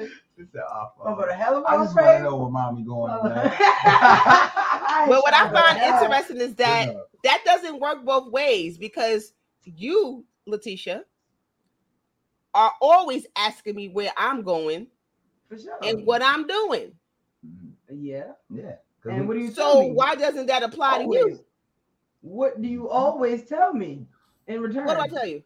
yeah. 0.00 0.06
He 0.38 0.44
said, 0.52 0.62
"Ah, 0.70 0.90
Oh, 1.00 1.04
fuck." 1.04 1.18
but 1.18 1.28
a 1.30 1.34
hella 1.34 1.62
I 1.68 1.76
phone 1.76 1.84
just 1.84 1.94
want 1.96 2.06
to 2.18 2.22
know 2.22 2.36
where 2.36 2.50
mommy 2.50 2.82
going 2.84 3.12
on, 3.12 3.28
man. 3.28 3.44
But 5.08 5.22
what 5.22 5.34
I 5.34 5.50
find 5.52 5.76
Yeah. 5.78 6.02
interesting 6.02 6.38
is 6.38 6.54
that 6.54 6.94
that 7.24 7.42
doesn't 7.44 7.78
work 7.78 8.04
both 8.06 8.32
ways 8.32 8.78
because 8.78 9.34
you, 9.64 10.24
Letitia, 10.46 11.04
are 12.54 12.72
always 12.80 13.26
asking 13.36 13.76
me 13.76 13.88
where 13.88 14.12
I'm 14.16 14.40
going 14.42 14.86
For 15.50 15.58
sure. 15.58 15.78
and 15.82 16.06
what 16.06 16.22
I'm 16.22 16.46
doing. 16.46 16.92
Mhm. 17.46 17.72
Yeah. 17.90 18.32
Yeah. 18.48 18.76
'Cause 19.06 19.18
And 19.18 19.28
what 19.28 19.34
do 19.34 19.40
you 19.40 19.50
tell 19.52 19.74
So 19.74 19.80
me? 19.82 19.92
why 19.92 20.14
doesn't 20.14 20.46
that 20.46 20.62
apply 20.62 20.98
to 20.98 21.04
you? 21.04 21.44
What 22.22 22.60
do 22.60 22.68
you 22.68 22.88
always 22.88 23.44
tell 23.48 23.72
me 23.72 24.06
in 24.46 24.60
return? 24.60 24.86
What 24.86 24.96
do 24.96 25.00
I 25.02 25.08
tell 25.08 25.26
you? 25.26 25.42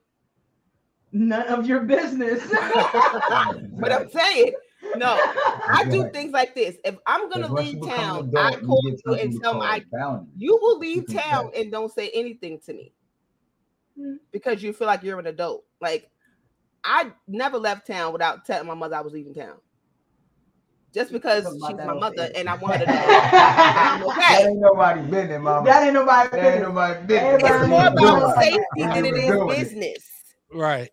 None 1.13 1.47
of 1.49 1.67
your 1.67 1.81
business. 1.81 2.41
But 3.81 3.93
I'm 3.93 4.09
saying, 4.11 4.55
no, 4.97 5.19
I 5.73 5.85
do 5.91 6.09
things 6.11 6.33
like 6.33 6.55
this. 6.55 6.77
If 6.85 6.97
I'm 7.07 7.29
gonna 7.29 7.49
Because 7.49 7.51
once 7.51 7.73
you 7.73 7.81
leave 7.81 7.91
town, 7.91 8.19
an 8.19 8.37
I 8.37 8.51
call 8.57 8.83
get 8.85 9.05
you 9.07 9.15
and 9.15 9.41
tell 9.43 9.53
call 9.53 9.61
my 9.61 9.85
boundaries. 9.93 10.29
you 10.37 10.59
will 10.61 10.79
leave 10.79 11.09
You 11.09 11.19
town 11.19 11.51
and 11.57 11.71
don't 11.73 11.93
say 11.93 12.11
anything 12.15 12.61
to 12.67 12.73
me 12.73 12.93
Hmm. 13.97 14.17
because 14.33 14.63
you 14.63 14.73
feel 14.73 14.87
like 14.87 15.03
you're 15.03 15.19
an 15.19 15.27
adult. 15.27 15.65
Like 15.81 16.11
I 16.85 17.13
never 17.27 17.59
left 17.59 17.87
town 17.87 18.13
without 18.13 18.45
telling 18.47 18.67
my 18.69 18.75
mother 18.75 18.97
I 18.97 19.01
was 19.01 19.13
leaving 19.13 19.35
town. 19.35 19.59
Just 20.93 21.13
because 21.13 21.45
Talk 21.45 21.53
she's 21.55 21.77
my 21.77 21.93
on 21.93 22.01
mother 22.01 22.27
stage. 22.27 22.33
and 22.37 22.49
I 22.49 22.55
want 22.57 22.81
her 22.81 22.87
to 22.87 22.93
know 22.93 24.11
I'm 24.11 24.19
That 24.19 24.47
ain't 24.49 24.59
nobody 24.61 25.01
business, 25.03 25.41
mama. 25.41 25.67
that 25.67 25.83
ain't 25.85 25.95
nobody. 25.95 26.37
That 26.37 26.45
ain't 26.55 26.63
nobody 26.63 27.07
business. 27.07 27.43
It's 27.45 27.69
more 27.69 27.87
about 27.87 28.37
it. 28.43 28.45
safety 28.45 29.01
than 29.01 29.05
it 29.07 29.45
was 29.45 29.57
it. 29.57 29.59
business. 29.59 30.11
Right. 30.53 30.91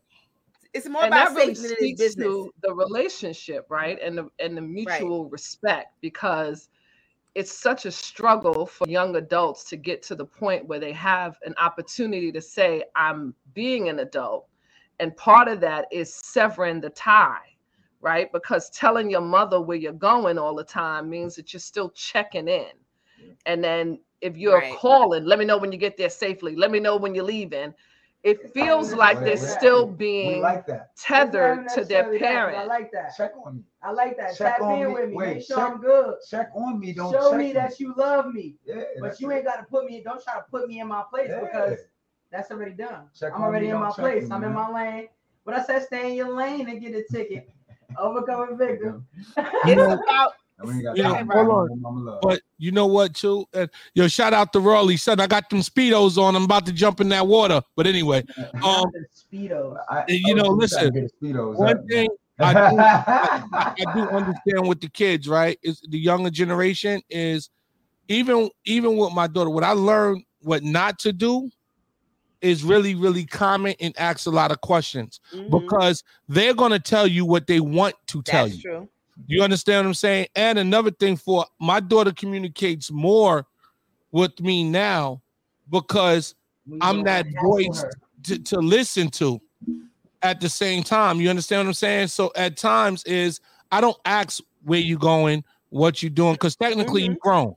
It's 0.74 0.88
more 0.88 1.04
and 1.04 1.14
about 1.14 1.30
that 1.34 1.42
really 1.42 1.56
safety 1.56 1.68
than 1.76 1.88
it 1.90 1.92
is 1.94 2.00
business. 2.00 2.26
to 2.28 2.54
the 2.62 2.74
relationship 2.74 3.66
right 3.70 3.98
and 4.02 4.18
the 4.18 4.30
and 4.40 4.56
the 4.56 4.62
mutual 4.62 5.28
respect 5.30 5.94
because 6.02 6.70
it's 7.34 7.52
such 7.52 7.86
a 7.86 7.92
struggle 7.92 8.66
for 8.66 8.88
young 8.88 9.16
adults 9.16 9.64
to 9.66 9.78
get 9.78 10.02
to 10.04 10.16
the 10.16 10.26
point 10.26 10.68
where 10.68 10.80
they 10.80 10.92
have 10.94 11.38
an 11.46 11.54
opportunity 11.60 12.32
to 12.32 12.42
say 12.42 12.84
i'm 12.96 13.34
being 13.54 13.90
an 13.90 14.00
adult 14.00 14.48
and 15.00 15.16
part 15.18 15.48
of 15.48 15.60
that 15.62 15.86
is 15.92 16.14
severing 16.14 16.80
the 16.82 16.90
tie 16.92 17.40
right 18.12 18.32
because 18.32 18.70
telling 18.84 19.10
your 19.16 19.26
mother 19.38 19.60
where 19.68 19.78
you're 19.84 20.02
going 20.12 20.38
all 20.38 20.56
the 20.56 20.64
time 20.82 21.04
means 21.16 21.36
that 21.36 21.48
you're 21.54 21.68
still 21.74 21.90
checking 21.92 22.48
in 22.48 22.72
and 23.46 23.64
then 23.64 24.00
if 24.22 24.34
you're 24.38 24.60
Right. 24.60 24.76
calling 24.78 25.24
let 25.26 25.38
me 25.40 25.46
know 25.46 25.58
when 25.58 25.72
you 25.74 25.78
get 25.88 25.98
there 25.98 26.10
safely 26.10 26.56
let 26.64 26.72
me 26.72 26.80
know 26.80 26.96
when 26.98 27.14
you're 27.16 27.32
leaving 27.38 27.74
it 28.24 28.38
feels 28.54 28.94
like 28.94 29.20
they're 29.24 29.38
still 29.38 29.86
being 29.86 30.42
like 30.42 30.66
that. 30.66 30.90
It's 30.94 31.10
not 31.10 31.18
tethered 31.32 31.70
to 31.76 31.86
their 31.86 32.04
necessarily 32.04 32.18
that, 32.20 32.46
but 32.52 32.56
I 32.56 32.66
like 32.66 32.92
that. 32.92 33.10
Check 33.16 33.34
on 33.46 33.56
me. 33.58 33.64
I 33.88 33.92
like 34.02 34.18
that. 34.18 34.32
Check 34.36 34.54
Tap 34.58 34.62
on 34.62 34.82
in 34.82 34.88
me. 34.88 34.94
with 34.96 35.10
me. 35.10 35.16
Wait, 35.16 35.34
Make 35.36 35.44
sure 35.46 35.58
check- 35.58 35.72
I'm 35.72 35.80
good. 35.80 36.16
Check 36.30 36.50
on 36.56 36.80
me. 36.80 36.94
Don't 36.94 37.14
Show 37.14 37.30
check 37.30 37.40
me 37.40 37.54
that 37.54 37.80
you 37.80 37.94
love 37.96 38.34
me. 38.34 38.56
Yeah, 38.66 38.82
But 39.00 39.20
you 39.22 39.30
it. 39.32 39.36
ain't 39.36 39.46
got 39.46 39.58
to 39.62 39.66
put 39.74 39.86
me. 39.86 40.02
Don't 40.04 40.22
try 40.22 40.34
to 40.42 40.46
put 40.52 40.68
me 40.68 40.80
in 40.80 40.88
my 40.88 41.04
place 41.10 41.30
Yeah. 41.30 41.40
because 41.46 41.80
that's 42.32 42.52
already 42.52 42.74
done. 42.74 43.04
Check 43.18 43.32
I'm 43.36 43.44
already 43.44 43.68
me, 43.68 43.72
in 43.72 43.80
my 43.80 43.92
place. 43.92 44.24
me, 44.28 44.36
I'm 44.36 44.44
in 44.44 44.54
my 44.54 44.70
lane. 44.78 45.08
But 45.46 45.54
I 45.54 45.64
said, 45.64 45.84
stay 45.84 46.10
in 46.10 46.16
your 46.16 46.34
lane 46.36 46.68
and 46.68 46.82
get 46.82 46.94
a 46.96 47.04
ticket. 47.10 47.50
Overcoming 47.98 48.58
victim. 48.58 49.08
It's 49.38 49.82
about 49.82 50.34
And 50.60 50.68
we 50.68 50.74
ain't 50.76 50.84
got 50.84 50.98
You 50.98 51.04
know, 51.04 51.16
hold 51.32 51.50
on. 51.50 51.68
no 51.70 51.76
mama 51.76 52.00
love. 52.02 52.22
But 52.22 52.42
you 52.58 52.72
know 52.72 52.88
what, 52.88 53.16
too? 53.16 53.46
Uh, 53.54 53.68
yo, 53.94 54.08
shout 54.08 54.34
out 54.34 54.52
to 54.54 54.60
Raleigh. 54.60 54.98
Son, 54.98 55.20
I 55.20 55.28
got 55.28 55.50
them 55.50 55.60
speedos 55.60 56.18
on. 56.18 56.36
I'm 56.36 56.44
about 56.44 56.66
to 56.66 56.72
jump 56.74 57.00
in 57.00 57.10
that 57.10 57.28
water. 57.28 57.62
But 57.76 57.88
anyway, 57.88 58.24
um, 58.38 58.62
Not 58.64 58.92
speedos. 59.16 59.78
I, 59.90 60.04
you 60.08 60.36
know, 60.36 60.48
listen, 60.48 60.94
to 60.94 61.02
the 61.02 61.10
Speedos 61.22 61.56
one 61.56 61.88
thing. 61.88 62.10
I 62.40 62.54
do- 62.54 62.78
I 62.80 63.86
do 63.96 64.10
understand 64.10 64.68
with 64.68 64.80
the 64.80 64.90
kids, 64.90 65.28
right? 65.28 65.58
Is 65.64 65.82
the 65.90 65.98
younger 65.98 66.30
generation 66.30 67.02
is 67.10 67.50
even 68.10 68.50
even 68.66 68.96
with 68.98 69.14
my 69.14 69.26
daughter, 69.28 69.50
what 69.50 69.64
I 69.64 69.72
learned 69.72 70.24
what 70.42 70.64
not 70.64 71.00
to 71.00 71.12
do 71.14 71.50
is 72.42 72.64
really, 72.64 72.96
really 72.96 73.26
comment 73.26 73.78
and 73.80 73.98
asks 74.00 74.26
a 74.26 74.32
lot 74.32 74.52
of 74.52 74.62
questions 74.62 75.20
Mhm. 75.34 75.50
because 75.50 76.04
they're 76.28 76.54
gonna 76.54 76.80
tell 76.80 77.08
you 77.08 77.26
what 77.26 77.48
they 77.48 77.60
want 77.60 77.96
to 78.08 78.22
tell 78.22 78.46
that's 78.46 78.58
you. 78.58 78.62
true. 78.62 78.90
You 79.26 79.42
understand 79.44 79.86
what 79.86 79.90
I'm 79.90 79.94
saying? 79.96 80.28
And 80.36 80.60
another 80.60 80.92
thing 80.92 81.18
for 81.18 81.46
my 81.60 81.80
daughter 81.80 82.12
communicates 82.12 82.92
more 82.92 83.48
with 84.12 84.40
me 84.40 84.64
now 84.64 85.22
because 85.70 86.36
We 86.68 86.78
I'm 86.82 86.98
don't 86.98 87.06
that 87.06 87.26
voice 87.44 87.84
to, 88.24 88.38
to 88.40 88.60
listen 88.60 89.10
to 89.12 89.42
at 90.22 90.40
the 90.40 90.50
same 90.50 90.84
time. 90.84 91.20
You 91.20 91.30
understand 91.30 91.60
what 91.62 91.68
I'm 91.68 91.74
saying? 91.74 92.08
So 92.08 92.32
at 92.36 92.58
times 92.58 93.04
is 93.06 93.40
I 93.72 93.82
don't 93.82 93.98
ask 94.06 94.42
where 94.64 94.80
you 94.80 94.98
going, 94.98 95.44
what 95.70 96.04
you 96.04 96.10
doing, 96.10 96.34
because 96.34 96.56
technically 96.56 97.04
you're 97.04 97.16
grown. 97.22 97.56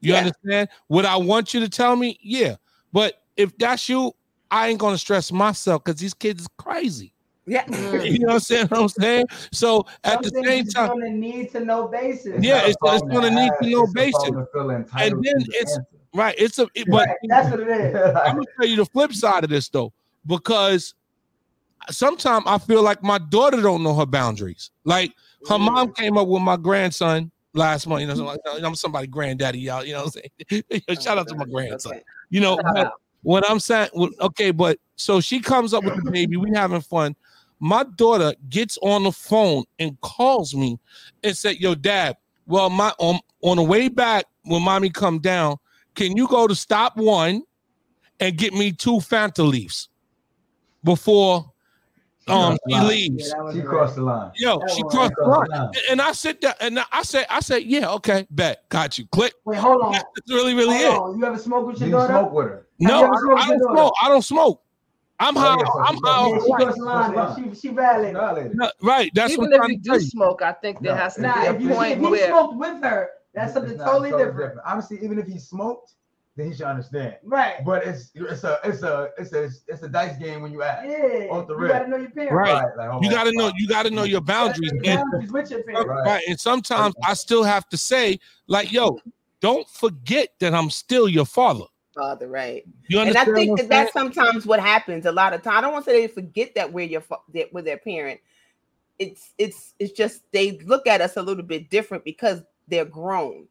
You 0.00 0.12
Yeah. 0.12 0.18
understand? 0.18 0.68
What 0.88 1.06
I 1.06 1.16
want 1.16 1.52
you 1.54 1.60
to 1.60 1.68
tell 1.68 1.96
me, 1.96 2.18
yeah. 2.22 2.56
But 2.92 3.19
if 3.36 3.56
that's 3.58 3.88
you, 3.88 4.12
I 4.50 4.68
ain't 4.68 4.78
gonna 4.78 4.98
stress 4.98 5.30
myself 5.32 5.84
because 5.84 6.00
these 6.00 6.14
kids 6.14 6.42
is 6.42 6.48
crazy. 6.56 7.12
Yeah. 7.46 7.64
You 8.04 8.18
know 8.20 8.26
what 8.28 8.34
I'm 8.34 8.40
saying? 8.40 8.66
What 8.68 8.80
I'm 8.82 8.88
saying? 8.88 9.26
So 9.52 9.86
at 10.04 10.14
Some 10.14 10.22
the 10.22 10.30
things 10.30 10.46
same 10.46 10.66
is 10.66 10.74
time, 10.74 10.90
on 10.90 11.02
a 11.02 11.10
need 11.10 11.50
to 11.52 11.60
know 11.60 11.88
basis. 11.88 12.42
Yeah, 12.42 12.58
it's- 12.58 12.68
it's 12.70 12.76
problem 12.78 13.16
on 13.16 13.24
a 13.24 13.28
to 13.28 13.34
need 13.34 13.52
to 13.62 13.70
know 13.70 13.82
it's 13.84 13.90
a 13.90 14.10
problem 14.10 14.82
basis. 14.82 14.92
to 14.92 15.08
feel 15.08 15.22
then 15.22 15.40
it's- 15.42 15.60
answer. 15.60 15.86
right? 16.14 16.34
It's 16.38 16.58
a 16.58 16.66
it- 16.74 16.86
but 16.90 17.08
Right, 17.08 17.16
that's 17.28 17.50
what 17.50 17.60
it 17.60 17.68
is. 17.68 17.94
I'm 18.24 18.34
gonna 18.36 18.46
tell 18.58 18.68
you 18.68 18.76
the 18.76 18.84
flip 18.86 19.12
side 19.12 19.44
of 19.44 19.50
this 19.50 19.68
though, 19.68 19.92
because 20.26 20.94
sometimes 21.90 22.44
I 22.46 22.58
feel 22.58 22.82
like 22.82 23.02
my 23.02 23.18
daughter 23.18 23.60
don't 23.60 23.82
know 23.82 23.94
her 23.94 24.06
boundaries. 24.06 24.70
Like 24.84 25.12
her 25.48 25.56
Mm. 25.56 25.60
mom 25.72 25.92
came 25.94 26.16
up 26.18 26.28
with 26.28 26.42
my 26.42 26.56
grandson 26.56 27.30
last 27.54 27.86
month. 27.86 28.02
You 28.02 28.06
know, 28.08 28.14
so 28.14 28.28
I'm 28.62 28.74
somebody 28.74 29.06
granddaddy, 29.06 29.60
y'all. 29.60 29.84
You 29.84 29.94
know 29.94 30.04
what 30.04 30.16
I'm 30.50 30.62
saying? 30.70 31.00
Shout 31.00 31.18
out 31.18 31.26
to 31.28 31.34
my 31.34 31.44
grandson. 31.46 31.92
Okay. 31.92 32.02
You 32.28 32.40
know, 32.40 32.56
Shout 32.56 32.74
but 32.74 32.86
out. 32.86 32.92
What 33.22 33.48
I'm 33.48 33.60
saying, 33.60 33.90
okay, 34.20 34.50
but 34.50 34.78
so 34.96 35.20
she 35.20 35.40
comes 35.40 35.74
up 35.74 35.84
with 35.84 36.02
the 36.04 36.10
baby, 36.10 36.36
we 36.36 36.50
having 36.54 36.80
fun. 36.80 37.14
My 37.58 37.84
daughter 37.96 38.34
gets 38.48 38.78
on 38.82 39.04
the 39.04 39.12
phone 39.12 39.64
and 39.78 40.00
calls 40.00 40.54
me 40.54 40.78
and 41.22 41.36
said, 41.36 41.56
Yo, 41.56 41.74
dad, 41.74 42.16
well, 42.46 42.70
my 42.70 42.92
on, 42.98 43.20
on 43.42 43.58
the 43.58 43.62
way 43.62 43.88
back 43.88 44.24
when 44.44 44.62
mommy 44.62 44.88
come 44.88 45.18
down, 45.18 45.56
can 45.94 46.16
you 46.16 46.26
go 46.26 46.46
to 46.46 46.54
stop 46.54 46.96
one 46.96 47.42
and 48.18 48.36
get 48.36 48.54
me 48.54 48.72
two 48.72 48.96
Fanta 48.96 49.46
leaves 49.46 49.88
before 50.84 51.50
um 52.28 52.56
she 52.68 52.80
leaves? 52.80 53.28
Yeah, 53.28 53.52
She 53.52 53.62
crossed 53.62 53.96
the 53.96 54.02
line. 54.02 54.32
Yo, 54.36 54.58
That 54.58 54.70
she 54.70 54.82
crossed 54.82 55.14
the 55.16 55.28
line. 55.28 55.48
line. 55.48 55.72
And 55.90 56.00
I 56.00 56.12
sit 56.12 56.40
there 56.40 56.54
and 56.60 56.78
I 56.92 57.02
said, 57.02 57.26
I 57.30 57.40
said, 57.40 57.64
yeah, 57.64 57.90
okay, 57.92 58.26
bet, 58.30 58.68
got 58.68 58.98
you. 58.98 59.06
Click. 59.08 59.34
Wait, 59.44 59.58
hold 59.58 59.82
on. 59.82 59.92
That's 59.92 60.06
really, 60.28 60.54
really 60.54 60.76
it. 60.76 60.96
On. 60.96 61.18
You 61.18 61.24
ever 61.24 61.38
smoke 61.38 61.66
with 61.66 61.78
your 61.80 61.88
you 61.88 61.94
daughter? 61.94 62.12
smoke 62.12 62.32
with 62.32 62.46
her? 62.46 62.66
No, 62.78 63.04
I, 63.04 63.08
I 63.36 63.46
don't 63.48 63.60
smoke. 63.72 63.94
I 64.02 64.08
don't 64.08 64.22
smoke. 64.22 64.62
I'm 65.20 65.36
Oh, 65.36 65.40
high. 65.40 65.56
yeah, 65.58 65.84
I'm 65.86 65.94
she 65.96 66.00
high. 66.02 66.28
Yeah, 66.28 66.38
she 66.44 66.52
crossed 66.54 66.78
the 66.78 66.84
line, 66.84 67.14
but 67.14 67.36
she 67.36 67.54
she 67.54 67.68
violated. 67.74 68.16
Violated. 68.16 68.56
No, 68.56 68.70
right. 68.82 69.10
That's 69.14 69.32
Even 69.34 69.44
what 69.44 69.54
if 69.54 69.60
I'm 69.62 69.70
you 69.70 69.78
do 69.78 69.90
tell 69.90 70.00
smoke, 70.00 70.42
I 70.42 70.52
think 70.52 70.80
there 70.80 70.94
No, 70.94 70.98
has 71.02 71.14
to 71.16 71.20
Nah, 71.22 71.40
be 71.40 71.46
if 71.46 71.56
a 71.56 71.60
you, 71.60 71.68
point 71.68 71.92
if 71.92 71.98
he 71.98 72.26
smoked 72.26 72.56
with 72.56 72.82
her, 72.82 73.10
that's 73.34 73.52
something 73.52 73.76
not 73.76 73.84
totally 73.84 74.10
different. 74.10 74.58
Honestly, 74.64 74.98
even 75.02 75.18
if 75.18 75.26
he 75.26 75.38
smoked, 75.38 75.92
then 76.40 76.48
he 76.50 76.54
should 76.56 76.66
understand. 76.66 77.16
Right. 77.22 77.64
But 77.64 77.86
it's 77.86 78.10
it's 78.14 78.44
a 78.44 78.58
it's 78.64 78.82
a 78.82 79.10
it's 79.18 79.32
a 79.32 79.50
it's 79.68 79.82
a 79.82 79.88
dice 79.88 80.16
game 80.18 80.42
when 80.42 80.52
you 80.52 80.62
ask. 80.62 80.84
Yeah. 80.86 81.26
Off 81.30 81.46
the 81.46 81.54
you 81.54 81.60
rip. 81.60 81.72
gotta 81.72 81.88
know 81.88 81.96
your 81.98 82.10
parents. 82.10 82.34
Right. 82.34 82.76
like, 82.76 82.90
hold 82.90 83.04
You 83.04 83.10
on. 83.10 83.14
gotta 83.14 83.32
know. 83.32 83.52
You 83.56 83.68
gotta 83.68 83.90
know 83.90 84.04
your 84.04 84.20
boundaries. 84.20 84.72
You 84.72 84.80
And, 84.84 85.00
know 85.00 85.04
boundaries 85.12 85.32
with 85.32 85.50
your 85.50 85.62
parents. 85.64 85.88
Right. 85.88 86.04
right. 86.06 86.22
And 86.28 86.40
sometimes 86.40 86.94
I 87.04 87.14
still 87.14 87.42
have 87.44 87.68
to 87.68 87.76
say, 87.76 88.18
like, 88.46 88.72
yo, 88.72 88.98
don't 89.40 89.68
forget 89.68 90.30
that 90.40 90.54
I'm 90.54 90.70
still 90.70 91.08
your 91.08 91.26
father. 91.26 91.64
Father, 91.94 92.28
right. 92.28 92.64
You 92.88 93.00
understand 93.00 93.28
And 93.28 93.36
I 93.36 93.40
think 93.40 93.56
that 93.58 93.64
I'm 93.64 93.68
that's 93.68 93.92
sometimes 93.92 94.46
what 94.46 94.60
happens 94.60 95.06
a 95.06 95.12
lot 95.12 95.34
of 95.34 95.42
time. 95.42 95.58
I 95.58 95.60
don't 95.60 95.72
want 95.72 95.84
to 95.84 95.90
say 95.90 96.00
they 96.02 96.08
forget 96.08 96.54
that 96.54 96.72
we're 96.72 96.86
your 96.86 97.00
fa- 97.00 97.16
that 97.34 97.52
we're 97.52 97.62
their 97.62 97.78
parent. 97.78 98.20
It's 98.98 99.32
it's 99.38 99.74
it's 99.78 99.92
just 99.92 100.22
they 100.32 100.58
look 100.58 100.86
at 100.86 101.00
us 101.00 101.16
a 101.16 101.22
little 101.22 101.42
bit 101.42 101.68
different 101.70 102.04
because 102.04 102.42
they're 102.68 102.84
grown. 102.84 103.48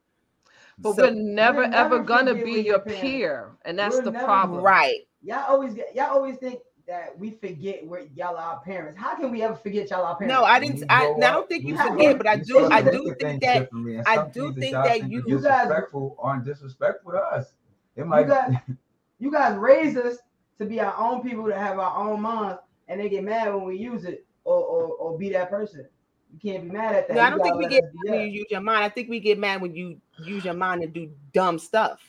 But 0.82 0.96
So- 0.96 1.04
we're 1.04 1.12
never 1.12 1.60
We're 1.62 1.74
ever 1.74 2.00
gonna 2.00 2.34
be 2.34 2.52
your 2.52 2.60
your 2.64 2.80
parents- 2.80 3.02
peer, 3.02 3.52
and 3.66 3.78
that's 3.78 3.98
We're 3.98 4.04
the 4.04 4.12
never- 4.12 4.26
problem. 4.26 4.62
right. 4.64 5.00
Y'all 5.22 5.44
always 5.50 5.74
get 5.74 5.94
y'all 5.96 6.12
always 6.16 6.38
think 6.38 6.60
that 6.88 7.18
we 7.20 7.32
forget 7.32 7.86
where 7.86 8.02
y'all 8.16 8.36
are 8.38 8.54
our 8.56 8.60
parents. 8.62 8.98
How 8.98 9.16
can 9.16 9.30
we 9.32 9.42
ever 9.44 9.56
forget 9.56 9.90
y'all 9.92 10.04
our 10.06 10.16
parents? 10.16 10.34
No, 10.34 10.44
I 10.46 10.60
didn't. 10.60 10.84
I, 10.90 11.08
I 11.12 11.20
don't 11.20 11.48
think 11.50 11.64
you 11.66 11.76
You 11.76 11.84
forget, 11.84 12.18
but 12.18 12.26
I 12.28 12.38
do. 12.38 12.66
I 12.72 12.82
do 12.82 13.14
think 13.20 13.44
that. 13.44 13.70
I 14.08 14.28
do 14.30 14.54
things 14.54 14.56
that 14.56 14.60
think 14.60 14.72
y'all 14.72 14.84
that 14.84 15.10
you- 15.10 15.20
are 15.20 15.42
guys- 15.42 15.42
disrespectful 15.68 16.16
aren't 16.20 16.46
disrespectful 16.46 17.12
to 17.12 17.20
us. 17.20 17.54
It 17.96 18.02
You 18.02 18.06
might 18.06 18.28
guys, 18.28 18.54
you 19.20 19.30
guys 19.32 19.58
raised 19.58 19.98
us 19.98 20.18
to 20.60 20.66
be 20.66 20.80
our 20.80 20.96
own 20.98 21.22
people 21.22 21.44
that 21.46 21.58
have 21.58 21.78
our 21.80 22.10
own 22.10 22.22
minds, 22.22 22.60
and 22.88 23.00
they 23.00 23.10
get 23.10 23.24
mad 23.24 23.54
when 23.54 23.66
we 23.66 23.76
use 23.78 24.06
it 24.06 24.26
or 24.46 24.56
or, 24.64 24.84
or 24.96 25.18
be 25.18 25.30
that 25.32 25.50
person. 25.50 25.86
You 26.32 26.40
can't 26.40 26.64
be 26.64 26.70
mad 26.72 26.96
at 26.96 27.08
that. 27.08 27.16
No, 27.16 27.22
I 27.22 27.30
don't 27.32 27.42
think 27.42 27.56
we 27.56 27.68
get 27.68 27.84
mad 28.06 28.12
when 28.12 28.22
you 28.22 28.28
use 28.28 28.46
your 28.50 28.62
mind. 28.62 28.84
I 28.84 28.90
think 28.90 29.10
we 29.10 29.20
get 29.20 29.38
mad 29.40 29.62
when 29.62 29.76
you 29.76 30.00
use 30.24 30.46
your 30.46 30.54
mind 30.54 30.84
and 30.84 30.94
do 30.94 31.10
dumb 31.34 31.60
stuff. 31.60 32.00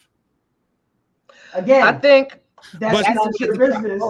Again, 1.55 1.83
I 1.83 1.93
think 1.93 2.39
that's 2.79 3.07
But- 3.07 3.15
not 3.15 3.41
your 3.41 3.57
business. 3.57 4.03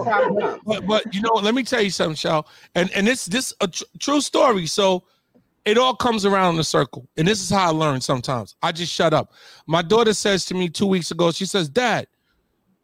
But, 0.65 0.85
but 0.87 1.13
you 1.13 1.21
know, 1.21 1.33
let 1.35 1.55
me 1.55 1.63
tell 1.63 1.81
you 1.81 1.89
something, 1.89 2.15
Shao. 2.15 2.45
And 2.75 2.91
and 2.91 3.07
it's 3.07 3.25
this 3.25 3.53
a 3.61 3.67
tr- 3.67 3.83
true 3.99 4.21
story. 4.21 4.65
So 4.65 5.03
it 5.65 5.77
all 5.77 5.95
comes 5.95 6.25
around 6.25 6.55
in 6.55 6.59
a 6.59 6.63
circle. 6.63 7.07
And 7.17 7.27
this 7.27 7.41
is 7.41 7.49
how 7.49 7.67
I 7.67 7.71
learn 7.71 8.01
sometimes. 8.01 8.55
I 8.61 8.71
just 8.71 8.91
shut 8.91 9.13
up. 9.13 9.33
My 9.67 9.81
daughter 9.81 10.13
says 10.13 10.43
to 10.45 10.53
me 10.55 10.69
two 10.69 10.87
weeks 10.87 11.11
ago, 11.11 11.31
she 11.31 11.45
says, 11.45 11.69
Dad, 11.69 12.07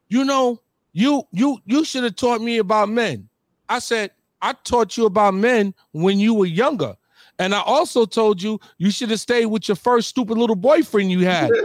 you 0.09 0.23
know, 0.23 0.61
you 0.93 1.23
you 1.31 1.59
you 1.65 1.83
should 1.83 2.03
have 2.03 2.15
taught 2.15 2.41
me 2.41 2.59
about 2.59 2.89
men. 2.89 3.27
I 3.69 3.79
said, 3.79 4.11
I 4.41 4.53
taught 4.63 4.95
you 4.97 5.05
about 5.05 5.33
men 5.33 5.73
when 5.91 6.19
you 6.19 6.33
were 6.33 6.45
younger. 6.45 6.95
And 7.39 7.53
I 7.53 7.61
also 7.61 8.05
told 8.05 8.41
you 8.41 8.59
you 8.77 8.89
should 8.91 9.09
have 9.11 9.19
stayed 9.19 9.45
with 9.47 9.67
your 9.67 9.75
first 9.75 10.09
stupid 10.09 10.37
little 10.37 10.55
boyfriend 10.55 11.11
you 11.11 11.25
had. 11.25 11.51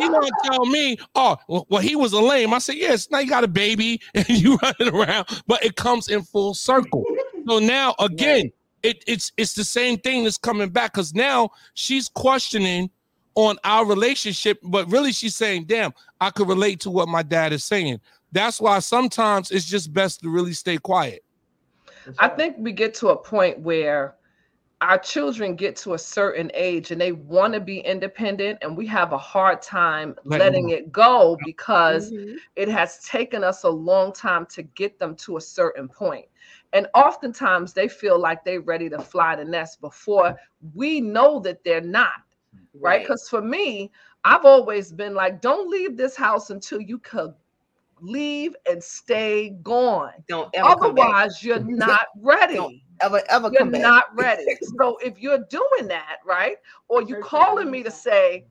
You 0.00 0.10
don't 0.10 0.32
tell 0.44 0.66
me, 0.66 0.96
oh, 1.14 1.36
well, 1.48 1.66
well, 1.70 1.82
he 1.82 1.96
was 1.96 2.12
a 2.12 2.20
lame. 2.20 2.54
I 2.54 2.58
said, 2.58 2.76
yes, 2.76 3.10
now 3.10 3.18
you 3.18 3.28
got 3.28 3.44
a 3.44 3.48
baby 3.48 4.00
and 4.14 4.28
you 4.28 4.56
running 4.62 4.94
around, 4.94 5.26
but 5.46 5.64
it 5.64 5.76
comes 5.76 6.08
in 6.08 6.22
full 6.22 6.54
circle. 6.54 7.04
So 7.48 7.58
now 7.58 7.94
again, 7.98 8.52
it, 8.82 9.02
it's 9.06 9.32
it's 9.36 9.54
the 9.54 9.64
same 9.64 9.98
thing 9.98 10.24
that's 10.24 10.38
coming 10.38 10.68
back 10.68 10.92
because 10.92 11.14
now 11.14 11.50
she's 11.74 12.08
questioning 12.08 12.90
on 13.34 13.56
our 13.64 13.86
relationship, 13.86 14.58
but 14.62 14.90
really 14.90 15.12
she's 15.12 15.36
saying, 15.36 15.64
damn, 15.64 15.92
I 16.20 16.30
could 16.30 16.48
relate 16.48 16.80
to 16.80 16.90
what 16.90 17.08
my 17.08 17.22
dad 17.22 17.52
is 17.52 17.64
saying. 17.64 18.00
That's 18.32 18.60
why 18.60 18.78
sometimes 18.80 19.50
it's 19.50 19.64
just 19.64 19.92
best 19.92 20.20
to 20.20 20.28
really 20.28 20.52
stay 20.52 20.78
quiet. 20.78 21.24
I 22.18 22.28
think 22.28 22.56
we 22.58 22.72
get 22.72 22.94
to 22.94 23.08
a 23.08 23.16
point 23.16 23.58
where 23.60 24.14
our 24.80 24.98
children 24.98 25.56
get 25.56 25.76
to 25.76 25.94
a 25.94 25.98
certain 25.98 26.50
age 26.54 26.90
and 26.90 27.00
they 27.00 27.12
want 27.12 27.52
to 27.54 27.60
be 27.60 27.80
independent, 27.80 28.58
and 28.62 28.76
we 28.76 28.86
have 28.86 29.12
a 29.12 29.18
hard 29.18 29.60
time 29.62 30.14
Letting 30.24 30.38
letting 30.40 30.70
it 30.70 30.92
go 30.92 31.36
because 31.44 32.12
Mhm. 32.12 32.36
it 32.56 32.68
has 32.68 32.98
taken 33.04 33.42
us 33.42 33.64
a 33.64 33.68
long 33.70 34.12
time 34.12 34.46
to 34.46 34.62
get 34.62 34.98
them 34.98 35.16
to 35.16 35.36
a 35.36 35.40
certain. 35.40 35.88
And 36.72 36.86
oftentimes 36.94 37.72
they 37.72 37.88
feel 37.88 38.18
like 38.20 38.44
they're 38.44 38.60
ready 38.60 38.88
to 38.90 38.98
fly 38.98 39.34
the 39.36 39.44
nest 39.44 39.80
before 39.80 40.36
we 40.74 41.00
know 41.00 41.40
that 41.40 41.64
they're 41.64 41.80
not, 41.80 42.22
right? 42.80 43.02
Because 43.02 43.28
for 43.28 43.40
me, 43.42 43.90
I've 44.24 44.44
always 44.44 44.92
been 44.92 45.14
like, 45.14 45.40
don't 45.40 45.68
leave 45.70 45.96
this 45.96 46.16
house 46.16 46.50
until 46.50 46.80
you 46.80 46.98
could 46.98 47.34
leave 48.00 48.54
and 48.68 48.82
stay 48.82 49.50
gone. 49.62 50.12
Don't 50.28 50.48
ever. 50.54 50.68
Otherwise, 50.68 51.42
you're 51.42 51.58
not 51.64 52.06
ready. 52.20 52.54
Don't 52.54 52.74
Ever 53.00 53.22
ever 53.28 53.48
You're 53.52 53.60
come 53.60 53.70
back. 53.70 53.80
not 53.80 54.04
ready. 54.16 54.44
So 54.78 54.96
if 54.96 55.20
you're 55.20 55.44
doing 55.50 55.86
that, 55.86 56.16
right, 56.26 56.56
or 56.88 57.00
you 57.00 57.20
calling 57.22 57.70
me 57.70 57.84
to 57.84 57.92
say, 57.92 58.46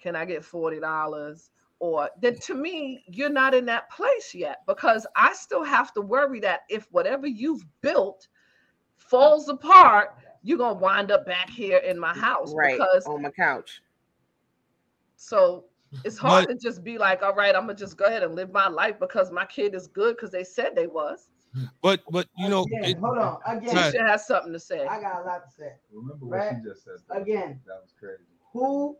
"Can 0.00 0.16
I 0.16 0.24
get 0.24 0.44
forty 0.44 0.80
dollars?" 0.80 1.50
Or 1.78 2.08
then 2.20 2.38
to 2.38 2.54
me, 2.54 3.04
you're 3.08 3.28
not 3.28 3.54
in 3.54 3.66
that 3.66 3.90
place 3.90 4.34
yet 4.34 4.58
because 4.66 5.06
I 5.16 5.34
still 5.34 5.62
have 5.64 5.92
to 5.94 6.00
worry 6.00 6.40
that 6.40 6.60
if 6.70 6.86
whatever 6.90 7.26
you've 7.26 7.64
built 7.82 8.28
falls 8.96 9.48
apart, 9.50 10.14
you're 10.42 10.56
gonna 10.58 10.78
wind 10.78 11.10
up 11.10 11.26
back 11.26 11.50
here 11.50 11.78
in 11.78 11.98
my 11.98 12.14
house 12.14 12.54
right 12.54 12.78
because 12.78 13.04
on 13.06 13.20
my 13.20 13.30
couch. 13.30 13.82
so 15.16 15.64
it's 16.04 16.18
hard 16.18 16.48
to 16.48 16.54
just 16.54 16.82
be 16.82 16.98
like, 16.98 17.22
all 17.22 17.34
right, 17.34 17.54
I'm 17.54 17.62
gonna 17.62 17.74
just 17.74 17.96
go 17.96 18.06
ahead 18.06 18.22
and 18.22 18.34
live 18.34 18.52
my 18.52 18.68
life 18.68 18.98
because 18.98 19.30
my 19.30 19.44
kid 19.46 19.74
is 19.74 19.86
good 19.88 20.16
because 20.16 20.30
they 20.30 20.44
said 20.44 20.74
they 20.74 20.86
was. 20.86 21.28
But 21.82 22.00
but 22.10 22.26
you 22.36 22.48
know, 22.48 22.62
Again, 22.62 22.84
it- 22.84 22.98
hold 22.98 23.18
on. 23.18 23.38
She 23.46 23.56
Again, 23.58 23.76
Right. 23.76 23.92
should 23.92 24.00
have 24.06 24.20
something 24.20 24.52
to 24.52 24.58
say. 24.60 24.86
I 24.86 25.00
got 25.00 25.22
a 25.22 25.24
lot 25.24 25.44
to 25.44 25.50
say. 25.50 25.72
Remember 25.92 26.24
what 26.26 26.38
Right. 26.38 26.56
she 26.62 26.68
just 26.68 26.84
said. 26.84 26.94
though. 27.08 27.20
Again, 27.20 27.60
That 27.66 27.80
was 27.82 27.92
crazy. 27.98 28.22
who 28.52 28.96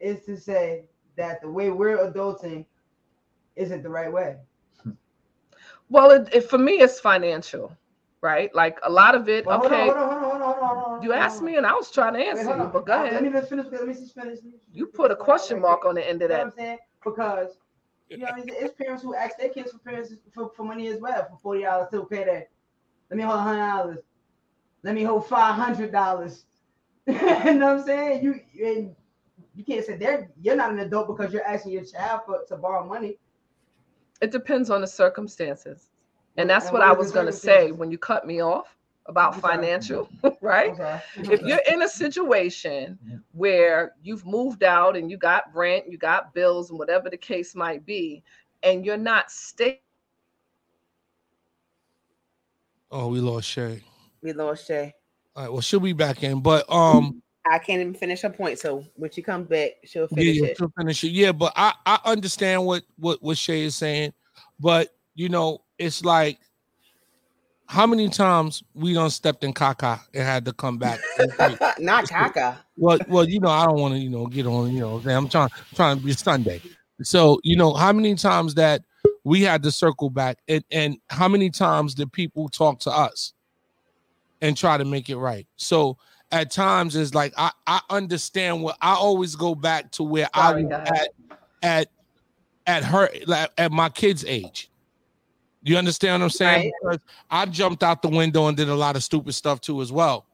is 0.00 0.24
to 0.26 0.36
say 0.36 0.86
that 1.16 1.40
the 1.42 1.50
way 1.50 1.70
we're 1.70 1.98
adulting 1.98 2.66
isn't 3.56 3.82
the 3.82 3.88
right 3.88 4.12
way? 4.12 4.38
Well, 5.88 6.10
it, 6.10 6.28
it 6.34 6.48
for 6.50 6.58
me, 6.58 6.80
it's 6.80 6.98
financial, 6.98 7.76
right? 8.20 8.52
Like 8.54 8.78
a 8.82 8.90
lot 8.90 9.14
of 9.14 9.28
it. 9.28 9.44
Well, 9.46 9.64
okay, 9.64 9.84
hold 9.86 9.96
on, 9.96 10.22
hold 10.22 10.22
on, 10.22 10.22
hold 10.22 10.32
on, 10.34 10.40
hold 10.40 10.62
on, 10.62 10.76
hold 10.76 10.91
on, 10.91 10.91
you 11.02 11.12
asked 11.12 11.42
me, 11.42 11.56
and 11.56 11.66
I 11.66 11.72
was 11.72 11.90
trying 11.90 12.14
to 12.14 12.20
answer 12.20 12.44
hold 12.44 12.58
you, 12.58 12.66
but 12.72 12.86
go 12.86 12.92
Uh, 12.92 13.02
Let 13.02 13.06
ahead. 13.08 13.22
me 13.22 13.30
just 13.30 13.48
finish. 13.48 13.66
Let 13.70 13.86
me 13.86 13.94
just 13.94 14.14
finish. 14.14 14.38
You 14.72 14.86
put 14.86 15.10
a 15.10 15.16
question 15.16 15.60
mark 15.60 15.84
on 15.84 15.94
the 15.94 16.08
end 16.08 16.22
of 16.22 16.30
You 16.30 16.36
know 16.36 16.36
that. 16.36 16.46
I'm 16.46 16.50
saying? 16.52 16.78
Because 17.04 17.58
you 18.08 18.18
know, 18.18 18.28
it's, 18.36 18.74
parents 18.74 19.02
who 19.02 19.14
ask 19.14 19.38
their 19.38 19.48
kids 19.48 19.72
for 19.72 19.78
parents 19.78 20.12
for, 20.34 20.50
for 20.56 20.64
money 20.64 20.88
as 20.88 21.00
well 21.00 21.26
for 21.30 21.36
forty 21.38 21.62
dollars 21.62 21.88
to 21.92 22.04
pay 22.04 22.24
that. 22.24 22.48
Let 23.10 23.16
me 23.16 23.22
hold 23.24 23.40
hundred 23.40 23.60
dollars. 23.66 23.98
Let 24.82 24.94
me 24.94 25.02
hold 25.02 25.26
five 25.26 25.54
hundred 25.54 25.92
dollars. 25.92 26.44
you 27.06 27.14
know 27.14 27.20
what 27.20 27.62
I'm 27.80 27.82
saying? 27.84 28.22
You 28.22 28.40
and 28.64 28.94
you 29.54 29.64
can't 29.64 29.84
say 29.84 29.96
they're 29.96 30.30
you're 30.40 30.56
not 30.56 30.72
an 30.72 30.80
adult 30.80 31.08
because 31.08 31.32
you're 31.32 31.44
asking 31.46 31.72
your 31.72 31.84
child 31.84 32.22
for 32.26 32.42
to 32.48 32.56
borrow 32.56 32.86
money. 32.86 33.18
It 34.20 34.30
depends 34.30 34.70
on 34.70 34.80
the 34.80 34.86
circumstances, 34.86 35.90
and 36.36 36.48
And 36.48 36.50
that's 36.50 36.66
what 36.66 36.74
what 36.74 36.82
I 36.82 36.92
was 36.92 37.10
gonna 37.10 37.32
say 37.32 37.72
when 37.72 37.90
you 37.90 37.98
cut 37.98 38.26
me 38.26 38.40
off 38.42 38.76
about 39.06 39.40
financial, 39.40 40.08
right? 40.40 40.78
I'm 40.80 41.00
if 41.30 41.42
you're 41.42 41.60
in 41.70 41.82
a 41.82 41.88
situation 41.88 42.98
Yeah. 43.06 43.16
where 43.32 43.92
you've 44.02 44.24
moved 44.26 44.62
out 44.62 44.96
and 44.96 45.10
you 45.10 45.16
got 45.16 45.44
rent, 45.54 45.90
you 45.90 45.98
got 45.98 46.34
bills, 46.34 46.70
and 46.70 46.78
whatever 46.78 47.10
the 47.10 47.16
case 47.16 47.54
might 47.54 47.84
be, 47.84 48.22
and 48.62 48.84
you're 48.84 48.96
not 48.96 49.30
staying. 49.30 49.78
oh, 52.90 53.08
we 53.08 53.20
lost 53.20 53.48
Shay. 53.48 53.82
We 54.22 54.32
lost 54.32 54.66
Shay. 54.66 54.94
All 55.34 55.44
right, 55.44 55.52
well, 55.52 55.62
she'll 55.62 55.80
be 55.80 55.92
back 55.92 56.22
in, 56.22 56.40
but 56.40 56.70
um. 56.70 57.22
I 57.44 57.58
can't 57.58 57.80
even 57.80 57.94
finish 57.94 58.22
her 58.22 58.30
point. 58.30 58.60
So 58.60 58.84
when 58.94 59.10
she 59.10 59.20
comes 59.20 59.48
back, 59.48 59.72
she'll 59.84 60.06
Yeah, 60.12 60.16
finish 60.16 60.36
yeah, 60.36 60.46
it. 60.46 60.56
she'll 60.58 60.72
finish 60.78 61.02
it. 61.02 61.08
Yeah, 61.08 61.32
but 61.32 61.52
I 61.56 61.72
I 61.84 61.98
understand 62.04 62.64
what 62.64 62.84
what 62.96 63.20
what 63.20 63.36
Shay 63.36 63.62
is 63.62 63.74
saying, 63.74 64.12
but 64.60 64.90
you 65.14 65.28
know, 65.28 65.64
it's 65.78 66.04
like 66.04 66.38
how 67.72 67.86
many 67.86 68.06
times 68.06 68.62
we 68.74 68.92
done 68.92 69.08
stepped 69.08 69.42
in 69.44 69.54
caca 69.54 69.98
and 70.12 70.22
had 70.22 70.44
to 70.44 70.52
come 70.52 70.76
back. 70.76 71.00
Not 71.78 72.06
Chaka. 72.06 72.62
well, 72.76 72.98
well, 73.08 73.26
you 73.26 73.40
know, 73.40 73.48
I 73.48 73.64
don't 73.64 73.80
want 73.80 73.94
to, 73.94 73.98
you 73.98 74.10
know, 74.10 74.26
get 74.26 74.46
on, 74.46 74.72
you 74.72 74.80
know, 74.80 75.00
I'm 75.06 75.26
trying 75.26 75.48
trying 75.74 75.98
to 75.98 76.04
be 76.04 76.12
Sunday. 76.12 76.60
So, 77.02 77.40
you 77.42 77.56
know, 77.56 77.72
how 77.72 77.90
many 77.94 78.14
times 78.14 78.56
that 78.56 78.82
we 79.24 79.40
had 79.40 79.62
to 79.62 79.72
circle 79.72 80.10
back 80.10 80.36
and 80.48 80.62
and 80.70 80.98
how 81.08 81.28
many 81.28 81.48
times 81.48 81.94
did 81.94 82.12
people 82.12 82.50
talk 82.50 82.78
to 82.80 82.90
us 82.90 83.32
and 84.42 84.54
try 84.54 84.76
to 84.76 84.84
make 84.84 85.08
it 85.08 85.16
right? 85.16 85.46
So 85.56 85.96
at 86.30 86.50
times 86.50 86.94
it's 86.94 87.14
like 87.14 87.32
I 87.38 87.52
I 87.66 87.80
understand 87.88 88.62
what 88.62 88.76
I 88.82 88.92
always 88.92 89.34
go 89.34 89.54
back 89.54 89.92
to 89.92 90.02
where 90.02 90.28
Sorry, 90.34 90.62
I 90.62 90.66
was 90.66 90.72
at 90.72 91.08
at 91.62 91.88
at 92.66 92.84
her 92.84 93.08
like, 93.26 93.50
at 93.56 93.72
my 93.72 93.88
kid's 93.88 94.26
age. 94.26 94.68
You 95.62 95.76
understand 95.76 96.20
what 96.20 96.26
I'm 96.26 96.30
saying? 96.30 96.72
Because 96.82 96.98
I 97.30 97.46
jumped 97.46 97.82
out 97.82 98.02
the 98.02 98.08
window 98.08 98.48
and 98.48 98.56
did 98.56 98.68
a 98.68 98.74
lot 98.74 98.96
of 98.96 99.04
stupid 99.04 99.32
stuff 99.32 99.60
too 99.60 99.80
as 99.80 99.92
well. 99.92 100.26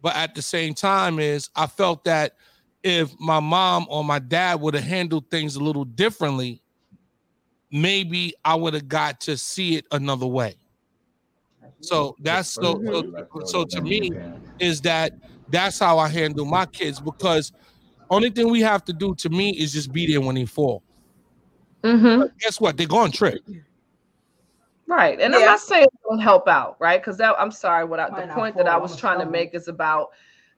But 0.00 0.16
at 0.16 0.34
the 0.34 0.42
same 0.42 0.74
time, 0.74 1.18
is 1.18 1.50
I 1.54 1.66
felt 1.66 2.04
that 2.04 2.36
if 2.82 3.12
my 3.20 3.38
mom 3.38 3.86
or 3.88 4.02
my 4.02 4.18
dad 4.18 4.60
would 4.60 4.74
have 4.74 4.84
handled 4.84 5.30
things 5.30 5.56
a 5.56 5.60
little 5.60 5.84
differently, 5.84 6.62
maybe 7.70 8.34
I 8.44 8.54
would 8.54 8.74
have 8.74 8.88
got 8.88 9.20
to 9.22 9.36
see 9.36 9.76
it 9.76 9.86
another 9.92 10.26
way. 10.26 10.56
So 11.80 12.16
that's 12.20 12.48
so 12.48 12.80
so, 12.84 13.44
so 13.44 13.64
to 13.64 13.80
me 13.80 14.12
is 14.58 14.80
that 14.82 15.12
that's 15.48 15.78
how 15.78 15.98
I 15.98 16.08
handle 16.08 16.44
my 16.44 16.66
kids 16.66 17.00
because 17.00 17.52
only 18.08 18.30
thing 18.30 18.50
we 18.50 18.60
have 18.60 18.84
to 18.84 18.92
do 18.92 19.14
to 19.16 19.28
me 19.28 19.50
is 19.50 19.72
just 19.72 19.92
be 19.92 20.06
there 20.06 20.20
when 20.20 20.34
they 20.34 20.44
fall. 20.44 20.82
Mm-hmm. 21.82 22.26
Guess 22.38 22.60
what? 22.60 22.76
They're 22.76 22.86
going 22.86 23.10
to 23.10 23.18
trip. 23.18 23.42
Right? 24.92 25.20
And 25.20 25.34
I'm 25.34 25.44
not 25.44 25.60
saying 25.60 25.86
don't 26.08 26.18
help 26.18 26.48
out, 26.48 26.76
right? 26.78 27.00
Because 27.00 27.16
that 27.18 27.34
I'm 27.38 27.50
sorry, 27.50 27.84
what 27.84 28.00
I, 28.00 28.08
the 28.10 28.32
point 28.34 28.56
that 28.56 28.68
I 28.68 28.76
was 28.76 28.96
trying 28.96 29.18
to 29.20 29.26
make 29.26 29.54
is 29.54 29.68
about 29.68 30.08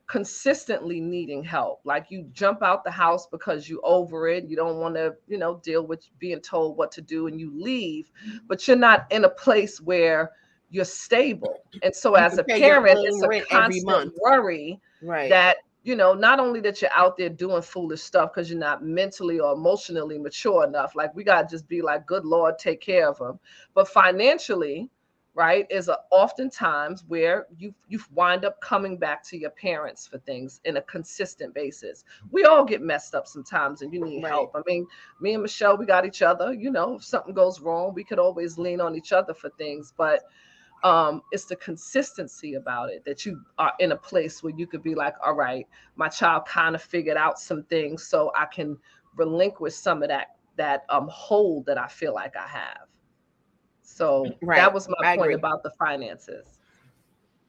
consistently 0.07 1.01
needing 1.01 1.43
help. 1.43 1.81
Like 1.85 2.07
you 2.11 2.29
jump 2.33 2.63
out 2.63 2.85
the 2.85 2.91
house 2.91 3.27
because 3.27 3.69
you 3.69 3.81
over 3.85 4.29
it, 4.29 4.45
you 4.45 4.57
don't 4.57 4.79
want 4.79 4.95
to, 4.97 5.15
you 5.27 5.39
know, 5.39 5.61
deal 5.63 5.87
with 5.87 6.07
being 6.19 6.41
told 6.41 6.77
what 6.77 6.93
to 6.93 7.01
do, 7.01 7.27
and 7.27 7.41
you 7.41 7.53
leave, 7.55 8.11
but 8.47 8.67
you're 8.67 8.77
not 8.77 9.07
in 9.11 9.25
a 9.25 9.31
place 9.31 9.81
where 9.81 10.31
you're 10.71 10.85
stable. 10.85 11.63
And 11.83 11.95
so, 11.95 12.11
You 12.11 12.25
as 12.25 12.39
a 12.39 12.45
parent, 12.45 12.99
it's 13.03 13.23
a 13.23 13.45
constant 13.51 14.13
worry 14.23 14.81
Right. 15.03 15.29
that 15.31 15.59
you 15.85 15.97
know, 15.97 16.15
not 16.15 16.41
only 16.41 16.61
that 16.63 16.83
you're 16.83 16.93
out 16.95 17.17
there 17.19 17.31
doing 17.31 17.63
foolish 17.63 18.03
stuff 18.03 18.33
because 18.35 18.51
you're 18.51 18.59
not 18.61 18.85
mentally 18.85 19.41
or 19.41 19.55
emotionally 19.55 20.19
mature 20.19 20.65
enough, 20.67 20.97
like 20.97 21.15
we 21.17 21.25
gotta 21.25 21.49
just 21.49 21.69
be 21.69 21.83
like, 21.83 22.07
good 22.07 22.27
Lord, 22.27 22.59
take 22.59 22.81
care 22.83 23.09
of 23.09 23.19
them, 23.19 23.41
but 23.75 23.89
financially, 23.89 24.91
right, 25.35 25.67
is 25.71 25.89
a, 25.89 25.99
oftentimes 26.13 27.05
where 27.09 27.47
you 27.59 27.75
you 27.89 28.01
wind 28.15 28.45
up 28.45 28.61
coming 28.63 28.99
back 28.99 29.23
to 29.25 29.39
your 29.39 29.51
parents 29.51 30.07
for 30.07 30.19
things 30.19 30.61
in 30.65 30.79
a 30.79 30.83
consistent 30.83 31.55
basis. 31.55 32.05
We 32.33 32.45
all 32.45 32.65
get 32.65 32.83
messed 32.83 33.15
up 33.15 33.29
sometimes, 33.29 33.83
and 33.83 33.93
you 33.95 34.01
need 34.03 34.25
Right. 34.25 34.33
help. 34.33 34.53
I 34.57 34.63
mean, 34.67 34.87
me 35.21 35.35
and 35.35 35.43
Michelle, 35.43 35.77
we 35.79 35.87
got 35.87 36.07
each 36.07 36.23
other. 36.23 36.53
You 36.55 36.71
know, 36.73 36.97
if 36.97 37.05
something 37.05 37.35
goes 37.35 37.61
wrong, 37.61 37.95
we 37.95 38.05
could 38.05 38.19
always 38.21 38.59
lean 38.59 38.81
on 38.81 38.97
each 38.97 39.13
other 39.13 39.35
for 39.35 39.51
things, 39.51 39.93
but 39.97 40.23
um 40.85 41.23
it's 41.33 41.47
the 41.47 41.57
consistency 41.57 42.55
about 42.55 42.91
it 42.91 43.05
that 43.05 43.27
you 43.27 43.41
are 43.59 43.73
in 43.81 43.93
a 43.93 43.97
place 43.97 44.43
where 44.43 44.55
you 44.57 44.67
could 44.67 44.83
be 44.83 44.95
like 44.95 45.15
all 45.27 45.35
right 45.35 45.67
my 45.97 46.09
child 46.09 46.45
kind 46.47 46.75
of 46.77 46.83
figured 46.83 47.17
out 47.19 47.39
some 47.41 47.65
things 47.65 48.07
so 48.07 48.33
i 48.37 48.47
can 48.47 48.79
relinquish 49.17 49.75
some 49.75 50.03
of 50.03 50.09
that 50.11 50.37
that 50.57 50.85
um 50.91 51.09
hold 51.11 51.67
that 51.67 51.79
i 51.79 51.89
feel 51.89 52.15
like 52.15 52.37
i 52.37 52.47
have 52.47 52.87
so 53.83 54.37
Right. 54.43 54.55
that 54.55 54.73
was 54.73 54.89
my 54.89 55.05
I 55.05 55.15
point 55.15 55.33
agree. 55.33 55.35
about 55.35 55.63
the 55.65 55.71
finances 55.79 56.61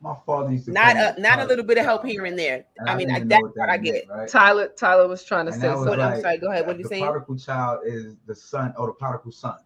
My 0.01 0.15
father 0.25 0.51
used 0.51 0.65
to 0.65 0.73
Not 0.73 0.95
a 0.97 1.15
me 1.17 1.19
not 1.19 1.39
a 1.39 1.45
little 1.45 1.65
bit 1.65 1.77
of 1.77 1.85
help 1.85 2.05
here 2.05 2.25
and 2.25 2.37
there. 2.39 2.65
And 2.77 2.87
I 2.87 2.95
mean, 2.95 3.07
didn't 3.07 3.27
that 3.27 3.27
know 3.27 3.37
what 3.39 3.55
part 3.55 3.69
I 3.69 3.77
meant, 3.79 3.99
get. 3.99 4.05
right? 4.07 4.31
tyler 4.31 4.69
tyler 4.69 5.07
was 5.07 5.23
trying 5.23 5.45
to 5.45 5.51
And 5.51 5.61
say 5.61 5.69
that 5.69 5.77
was 5.77 5.83
something 5.83 6.01
I'm 6.01 6.15
sorry, 6.15 6.37
go 6.39 6.51
ahead. 6.51 6.65
What 6.67 6.75
are 6.75 6.79
you 6.79 6.83
the 6.83 6.89
saying? 6.89 7.15
prodigal 7.15 7.37
child 7.37 7.81
is 7.85 8.17
the 8.27 8.35
son, 8.35 8.73
or 8.77 8.87
the 8.87 8.93
prodigal 8.93 9.31
son. 9.31 9.57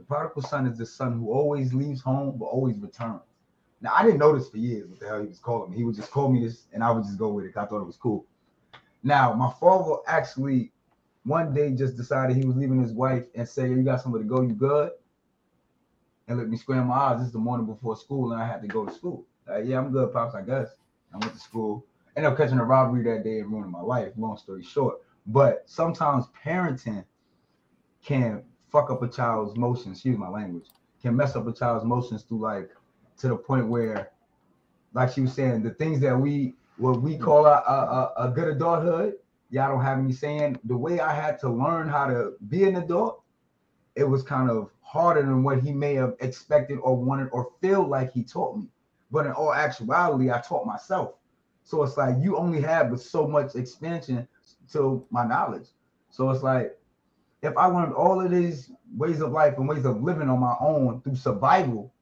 The 0.00 0.06
prodigal 0.06 0.40
son 0.40 0.66
is 0.66 0.78
the 0.78 0.86
son 0.86 1.18
who 1.18 1.30
always 1.30 1.74
leaves 1.74 2.00
home 2.00 2.38
but 2.38 2.46
always 2.46 2.78
returns. 2.78 3.20
Now 3.82 3.92
I 3.94 4.02
didn't 4.02 4.18
know 4.18 4.34
this 4.34 4.48
for 4.48 4.56
years. 4.56 4.88
What 4.88 4.98
the 4.98 5.06
hell 5.06 5.20
he 5.20 5.26
was 5.26 5.38
calling 5.38 5.70
me? 5.70 5.76
He 5.76 5.84
would 5.84 5.94
just 5.94 6.10
call 6.10 6.32
me 6.32 6.42
this, 6.42 6.68
and 6.72 6.82
I 6.82 6.90
would 6.90 7.04
just 7.04 7.18
go 7.18 7.28
with 7.28 7.44
it. 7.44 7.54
I 7.54 7.66
thought 7.66 7.82
it 7.82 7.86
was 7.86 7.98
cool. 7.98 8.24
Now 9.02 9.34
my 9.34 9.52
father 9.60 9.96
actually 10.06 10.72
one 11.24 11.52
day 11.52 11.72
just 11.72 11.98
decided 11.98 12.34
he 12.34 12.46
was 12.46 12.56
leaving 12.56 12.80
his 12.80 12.94
wife 12.94 13.26
and 13.34 13.46
said, 13.46 13.68
"You 13.68 13.82
got 13.82 14.00
somewhere 14.00 14.22
to 14.22 14.26
go? 14.26 14.40
You 14.40 14.54
good?" 14.54 14.92
And 16.28 16.38
let 16.38 16.48
me 16.48 16.56
square 16.56 16.82
my 16.82 16.94
eyes. 16.94 17.18
This 17.18 17.26
is 17.26 17.32
the 17.34 17.38
morning 17.38 17.66
before 17.66 17.94
school, 17.94 18.32
and 18.32 18.40
I 18.42 18.46
had 18.46 18.62
to 18.62 18.68
go 18.68 18.86
to 18.86 18.92
school. 18.92 19.26
Like, 19.46 19.66
yeah, 19.66 19.78
I'm 19.80 19.92
good, 19.92 20.14
pops. 20.14 20.34
I 20.34 20.40
guess 20.40 20.68
I 21.12 21.18
went 21.18 21.34
to 21.34 21.38
school. 21.38 21.84
Ended 22.16 22.32
up 22.32 22.38
catching 22.38 22.58
a 22.58 22.64
robbery 22.64 23.02
that 23.02 23.22
day 23.22 23.40
and 23.40 23.52
ruining 23.52 23.70
my 23.70 23.82
life. 23.82 24.14
Long 24.16 24.38
story 24.38 24.62
short, 24.62 25.02
but 25.26 25.62
sometimes 25.66 26.24
parenting 26.42 27.04
can 28.02 28.44
fuck 28.70 28.90
up 28.90 29.02
a 29.02 29.08
child's 29.08 29.56
emotions. 29.56 29.98
Excuse 29.98 30.18
my 30.18 30.28
language. 30.28 30.66
Can 31.02 31.16
mess 31.16 31.36
up 31.36 31.46
a 31.46 31.52
child's 31.52 31.84
motions 31.84 32.22
through 32.22 32.40
like 32.40 32.70
to 33.18 33.28
the 33.28 33.36
point 33.36 33.68
where, 33.68 34.10
like 34.92 35.12
she 35.12 35.20
was 35.22 35.32
saying, 35.32 35.62
the 35.62 35.70
things 35.70 36.00
that 36.00 36.18
we 36.18 36.54
what 36.76 37.02
we 37.02 37.16
call 37.16 37.46
a, 37.46 37.50
a, 37.50 38.12
a 38.16 38.30
good 38.30 38.48
adulthood. 38.48 39.14
Y'all 39.50 39.68
don't 39.68 39.84
have 39.84 39.98
any 39.98 40.12
saying. 40.12 40.58
The 40.64 40.76
way 40.76 41.00
I 41.00 41.12
had 41.12 41.38
to 41.40 41.50
learn 41.50 41.88
how 41.88 42.06
to 42.06 42.32
be 42.48 42.64
an 42.64 42.76
adult, 42.76 43.22
it 43.96 44.04
was 44.04 44.22
kind 44.22 44.48
of 44.48 44.70
harder 44.80 45.22
than 45.22 45.42
what 45.42 45.60
he 45.60 45.72
may 45.72 45.94
have 45.94 46.14
expected 46.20 46.78
or 46.78 46.96
wanted 46.96 47.28
or 47.32 47.50
feel 47.60 47.86
like 47.86 48.12
he 48.12 48.22
taught 48.22 48.56
me. 48.56 48.68
But 49.10 49.26
in 49.26 49.32
all 49.32 49.52
actuality, 49.52 50.30
I 50.30 50.40
taught 50.40 50.66
myself. 50.66 51.14
So 51.64 51.82
it's 51.82 51.96
like 51.96 52.16
you 52.20 52.36
only 52.36 52.60
have 52.62 52.98
so 52.98 53.26
much 53.26 53.54
expansion 53.56 54.26
to 54.72 55.04
my 55.10 55.26
knowledge. 55.26 55.68
So 56.10 56.30
it's 56.30 56.42
like 56.42 56.76
if 57.42 57.56
I 57.56 57.66
learned 57.66 57.94
all 57.94 58.20
of 58.20 58.30
these 58.30 58.70
ways 58.96 59.20
of 59.20 59.32
life 59.32 59.56
and 59.56 59.68
ways 59.68 59.84
of 59.84 60.02
living 60.02 60.28
on 60.28 60.40
my 60.40 60.54
own 60.60 61.00
through 61.02 61.16
survival, 61.16 61.92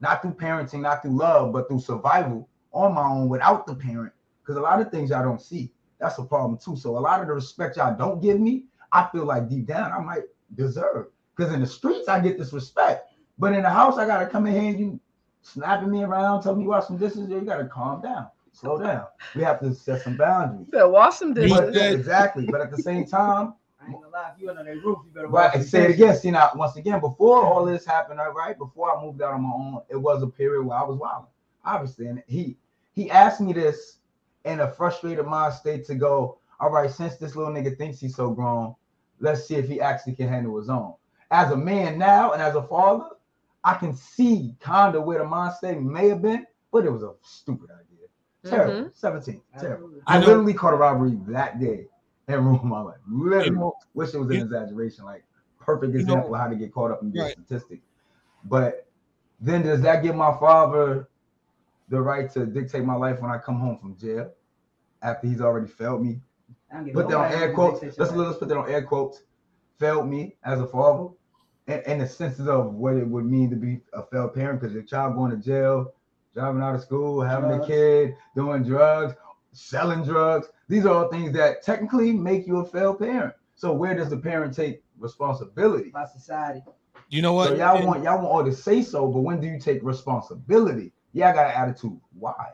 not 0.00 0.22
through 0.22 0.34
parenting, 0.34 0.80
not 0.82 1.02
through 1.02 1.16
love, 1.16 1.52
but 1.52 1.68
through 1.68 1.80
survival 1.80 2.48
on 2.72 2.94
my 2.94 3.02
own 3.02 3.28
without 3.28 3.66
the 3.66 3.74
parent, 3.74 4.12
because 4.42 4.56
a 4.56 4.60
lot 4.60 4.80
of 4.80 4.90
things 4.90 5.10
y'all 5.10 5.24
don't 5.24 5.42
see. 5.42 5.72
That's 5.98 6.18
a 6.18 6.24
problem 6.24 6.58
too. 6.58 6.76
So 6.76 6.96
a 6.96 7.00
lot 7.00 7.20
of 7.20 7.26
the 7.26 7.34
respect 7.34 7.76
y'all 7.76 7.96
don't 7.96 8.22
give 8.22 8.40
me, 8.40 8.64
I 8.92 9.08
feel 9.12 9.24
like 9.24 9.48
deep 9.48 9.66
down 9.66 9.92
I 9.92 10.00
might 10.00 10.24
deserve. 10.54 11.06
Because 11.36 11.52
in 11.52 11.60
the 11.60 11.66
streets 11.66 12.08
I 12.08 12.20
get 12.20 12.38
this 12.38 12.52
respect, 12.52 13.12
but 13.38 13.52
in 13.52 13.62
the 13.62 13.70
house 13.70 13.98
I 13.98 14.06
gotta 14.06 14.26
come 14.26 14.46
in 14.46 14.54
here 14.54 14.70
and 14.70 14.80
you 14.80 15.00
snapping 15.42 15.90
me 15.90 16.02
around, 16.04 16.42
telling 16.42 16.60
me 16.60 16.66
wash 16.66 16.86
some 16.86 16.96
dishes. 16.96 17.28
You 17.28 17.40
gotta 17.40 17.66
calm 17.66 18.02
down, 18.02 18.28
slow 18.52 18.78
down. 18.78 19.06
We 19.34 19.42
have 19.42 19.60
to 19.60 19.74
set 19.74 20.02
some 20.02 20.16
boundaries. 20.16 20.68
better 20.70 20.88
wash 20.88 21.16
some 21.16 21.34
dishes 21.34 21.58
But, 21.58 21.74
yeah, 21.74 21.90
exactly. 21.90 22.46
But 22.46 22.60
at 22.60 22.70
the 22.70 22.78
same 22.78 23.06
time, 23.06 23.54
I 23.80 23.86
ain't 23.86 23.94
gonna 23.94 24.08
lie, 24.08 24.32
if 24.34 24.40
you 24.40 24.50
under 24.50 24.62
that 24.64 24.84
roof, 24.84 24.98
you 25.04 25.10
better 25.12 25.28
Right, 25.28 25.44
watch 25.44 25.54
and 25.54 25.62
your 25.62 25.68
say 25.68 25.84
it 25.84 25.90
again. 25.92 26.16
See 26.16 26.30
now, 26.30 26.50
once 26.54 26.76
again, 26.76 27.00
before 27.00 27.44
all 27.44 27.64
this 27.64 27.86
happened, 27.86 28.20
all 28.20 28.32
right, 28.32 28.56
before 28.56 28.96
I 28.96 29.02
moved 29.02 29.22
out 29.22 29.34
on 29.34 29.42
my 29.42 29.50
own, 29.50 29.82
it 29.88 29.96
was 29.96 30.22
a 30.22 30.26
period 30.26 30.64
where 30.64 30.78
I 30.78 30.82
was 30.82 30.98
wild, 30.98 31.26
obviously. 31.64 32.06
And 32.06 32.22
he 32.26 32.56
he 32.92 33.10
asked 33.10 33.40
me 33.40 33.52
this 33.52 33.98
in 34.44 34.60
a 34.60 34.70
frustrated 34.70 35.26
mind 35.26 35.54
state 35.54 35.86
to 35.86 35.94
go, 35.94 36.38
all 36.58 36.70
right, 36.70 36.90
since 36.90 37.16
this 37.16 37.36
little 37.36 37.52
nigga 37.52 37.76
thinks 37.76 38.00
he's 38.00 38.16
so 38.16 38.30
grown, 38.30 38.74
let's 39.18 39.46
see 39.46 39.54
if 39.54 39.66
he 39.66 39.80
actually 39.80 40.14
can 40.14 40.28
handle 40.28 40.58
his 40.58 40.68
own. 40.68 40.94
As 41.30 41.52
a 41.52 41.56
man 41.56 41.98
now 41.98 42.32
and 42.32 42.42
as 42.42 42.56
a 42.56 42.62
father, 42.62 43.10
I 43.64 43.74
can 43.74 43.94
see 43.94 44.54
kind 44.60 44.94
of 44.94 45.04
where 45.04 45.18
the 45.18 45.24
mind 45.24 45.54
state 45.54 45.80
may 45.80 46.08
have 46.08 46.22
been, 46.22 46.46
but 46.72 46.84
it 46.84 46.90
was 46.90 47.02
a 47.02 47.12
stupid 47.22 47.70
idea. 47.70 48.06
Mm-hmm. 48.44 48.50
Terrible. 48.50 48.90
17. 48.94 49.42
Terrible. 49.58 49.74
Absolutely. 49.74 50.00
I 50.06 50.18
literally 50.18 50.54
caught 50.54 50.72
a 50.72 50.76
robbery 50.76 51.18
that 51.28 51.60
day 51.60 51.86
and 52.32 52.44
ruined 52.46 52.64
my 52.64 52.80
life. 52.80 52.98
Literally. 53.10 53.46
You 53.46 53.54
know, 53.54 53.74
Wish 53.94 54.14
it 54.14 54.18
was 54.18 54.28
an 54.30 54.36
you- 54.36 54.42
exaggeration, 54.44 55.04
like 55.04 55.24
perfect 55.58 55.92
You 55.92 55.98
know- 55.98 56.14
example 56.14 56.34
of 56.34 56.40
how 56.40 56.48
to 56.48 56.56
get 56.56 56.72
caught 56.72 56.90
up 56.90 57.02
in 57.02 57.10
this 57.12 57.22
Right. 57.22 57.32
statistic. 57.32 57.80
But 58.44 58.86
then 59.40 59.62
does 59.62 59.80
that 59.82 60.02
give 60.02 60.14
my 60.16 60.36
father 60.38 61.08
the 61.88 62.00
right 62.00 62.30
to 62.32 62.46
dictate 62.46 62.84
my 62.84 62.94
life 62.94 63.20
when 63.20 63.30
I 63.30 63.38
come 63.38 63.58
home 63.58 63.78
from 63.78 63.96
jail 63.96 64.30
after 65.02 65.26
he's 65.26 65.40
already 65.40 65.66
failed 65.66 66.02
me? 66.02 66.20
I 66.70 66.76
don't 66.76 66.84
give 66.86 66.94
Put 66.94 67.08
that 67.08 67.16
on 67.16 67.32
air 67.32 67.52
quotes. 67.52 67.82
Let's 67.82 68.12
let's 68.12 68.38
put 68.38 68.48
that 68.48 68.56
on 68.56 68.70
air 68.70 68.82
quotes. 68.82 69.22
Failed 69.78 70.08
me 70.08 70.36
as 70.44 70.60
a 70.60 70.66
father, 70.66 71.08
and, 71.66 71.82
and 71.86 72.00
the 72.00 72.06
senses 72.06 72.46
of 72.48 72.74
what 72.74 72.96
it 72.96 73.06
would 73.08 73.24
mean 73.24 73.50
to 73.50 73.56
be 73.56 73.80
a 73.92 74.02
failed 74.02 74.34
parent 74.34 74.60
because 74.60 74.74
your 74.74 74.82
child 74.82 75.14
going 75.16 75.30
to 75.30 75.36
jail, 75.38 75.92
driving 76.34 76.62
out 76.62 76.74
of 76.74 76.82
school, 76.82 77.20
having 77.22 77.50
a 77.50 77.66
kid, 77.66 78.14
doing 78.34 78.62
drugs, 78.62 79.14
selling 79.60 80.02
drugs. 80.02 80.48
These 80.68 80.86
are 80.86 80.94
all 80.94 81.08
things 81.08 81.32
that 81.34 81.62
technically 81.62 82.12
make 82.12 82.46
you 82.46 82.58
a 82.58 82.64
failed 82.66 82.98
parent. 82.98 83.34
So 83.54 83.72
where 83.72 83.94
does 83.94 84.08
the 84.10 84.16
parent 84.16 84.54
take 84.54 84.82
responsibility? 84.98 85.90
By 85.90 86.06
society. 86.06 86.62
You 87.10 87.22
know 87.22 87.34
what? 87.34 87.48
So 87.48 87.54
y'all 87.56 87.76
And- 87.76 87.86
want 87.86 88.02
y'all 88.04 88.16
want 88.18 88.28
all 88.28 88.44
to 88.44 88.52
say 88.52 88.82
so, 88.82 89.06
but 89.08 89.20
when 89.20 89.40
do 89.40 89.46
you 89.46 89.58
take 89.58 89.82
responsibility? 89.82 90.92
Yeah, 91.12 91.30
I 91.30 91.32
got 91.34 91.46
an 91.54 91.60
attitude. 91.68 92.00
Why? 92.18 92.52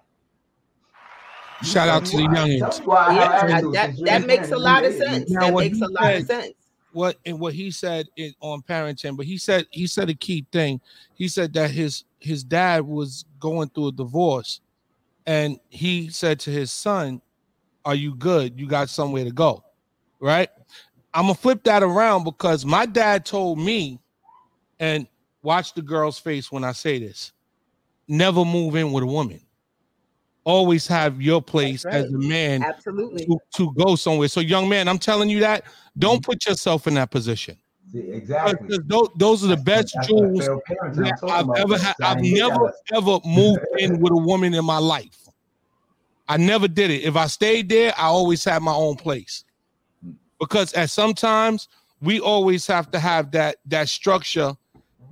You 1.62 1.68
Shout 1.68 1.88
out 1.88 2.02
me 2.02 2.10
to 2.10 2.16
the 2.18 2.22
why. 2.24 2.34
youngins. 2.34 2.76
Tell 2.76 2.86
why 2.86 3.16
Yeah, 3.16 3.32
attitude 3.42 3.74
that, 3.74 3.86
since 3.96 4.08
that 4.08 4.26
makes 4.26 4.50
a 4.50 4.58
lot 4.58 4.84
of 4.84 4.94
sense. 4.94 5.30
Now, 5.30 5.40
That 5.40 5.52
what 5.54 5.64
makes 5.64 5.80
a 5.80 5.88
lot 5.88 6.14
of 6.14 6.26
sense. 6.26 6.52
what 6.92 7.16
and 7.24 7.38
what 7.40 7.54
he 7.54 7.70
said 7.70 8.08
in, 8.16 8.34
on 8.40 8.62
parenting, 8.62 9.16
but 9.16 9.26
he 9.26 9.38
said 9.38 9.66
he 9.70 9.86
said 9.86 10.08
a 10.10 10.14
key 10.14 10.44
thing. 10.52 10.80
He 11.14 11.28
said 11.28 11.52
that 11.54 11.70
his 11.70 12.04
his 12.18 12.42
dad 12.42 12.82
was 12.86 13.24
going 13.38 13.68
through 13.68 13.88
a 13.88 13.92
divorce, 13.92 14.60
and 15.26 15.58
he 15.68 16.08
said 16.08 16.40
to 16.40 16.50
his 16.50 16.72
son, 16.72 17.20
"Are 17.84 17.94
you 17.94 18.14
good? 18.14 18.58
You 18.58 18.66
got 18.66 18.88
somewhere 18.88 19.24
to 19.24 19.32
go, 19.32 19.64
right?" 20.20 20.48
I'm 21.14 21.22
gonna 21.22 21.34
flip 21.34 21.64
that 21.64 21.82
around 21.82 22.24
because 22.24 22.64
my 22.64 22.84
dad 22.86 23.24
told 23.24 23.58
me, 23.58 24.00
and 24.78 25.06
watch 25.42 25.72
the 25.74 25.82
girl's 25.82 26.18
face 26.18 26.52
when 26.52 26.62
I 26.64 26.72
say 26.72 26.98
this: 26.98 27.32
never 28.08 28.44
move 28.44 28.76
in 28.76 28.92
with 28.92 29.04
a 29.04 29.06
woman. 29.06 29.40
Always 30.44 30.86
have 30.86 31.20
your 31.20 31.42
place 31.42 31.82
That's 31.82 31.96
as 31.96 32.12
a 32.12 32.18
man 32.18 32.62
Absolutely. 32.62 33.26
to, 33.26 33.38
to 33.54 33.74
go 33.74 33.96
somewhere. 33.96 34.28
So, 34.28 34.40
young 34.40 34.68
man, 34.68 34.86
I'm 34.86 34.98
telling 34.98 35.28
you 35.28 35.40
that 35.40 35.64
don't 35.98 36.16
mm-hmm. 36.16 36.30
put 36.30 36.46
yourself 36.46 36.86
in 36.86 36.94
that 36.94 37.10
position. 37.10 37.56
See, 37.92 38.00
exactly. 38.00 38.66
Because 38.66 38.84
those, 38.86 39.08
those 39.16 39.44
are 39.44 39.48
the 39.48 39.56
best 39.56 39.94
That's 39.94 40.10
what 40.10 40.34
jewels 40.34 40.48
I'm 40.48 40.96
that 40.96 41.18
talking 41.20 41.50
I've 41.52 41.60
ever 41.60 41.78
had. 41.78 41.94
I 42.02 42.12
I've 42.12 42.20
never 42.20 42.72
that. 42.90 42.96
ever 42.96 43.18
moved 43.24 43.60
in 43.78 44.00
with 44.00 44.12
a 44.12 44.16
woman 44.16 44.54
in 44.54 44.64
my 44.64 44.78
life. 44.78 45.28
I 46.28 46.36
never 46.36 46.66
did 46.66 46.90
it. 46.90 47.04
If 47.04 47.14
I 47.16 47.26
stayed 47.28 47.68
there, 47.68 47.94
I 47.96 48.06
always 48.06 48.44
had 48.44 48.62
my 48.62 48.74
own 48.74 48.96
place. 48.96 49.44
Because 50.40 50.72
at 50.74 50.90
sometimes 50.90 51.68
we 52.02 52.20
always 52.20 52.66
have 52.66 52.90
to 52.90 52.98
have 52.98 53.30
that 53.30 53.56
that 53.66 53.88
structure 53.88 54.54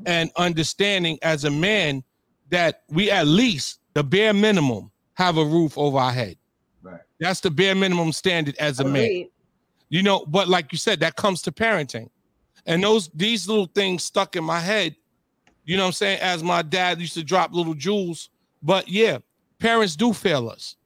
and 0.06 0.30
understanding 0.36 1.18
as 1.22 1.44
a 1.44 1.50
man 1.50 2.02
that 2.50 2.82
we 2.90 3.10
at 3.10 3.26
least 3.26 3.78
the 3.94 4.02
bare 4.04 4.34
minimum 4.34 4.90
have 5.14 5.38
a 5.38 5.44
roof 5.44 5.78
over 5.78 5.96
our 5.98 6.12
head. 6.12 6.36
Right. 6.82 7.00
That's 7.20 7.40
the 7.40 7.50
bare 7.50 7.74
minimum 7.74 8.12
standard 8.12 8.56
as 8.58 8.80
a 8.80 8.84
man 8.84 9.04
Agreed. 9.04 9.30
you 9.88 10.02
know 10.02 10.26
but 10.26 10.48
like 10.48 10.72
you 10.72 10.78
said 10.78 11.00
that 11.00 11.16
comes 11.16 11.40
to 11.42 11.52
parenting 11.52 12.10
and 12.66 12.82
those 12.82 13.08
these 13.14 13.48
little 13.48 13.66
things 13.66 14.04
stuck 14.04 14.36
in 14.36 14.44
my 14.44 14.60
head 14.60 14.94
you 15.64 15.76
know 15.76 15.82
what 15.84 15.88
i'm 15.88 15.92
saying 15.92 16.18
as 16.20 16.42
my 16.42 16.62
dad 16.62 17.00
used 17.00 17.14
to 17.14 17.22
drop 17.24 17.52
little 17.52 17.74
jewels 17.74 18.30
but 18.62 18.88
yeah 18.88 19.18
parents 19.58 19.96
do 19.96 20.12
fail 20.12 20.48
us 20.48 20.76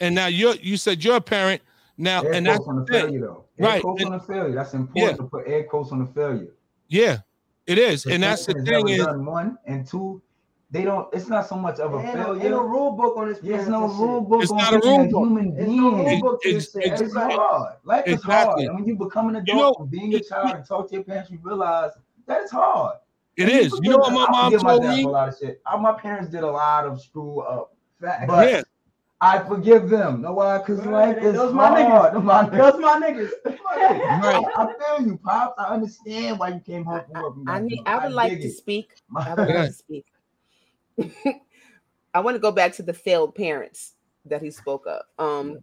and 0.00 0.14
now 0.14 0.26
you're 0.26 0.54
you 0.56 0.76
said 0.76 1.02
you're 1.04 1.16
a 1.16 1.20
parent 1.20 1.60
now 1.98 2.22
Air 2.22 2.32
and 2.32 2.46
that's 2.46 2.66
on 2.66 2.76
the 2.80 2.86
thing. 2.86 3.02
failure, 3.06 3.20
though. 3.20 3.44
Air 3.58 3.66
Right, 3.68 3.82
quotes 3.82 4.02
and- 4.02 4.12
on 4.12 4.18
the 4.18 4.24
failure. 4.24 4.54
That's 4.54 4.72
important 4.74 5.10
Yeah. 5.12 5.16
to 5.18 5.24
put 5.24 5.46
air 5.46 5.64
quotes 5.64 5.92
on 5.92 5.98
the 6.00 6.06
failure. 6.12 6.54
yeah 6.88 7.18
it 7.66 7.78
is 7.78 8.06
and 8.06 8.22
that's 8.22 8.46
the 8.46 8.54
thing 8.54 8.88
is 8.88 9.06
one 9.06 9.56
and 9.66 9.86
two. 9.86 10.20
They 10.72 10.82
don't. 10.84 11.06
It's 11.12 11.28
not 11.28 11.46
so 11.46 11.54
much 11.56 11.78
of 11.78 11.92
a 11.94 11.98
Ain't 11.98 12.14
no, 12.16 12.24
failure. 12.24 12.42
ain't 12.42 12.50
no 12.50 12.62
rule 12.62 12.92
book 12.92 13.16
on 13.18 13.28
this. 13.28 13.38
There's 13.40 13.68
no 13.68 13.86
rule 13.88 14.22
book 14.22 14.42
It's 14.42 14.50
on 14.50 14.56
not 14.58 14.72
a 14.74 14.78
rule 14.78 14.98
book. 15.06 15.28
human 15.28 15.54
There's 15.54 15.68
no 15.68 15.90
rule 15.92 16.04
being. 16.04 16.20
book 16.20 16.40
It's- 16.44 16.64
this 16.64 16.72
shit. 16.72 16.92
it's- 16.94 17.00
It's 17.02 17.14
hard. 17.14 17.74
Life 17.84 18.06
is 18.06 18.14
Exactly. 18.14 18.64
hard. 18.64 18.68
And 18.70 18.74
when 18.76 18.84
you 18.86 18.96
become 18.96 19.28
an 19.28 19.36
adult 19.36 19.48
You 19.48 19.54
know, 19.62 19.74
and 19.78 19.90
being 19.90 20.14
a 20.14 20.16
it- 20.16 20.28
child 20.28 20.56
and 20.56 20.64
talk 20.64 20.88
to 20.88 20.94
your 20.94 21.04
parents, 21.04 21.30
you 21.30 21.38
realize 21.42 21.92
that 22.26 22.40
it's 22.42 22.50
hard. 22.52 22.96
It 23.36 23.42
And 23.44 23.52
is. 23.52 23.78
You 23.82 23.90
know 23.90 23.98
what 23.98 24.12
my 24.12 24.26
mom 24.30 24.44
forgive 24.44 24.62
my 24.64 24.70
told 24.70 24.82
dad 24.82 24.96
me? 24.96 25.02
For 25.04 25.08
a 25.08 25.12
lot 25.12 25.28
of 25.28 25.38
shit. 25.38 25.60
Uh, 25.66 25.76
My 25.78 25.92
parents 25.92 26.28
did 26.30 26.42
a 26.42 26.50
lot 26.50 26.86
of 26.86 27.00
screw 27.00 27.40
up, 27.40 27.74
Facts. 28.00 28.24
but 28.26 28.48
Yeah. 28.50 28.62
I 29.20 29.38
forgive 29.38 29.88
them. 29.88 30.22
Know 30.22 30.32
why? 30.32 30.58
Because 30.58 30.80
Right, 30.84 31.14
life 31.14 31.22
is 31.22 31.34
those 31.34 31.54
my 31.54 31.82
hard. 31.82 32.12
Those 32.14 32.24
my 32.24 32.42
niggas. 32.44 32.58
Those 32.58 32.80
my 32.80 33.00
niggas. 33.00 33.30
Right. 34.22 34.44
I, 34.56 34.64
I 34.64 34.96
feel 34.96 35.06
you, 35.06 35.16
pops. 35.18 35.54
I 35.58 35.64
understand 35.74 36.38
why 36.40 36.48
you 36.48 36.60
came 36.60 36.84
home 36.84 37.02
from 37.12 37.22
work. 37.22 37.34
and 37.36 37.48
I 37.50 37.60
need. 37.60 37.82
I 37.86 38.04
would 38.04 38.14
like 38.14 38.40
to 38.40 38.50
speak. 38.50 38.90
I 39.14 39.34
would 39.34 39.48
like 39.48 39.68
to 39.68 39.72
speak. 39.72 40.06
I 42.14 42.20
want 42.20 42.34
to 42.34 42.40
go 42.40 42.52
back 42.52 42.74
to 42.74 42.82
the 42.82 42.92
failed 42.92 43.34
parents 43.34 43.94
that 44.26 44.42
he 44.42 44.50
spoke 44.50 44.86
of. 44.86 45.02
Um, 45.18 45.58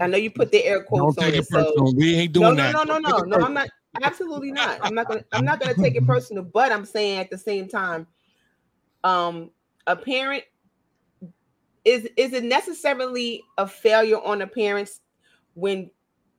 I 0.00 0.06
know 0.06 0.18
you 0.18 0.30
put 0.30 0.52
the 0.52 0.64
air 0.64 0.78
Don't 0.78 1.14
quotes 1.14 1.18
on 1.18 1.28
it, 1.28 1.34
it 1.36 1.46
so. 1.46 1.72
We 1.96 2.14
ain't 2.16 2.34
no, 2.34 2.52
doing 2.52 2.56
no, 2.56 2.62
that. 2.62 2.72
no, 2.72 2.98
no, 2.98 3.10
Don't 3.10 3.28
no, 3.28 3.38
no. 3.38 3.46
I'm 3.46 3.54
not. 3.54 3.68
Absolutely 4.02 4.52
not. 4.60 4.78
I'm 4.82 4.94
not 4.94 5.08
gonna. 5.08 5.24
I'm 5.32 5.44
not 5.44 5.60
gonna 5.60 5.74
take 5.74 5.96
it 5.96 6.06
personal. 6.06 6.44
But 6.44 6.70
I'm 6.70 6.84
saying 6.84 7.18
at 7.18 7.30
the 7.30 7.38
same 7.38 7.68
time, 7.68 8.06
um, 9.04 9.50
a 9.86 9.96
parent 9.96 10.44
is 11.84 12.08
is 12.16 12.32
it 12.32 12.44
necessarily 12.44 13.42
a 13.56 13.66
failure 13.66 14.20
on 14.22 14.40
the 14.40 14.46
parents 14.46 15.00
when 15.54 15.90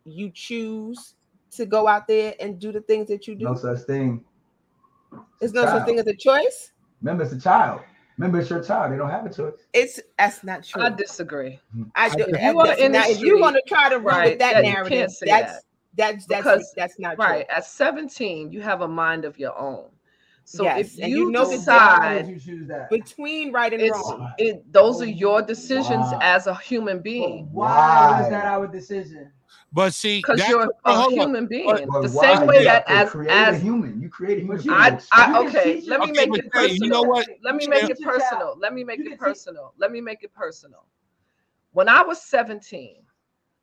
you 0.05 0.29
choose 0.33 1.15
to 1.51 1.65
go 1.65 1.87
out 1.87 2.07
there 2.07 2.35
and 2.39 2.59
do 2.59 2.71
the 2.71 2.81
things 2.81 3.07
that 3.07 3.27
you 3.27 3.33
do? 3.33 3.45
no 3.45 3.55
such 3.55 3.79
thing. 3.79 4.23
There's 5.39 5.53
no 5.53 5.65
such 5.65 5.85
thing 5.85 5.99
as 5.99 6.07
a 6.07 6.15
choice. 6.15 6.71
Remember, 7.01 7.23
it's 7.23 7.33
a 7.33 7.39
child. 7.39 7.81
Remember, 8.17 8.39
it's 8.39 8.49
your 8.49 8.63
child. 8.63 8.91
They 8.91 8.97
don't 8.97 9.09
have 9.11 9.25
a 9.25 9.33
choice. 9.33 9.53
It's 9.73 9.99
that's 10.17 10.43
not 10.43 10.63
true. 10.63 10.81
I 10.81 10.89
disagree. 10.89 11.59
Mm-hmm. 11.75 11.83
I 11.95 12.09
do. 12.09 12.23
If 12.27 12.41
you 12.41 12.59
are 12.59 12.73
in 12.77 12.91
not- 12.93 13.09
if 13.09 13.19
you're 13.19 13.37
street, 13.37 13.39
going 13.41 13.53
to 13.53 13.61
try 13.67 13.89
to 13.89 13.99
run 13.99 14.15
right, 14.17 14.29
with 14.31 14.39
that 14.39 14.53
that- 14.55 14.63
narrative, 14.63 15.09
that's 15.09 15.19
that. 15.19 15.61
that's 15.95 16.25
that's 16.25 16.25
Because- 16.27 16.73
that's 16.75 16.99
not 16.99 17.15
true. 17.15 17.25
Right. 17.25 17.45
At 17.49 17.65
17, 17.65 18.51
you 18.51 18.61
have 18.61 18.81
a 18.81 18.87
mind 18.87 19.23
of 19.25 19.37
your 19.37 19.57
own. 19.57 19.89
So 20.45 20.63
Yes, 20.63 20.95
if 20.97 21.03
and 21.03 21.11
you, 21.11 21.25
you 21.25 21.31
know 21.31 21.47
decide 21.49 22.41
you 22.45 22.65
that. 22.67 22.89
Between 22.89 23.51
right 23.51 23.71
and 23.73 23.81
it's 23.81 23.91
wrong, 23.97 24.31
it, 24.37 24.71
those 24.71 25.01
are 25.01 25.05
oh, 25.05 25.07
your 25.07 25.41
decisions 25.41 26.05
Wow. 26.09 26.19
as 26.21 26.47
a 26.47 26.55
human 26.55 26.97
But 26.97 27.03
being 27.03 27.49
why 27.51 27.67
Why? 27.75 28.21
was 28.21 28.29
that 28.29 28.45
our 28.45 28.65
decision? 28.65 29.29
But 29.71 29.93
see, 29.93 30.19
because 30.19 30.47
you're 30.47 30.73
oh, 30.85 30.93
hold 30.93 31.07
a 31.07 31.11
on. 31.11 31.13
human 31.13 31.47
being. 31.47 31.87
But 31.87 32.03
The 32.03 32.09
why? 32.09 32.33
same 32.33 32.47
way 32.47 32.59
You 32.59 32.65
that 32.65 32.89
have 32.89 33.07
as 33.07 33.15
a 33.15 33.31
as 33.31 33.61
human. 33.61 34.01
You 34.01 34.09
create 34.09 34.37
a 34.37 34.41
human. 34.41 34.63
But. 34.65 35.07
I, 35.11 35.33
I 35.33 35.39
okay, 35.41 35.81
let 35.87 35.99
me 35.99 36.07
Okay, 36.07 36.27
make 36.27 36.37
it 36.37 36.51
hey, 36.53 36.73
you 36.73 36.89
know 36.89 37.03
what? 37.03 37.27
Let 37.43 37.55
me 37.55 37.67
make 37.67 37.89
it 37.89 38.01
personal. 38.01 38.55
Let 38.59 38.73
me 38.73 38.83
make 38.83 38.99
it 38.99 39.19
personal. 39.19 39.73
Let 39.77 39.91
me 39.91 40.01
make 40.01 40.23
it 40.23 40.33
personal. 40.33 40.85
When 41.73 41.87
I 41.89 42.01
was 42.01 42.21
17, 42.23 42.95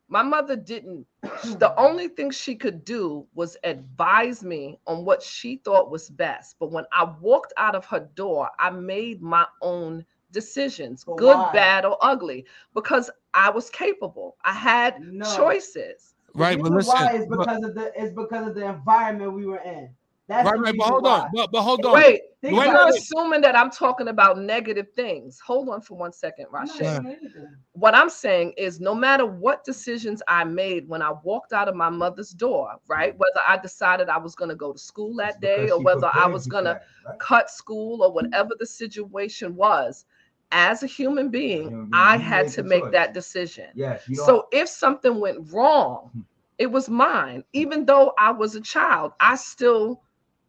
my 0.07 0.21
mother 0.21 0.55
didn't, 0.55 1.05
the 1.21 1.73
only 1.77 2.07
thing 2.07 2.31
she 2.31 2.55
could 2.55 2.85
do 2.85 3.25
was 3.33 3.57
advise 3.63 4.43
me 4.43 4.79
on 4.87 5.03
what 5.03 5.21
she 5.21 5.57
thought 5.57 5.91
was 5.91 6.09
best. 6.09 6.55
But 6.59 6.71
when 6.71 6.85
I 6.91 7.05
walked 7.19 7.53
out 7.57 7.75
of 7.75 7.85
her 7.85 8.07
door, 8.15 8.49
I 8.59 8.69
made 8.69 9.21
my 9.21 9.45
own 9.61 10.05
decisions, 10.35 11.03
But 11.03 11.17
good, 11.17 11.35
why? 11.37 11.51
bad, 11.53 11.85
or 11.85 11.97
ugly, 12.01 12.45
because 12.75 13.09
I 13.33 13.49
was 13.49 13.69
capable. 13.71 14.37
I 14.43 14.53
had 14.53 14.99
No. 15.01 15.25
choices. 15.35 16.13
right, 16.35 16.57
The 16.57 16.63
but 16.63 16.71
listen. 16.73 16.93
why 16.93 17.13
is 17.15 17.25
but- 17.27 17.39
because 17.39 17.63
of 17.63 17.73
the 17.75 17.91
it's 18.01 18.13
because 18.13 18.47
of 18.49 18.53
the 18.55 18.65
environment 18.65 19.33
we 19.33 19.45
were 19.47 19.59
in. 19.59 19.89
That's 20.27 20.49
right, 20.49 20.59
right, 20.59 20.73
but 20.75 20.87
hold 20.87 21.03
why. 21.03 21.19
on. 21.19 21.29
But 21.35 21.51
but 21.51 21.61
hold 21.61 21.85
on. 21.85 21.93
Wait, 21.93 22.21
Think 22.41 22.57
Wait, 22.57 22.65
you're 22.65 22.73
about 22.75 22.91
wait. 22.91 22.99
assuming 22.99 23.41
that 23.41 23.55
I'm 23.55 23.69
talking 23.71 24.07
about 24.09 24.37
negative 24.39 24.87
things. 24.95 25.39
Hold 25.39 25.69
on 25.69 25.81
for 25.81 25.95
one 25.97 26.11
second, 26.11 26.47
I'm 26.53 26.65
not 26.65 26.75
Rashay. 26.75 26.81
Yeah. 26.81 26.99
doing 26.99 27.15
anything. 27.21 27.55
what 27.73 27.93
I'm 27.95 28.09
saying 28.09 28.53
is 28.57 28.79
no 28.79 28.93
matter 28.95 29.25
what 29.25 29.63
decisions 29.63 30.21
I 30.27 30.43
made 30.43 30.87
when 30.89 31.01
I 31.03 31.11
walked 31.23 31.53
out 31.53 31.67
of 31.67 31.75
my 31.75 31.89
mother's 31.89 32.31
door, 32.31 32.75
right? 32.87 33.11
Mm-hmm. 33.13 33.19
Whether 33.19 33.41
I 33.47 33.57
decided 33.57 34.09
I 34.09 34.17
was 34.17 34.33
going 34.35 34.49
to 34.49 34.55
go 34.55 34.73
to 34.73 34.79
school 34.79 35.15
that 35.17 35.35
It's 35.35 35.37
day 35.41 35.69
or 35.71 35.79
whether 35.81 36.09
I 36.13 36.25
was 36.27 36.45
you 36.47 36.51
going 36.51 36.65
to 36.65 36.73
for 36.75 36.79
that, 37.05 37.09
right? 37.11 37.19
cut 37.19 37.49
school 37.49 38.03
or 38.03 38.11
whatever 38.11 38.51
the 38.59 38.65
situation 38.65 39.55
was, 39.55 40.05
as 40.51 40.83
a 40.83 40.87
human 40.87 41.29
being, 41.29 41.69
Human 41.69 41.85
being, 41.89 41.93
I 41.93 42.17
had 42.17 42.47
to 42.49 42.63
make 42.63 42.83
choice. 42.83 42.91
that 42.91 43.13
decision. 43.13 43.69
Yes. 43.73 44.07
You 44.07 44.17
don't, 44.17 44.25
So 44.25 44.47
if 44.51 44.67
something 44.69 45.19
went 45.19 45.51
wrong, 45.53 46.11
hmm. 46.13 46.21
it 46.57 46.67
was 46.71 46.89
mine. 46.89 47.43
Even 47.53 47.85
though 47.85 48.13
I 48.17 48.31
was 48.31 48.55
a 48.55 48.61
child, 48.61 49.13
I 49.19 49.35
still 49.35 50.01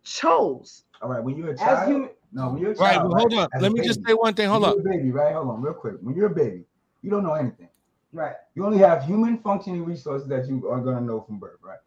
chose. 0.03 0.85
all 1.03 1.09
right. 1.09 1.23
When 1.23 1.37
you're 1.37 1.51
a 1.51 1.59
As 1.59 1.83
child, 1.83 1.89
human, 1.89 2.11
no. 2.33 2.51
When 2.51 2.61
you're 2.63 2.73
a 2.73 2.77
Right, 2.79 3.01
child, 3.01 3.03
but 3.03 3.13
hold 3.13 3.33
right, 3.33 3.35
on. 3.35 3.49
Let 3.59 3.73
a 3.73 3.73
me 3.73 3.81
just 3.81 4.01
say 4.07 4.15
one 4.15 4.35
thing. 4.35 4.49
Hold 4.49 4.63
when 4.63 4.65
on. 4.65 4.75
you're 4.75 4.81
a 4.81 4.83
baby, 4.99 5.11
right? 5.11 5.33
Hold 5.35 5.49
on, 5.49 5.63
real 5.63 5.75
quick. 5.75 5.97
When 6.01 6.15
you're 6.15 6.27
a 6.27 6.35
baby, 6.35 6.65
you 7.03 7.11
don't 7.11 7.23
know 7.25 7.35
anything. 7.35 7.69
right? 8.13 8.35
You 8.55 8.65
only 8.65 8.79
have 8.79 9.05
human 9.05 9.39
functioning 9.39 9.85
resources 9.85 10.29
that 10.29 10.47
you 10.49 10.69
are 10.69 10.81
gonna 10.81 11.01
know 11.01 11.21
from 11.21 11.39
birth, 11.39 11.59
right? 11.63 11.79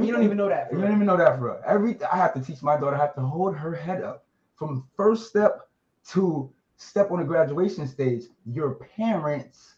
You 0.00 0.12
don't 0.12 0.24
even 0.24 0.36
know 0.36 0.48
that. 0.48 0.68
You 0.72 0.80
don't 0.80 0.92
even 0.92 1.06
know 1.06 1.16
that 1.16 1.38
for 1.38 1.44
real. 1.46 1.60
Every 1.66 1.96
I 2.04 2.16
have 2.16 2.34
to 2.34 2.40
teach 2.40 2.62
my 2.62 2.76
daughter. 2.76 2.96
I 2.96 3.00
have 3.00 3.14
to 3.16 3.20
hold 3.20 3.56
her 3.56 3.74
head 3.74 4.02
up 4.02 4.24
from 4.56 4.86
first 4.96 5.28
step 5.28 5.68
to 6.10 6.50
step 6.76 7.10
on 7.10 7.18
the 7.18 7.24
graduation 7.24 7.86
stage. 7.86 8.24
Your 8.46 8.74
parents 8.74 9.74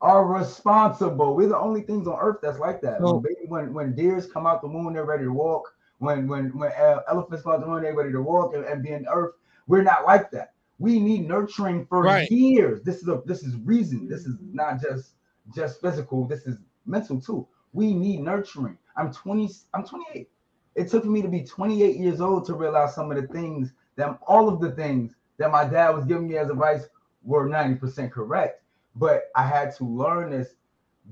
are 0.00 0.24
responsible. 0.26 1.34
We're 1.34 1.48
the 1.48 1.58
only 1.58 1.82
things 1.82 2.06
on 2.06 2.18
earth 2.20 2.38
that's 2.42 2.58
like 2.58 2.80
that. 2.82 3.00
So- 3.00 3.14
when 3.14 3.22
baby, 3.22 3.46
when 3.48 3.74
when 3.74 3.94
deers 3.94 4.26
come 4.30 4.46
out 4.46 4.62
the 4.62 4.68
moon, 4.68 4.94
they're 4.94 5.04
ready 5.04 5.24
to 5.24 5.32
walk. 5.32 5.74
When 5.98 6.28
when 6.28 6.56
when 6.56 6.70
uh, 6.72 7.00
elephants 7.08 7.42
come 7.42 7.52
out 7.52 7.60
the 7.60 7.66
moon, 7.66 7.82
they're 7.82 7.94
ready 7.96 8.12
to 8.12 8.22
walk 8.22 8.54
and, 8.54 8.64
and 8.64 8.82
be 8.82 8.90
in 8.92 9.06
earth. 9.12 9.34
We're 9.66 9.82
not 9.82 10.04
like 10.06 10.30
that. 10.30 10.52
We 10.78 11.00
need 11.00 11.26
nurturing 11.26 11.86
for 11.86 12.02
Right. 12.04 12.30
years. 12.30 12.82
This 12.82 13.02
is 13.02 13.08
a 13.08 13.20
this 13.26 13.42
is 13.42 13.56
reason. 13.56 14.08
This 14.08 14.24
is 14.26 14.36
not 14.52 14.80
just 14.80 15.14
just 15.54 15.80
physical. 15.80 16.26
This 16.26 16.46
is 16.46 16.58
mental 16.86 17.20
too. 17.20 17.46
We 17.72 17.92
need 17.92 18.20
nurturing. 18.20 18.78
I'm 18.96 19.12
20. 19.12 19.50
I'm 19.74 19.84
28. 19.84 20.28
It 20.76 20.88
took 20.88 21.04
me 21.04 21.20
to 21.22 21.28
be 21.28 21.42
28 21.42 21.96
years 21.96 22.20
old 22.20 22.46
to 22.46 22.54
realize 22.54 22.94
some 22.94 23.10
of 23.10 23.20
the 23.20 23.26
things 23.28 23.72
that 23.96 24.16
all 24.28 24.48
of 24.48 24.60
the 24.60 24.70
things 24.70 25.16
that 25.38 25.50
my 25.50 25.64
dad 25.64 25.90
was 25.90 26.04
giving 26.04 26.28
me 26.28 26.36
as 26.36 26.50
advice 26.50 26.88
were 27.22 27.48
90% 27.48 28.10
correct. 28.10 28.62
But 28.96 29.30
I 29.34 29.46
had 29.46 29.74
to 29.76 29.84
learn 29.84 30.30
this 30.30 30.54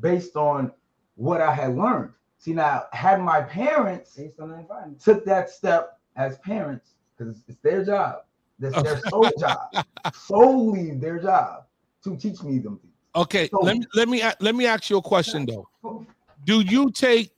based 0.01 0.37
on 0.37 0.73
what 1.15 1.41
I 1.41 1.53
had 1.53 1.77
learned. 1.77 2.13
See 2.39 2.53
now, 2.53 2.85
had 2.93 3.21
my 3.21 3.41
parents 3.41 4.15
Based 4.17 4.39
on 4.39 4.51
the 4.51 4.97
took 5.03 5.25
that 5.25 5.49
step 5.49 5.99
as 6.17 6.39
parents, 6.39 6.91
because 7.17 7.43
it's 7.49 7.59
their 7.63 7.85
job. 7.85 8.25
That's 8.59 8.83
their 8.83 9.01
sole 9.09 9.31
job, 9.39 9.59
solely 10.15 10.93
their 10.93 11.19
job 11.19 11.65
to 12.05 12.17
teach 12.17 12.43
me 12.43 12.59
them 12.59 12.79
things. 12.79 12.93
Okay, 13.15 13.49
So- 13.49 13.61
let 13.61 13.77
me 13.77 13.87
let 13.95 14.09
me 14.09 14.23
let 14.41 14.55
me 14.55 14.67
ask 14.67 14.91
you 14.91 14.99
a 14.99 15.03
question 15.03 15.47
though. 15.47 16.07
Do 16.45 16.61
you 16.61 16.91
take 16.91 17.33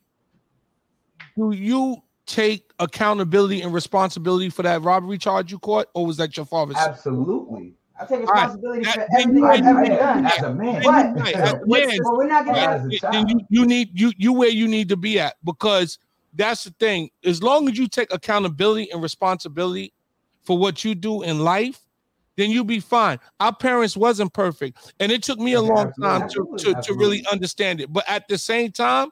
do 1.35 1.51
you 1.51 1.97
take 2.25 2.68
accountability 2.79 3.61
and 3.61 3.73
responsibility 3.73 4.49
for 4.49 4.63
that 4.63 4.81
robbery 4.81 5.17
charge 5.17 5.51
you 5.51 5.59
caught, 5.59 5.87
or 5.93 6.05
was 6.05 6.17
that 6.17 6.35
your 6.37 6.45
father's? 6.45 6.77
Absolutely. 6.77 7.73
I 7.99 8.05
take 8.05 8.25
right. 8.27 8.45
responsibility 8.45 8.83
for 8.85 8.97
That- 8.99 9.09
everything 9.19 9.43
I've 9.43 9.65
ever 9.65 9.85
done. 9.85 10.25
as 10.25 10.37
a 10.43 10.53
man. 10.53 10.81
But- 10.83 11.17
you- 11.17 11.33
as 11.35 11.51
a 11.53 11.55
What's 11.57 11.87
man, 11.87 11.99
But 12.03 12.13
we're 12.17 12.27
not 12.27 12.45
gonna. 12.45 12.57
Right. 12.57 12.69
as 12.69 12.85
a 12.85 12.99
child. 12.99 13.29
you, 13.29 13.39
you 13.49 13.65
need 13.65 13.89
you 13.99 14.13
you 14.17 14.31
where 14.33 14.49
you 14.49 14.67
need 14.67 14.87
to 14.89 14.97
be 14.97 15.19
at 15.19 15.35
because 15.43 15.99
that's 16.35 16.63
the 16.63 16.71
thing. 16.79 17.09
As 17.25 17.43
long 17.43 17.67
as 17.67 17.77
you 17.77 17.87
take 17.87 18.13
accountability 18.13 18.89
and 18.91 19.01
responsibility 19.01 19.91
for 20.43 20.57
what 20.57 20.85
you 20.85 20.95
do 20.95 21.23
in 21.23 21.39
life, 21.39 21.81
then 22.37 22.49
you'll 22.51 22.63
be 22.63 22.79
fine. 22.79 23.19
Our 23.41 23.53
parents 23.53 23.97
wasn't 23.97 24.31
perfect, 24.31 24.93
and 25.01 25.11
it 25.11 25.21
took 25.21 25.39
me 25.39 25.53
a 25.53 25.61
long 25.61 25.91
time 26.01 26.29
to, 26.29 26.55
to, 26.59 26.81
to 26.81 26.93
really 26.93 27.25
understand 27.29 27.81
it. 27.81 27.91
But 27.91 28.05
at 28.07 28.29
the 28.29 28.37
same 28.37 28.71
time, 28.71 29.09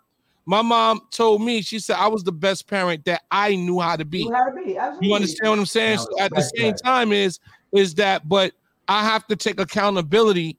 my 0.48 0.62
mom 0.62 1.02
told 1.12 1.42
me, 1.42 1.62
she 1.62 1.78
said 1.78 1.98
I 1.98 2.08
was 2.08 2.24
the 2.24 2.32
best 2.32 2.70
parent 2.70 3.04
that 3.04 3.24
I 3.30 3.58
knew 3.58 3.82
how 3.82 3.98
to 3.98 4.06
be. 4.06 4.20
You 4.20 4.32
have 4.32 4.56
to 4.56 4.64
be. 4.64 4.78
Absolutely. 4.78 5.10
You 5.10 5.16
understand 5.16 5.50
what 5.52 5.60
I'm 5.60 5.66
saying? 5.66 5.96
Now, 5.98 6.04
So 6.06 6.20
at 6.22 6.34
the 6.34 6.42
same 6.56 6.72
that. 6.72 6.84
time, 6.84 7.12
is 7.12 7.40
is 7.74 7.94
that, 7.96 8.30
but 8.30 8.54
I 8.88 9.04
have 9.04 9.28
to 9.28 9.36
take 9.36 9.60
accountability 9.60 10.58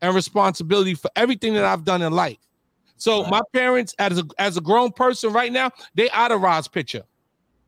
and 0.00 0.14
responsibility 0.14 0.94
for 0.94 1.10
everything 1.16 1.54
that 1.54 1.64
I've 1.64 1.84
done 1.84 2.02
in 2.02 2.12
life. 2.12 2.38
So 2.98 3.22
Right. 3.22 3.30
my 3.32 3.42
parents, 3.52 3.96
as 3.98 4.20
a 4.20 4.24
as 4.38 4.56
a 4.56 4.60
grown 4.60 4.92
person 4.92 5.32
right 5.32 5.52
now, 5.52 5.72
they 5.96 6.08
out 6.10 6.30
of 6.30 6.40
Rod's 6.40 6.68
picture. 6.68 7.02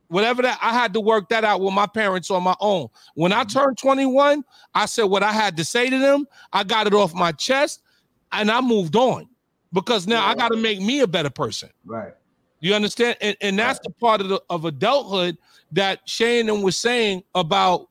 Whatever 0.07 0.43
that 0.43 0.61
I 0.63 0.73
had 0.73 0.95
to 0.95 1.01
work 1.01 1.29
that 1.31 1.43
out 1.43 1.61
with 1.61 1.75
my 1.75 1.87
parents 1.89 2.31
on 2.31 2.45
my 2.45 2.55
own. 2.61 2.87
When 3.15 3.33
I 3.33 3.43
turned 3.43 3.79
21, 3.79 4.45
I 4.75 4.87
said 4.87 5.05
what 5.05 5.25
I 5.25 5.33
had 5.33 5.57
to 5.57 5.65
say 5.65 5.91
to 5.91 5.99
them. 5.99 6.25
I 6.53 6.63
got 6.63 6.87
it 6.87 6.95
off 6.95 7.13
my 7.15 7.33
chest, 7.33 7.83
and 8.31 8.49
I 8.49 8.61
moved 8.61 8.95
on 8.95 9.29
because 9.73 10.07
now 10.07 10.27
I 10.27 10.35
got 10.35 10.49
to 10.49 10.57
make 10.57 10.81
me 10.81 11.01
a 11.01 11.07
better 11.07 11.31
person. 11.31 11.71
Right. 11.85 12.13
You 12.61 12.75
understand? 12.75 13.17
And, 13.21 13.37
and 13.41 13.59
that's 13.59 13.79
the 13.81 13.91
part 13.91 14.21
of 14.21 14.29
the 14.29 14.41
of 14.51 14.65
adulthood 14.65 15.39
that 15.73 16.01
Shannon 16.09 16.63
was 16.63 16.77
saying 16.77 17.23
about 17.35 17.89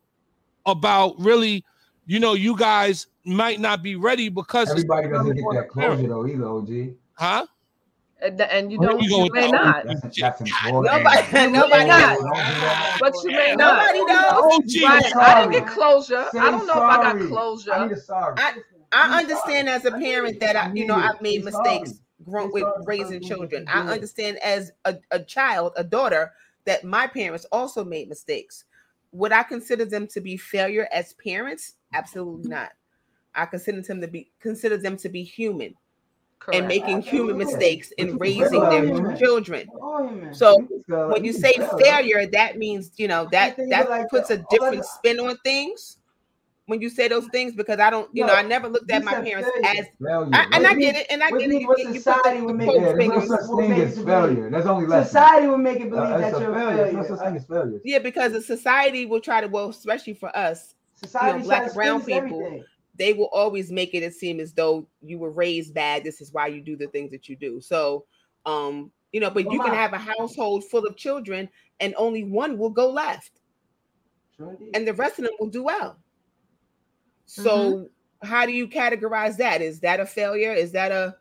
about 0.65 1.17
really, 1.19 1.63
you 2.05 2.19
know, 2.19 2.33
you 2.33 2.55
guys 2.57 3.07
might 3.23 3.59
not 3.59 3.81
be 3.83 3.95
ready 3.95 4.27
because 4.29 4.69
Everybody 4.69 5.07
doesn't 5.09 5.35
get 5.35 5.43
that 5.53 5.67
the 5.73 5.73
parent. 5.81 5.99
closure 5.99 6.07
though 6.07 6.27
either, 6.27 6.47
OG. 6.47 6.95
Huh? 7.13 7.45
and, 8.21 8.41
and 8.41 8.71
you 8.71 8.79
don't 8.79 8.99
we 8.99 9.07
go 9.07 9.17
you 9.17 9.23
with 9.25 9.33
may 9.33 9.45
the- 9.45 9.51
not 9.51 9.85
That's, 9.85 10.19
that's 10.19 10.41
important. 10.41 10.85
Nobody, 11.03 11.51
nobody, 11.51 11.85
not. 11.87 12.17
Don't 12.17 12.25
do 12.25 12.33
that. 12.33 12.97
but 12.99 13.13
you 13.23 13.31
may 13.31 13.55
not 13.55 13.93
nobody 13.93 13.99
knows. 14.11 14.23
Oh, 14.33 14.61
right 14.87 15.05
i 15.05 15.09
sorry. 15.11 15.41
didn't 15.53 15.65
get 15.65 15.73
closure 15.73 16.25
Say 16.31 16.39
i 16.39 16.51
don't 16.51 16.65
know 16.67 16.73
if 16.73 16.79
i 16.79 16.95
got 16.97 17.11
sorry. 17.17 17.27
closure 17.27 17.73
I 17.73 17.85
need 17.87 17.91
a 17.93 17.99
sorry. 18.01 18.35
I- 18.37 18.53
I 18.91 19.19
understand 19.19 19.69
as 19.69 19.85
a 19.85 19.91
parent 19.91 20.39
that 20.39 20.55
I, 20.55 20.71
you 20.73 20.85
know, 20.85 20.95
I've 20.95 21.21
made 21.21 21.43
mistakes 21.43 21.95
growing 22.23 22.51
with 22.51 22.65
raising 22.85 23.21
children. 23.21 23.65
I 23.67 23.81
understand 23.81 24.37
as 24.39 24.71
a, 24.85 24.95
a 25.11 25.19
child, 25.19 25.73
a 25.75 25.83
daughter, 25.83 26.33
that 26.65 26.83
my 26.83 27.07
parents 27.07 27.45
also 27.51 27.83
made 27.83 28.09
mistakes. 28.09 28.65
Would 29.11 29.31
I 29.31 29.43
consider 29.43 29.85
them 29.85 30.07
to 30.07 30.21
be 30.21 30.37
failure 30.37 30.87
as 30.91 31.13
parents? 31.13 31.75
Absolutely 31.93 32.49
not. 32.49 32.71
I 33.35 33.45
consider 33.45 33.81
them 33.81 34.01
to 34.01 34.07
be 34.07 34.31
consider 34.39 34.77
them 34.77 34.97
to 34.97 35.09
be 35.09 35.23
human 35.23 35.75
Correct. 36.39 36.57
and 36.59 36.67
making 36.67 37.01
human 37.01 37.39
Absolutely. 37.39 37.45
mistakes 37.45 37.91
in 37.97 38.17
raising 38.17 38.61
fail, 38.61 38.69
their 38.69 38.83
man. 38.83 39.17
children. 39.17 39.69
So 40.31 40.67
when 40.87 41.23
you 41.23 41.33
say 41.33 41.53
failure, 41.79 42.25
that 42.27 42.57
means 42.57 42.91
you 42.97 43.07
know 43.07 43.27
that 43.31 43.57
that 43.69 43.89
like 43.89 44.09
puts 44.09 44.29
a. 44.29 44.43
Different 44.49 44.85
spin 44.85 45.19
on 45.19 45.37
things. 45.43 45.96
When 46.67 46.81
you 46.81 46.89
say 46.89 47.07
those 47.07 47.25
things, 47.31 47.53
because 47.55 47.79
I 47.79 47.89
don't, 47.89 48.09
you 48.13 48.25
know, 48.25 48.33
I 48.33 48.41
never 48.41 48.67
looked 48.67 48.91
at 48.91 49.01
my 49.01 49.13
parents 49.13 49.49
failure. 49.55 49.79
as, 49.79 49.85
Failure. 50.05 50.29
I, 50.33 50.47
and 50.53 50.67
I 50.67 50.71
What 50.71 50.79
get 50.79 50.95
it, 50.97 51.07
and 51.09 51.23
I 51.23 51.31
what 51.31 51.39
get 51.39 51.49
do 51.49 51.55
it. 51.55 51.61
you- 51.61 51.67
what 51.67 51.77
You, 51.79 51.83
you 51.87 51.93
put 51.93 52.03
society 52.03 52.39
the, 52.39 52.45
would 52.45 52.55
make 52.57 52.67
it- 52.67 52.75
Yeah, 52.75 52.81
there's 52.81 52.97
no 53.07 53.19
fingers. 53.21 53.29
such 53.29 53.57
thing 53.57 53.71
as 53.71 54.03
failure. 54.03 54.49
There's 54.49 54.65
only 54.65 54.85
lessons. 54.87 55.07
Society 55.11 55.47
will 55.47 55.57
make 55.59 55.79
it 55.79 55.89
believe 55.89 56.03
Uh, 56.11 56.17
that 56.17 56.33
a 56.35 56.39
you're 56.41 56.51
a 56.51 56.53
failure. 56.53 56.75
failure. 56.77 56.93
There's 56.93 57.09
no 57.09 57.15
such 57.15 57.25
thing 57.25 57.35
as 57.37 57.45
failure. 57.45 57.81
Yeah, 57.85 57.99
because 57.99 58.31
the 58.33 58.41
society 58.41 59.05
will 59.05 59.21
try 59.21 59.39
to, 59.39 59.47
well, 59.47 59.69
especially 59.69 60.13
for 60.13 60.35
us, 60.37 60.75
Society 60.95 61.37
you 61.37 61.39
know, 61.39 61.45
black 61.45 61.63
and 61.67 61.73
brown 61.73 61.99
people, 62.01 62.17
everything. 62.17 62.63
they 62.95 63.13
will 63.13 63.29
always 63.31 63.71
make 63.71 63.93
it 63.93 64.13
seem 64.13 64.41
as 64.41 64.51
though 64.51 64.85
you 65.01 65.19
were 65.19 65.31
raised 65.31 65.73
bad. 65.73 66.03
This 66.03 66.19
is 66.19 66.33
why 66.33 66.47
you 66.47 66.59
do 66.59 66.75
the 66.75 66.87
things 66.87 67.11
that 67.11 67.29
you 67.29 67.37
do. 67.37 67.61
So, 67.61 68.03
um, 68.45 68.91
you 69.13 69.21
know, 69.21 69.29
but 69.29 69.45
Well, 69.45 69.53
you 69.53 69.61
can 69.61 69.69
Ma- 69.71 69.75
have 69.77 69.93
a 69.93 69.97
household 69.97 70.65
full 70.65 70.85
of 70.85 70.97
children, 70.97 71.47
and 71.79 71.95
only 71.97 72.25
one 72.25 72.57
will 72.57 72.71
go 72.71 72.89
left, 72.91 73.39
True 74.35 74.49
indeed. 74.49 74.71
and 74.73 74.85
the 74.85 74.93
rest 74.95 75.17
of 75.17 75.23
them 75.23 75.33
will 75.39 75.47
do 75.47 75.63
well. 75.63 75.97
So, 77.27 77.89
how 78.23 78.45
do 78.45 78.51
you 78.51 78.67
categorize 78.67 79.37
that? 79.37 79.61
Is 79.61 79.79
that 79.81 79.99
a 79.99 80.05
failure? 80.05 80.51
Is 80.51 80.71
that 80.71 80.91
a, 80.91 81.15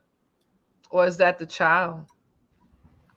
or 0.91 1.07
is 1.07 1.17
that 1.19 1.39
the 1.39 1.47
child 1.47 2.07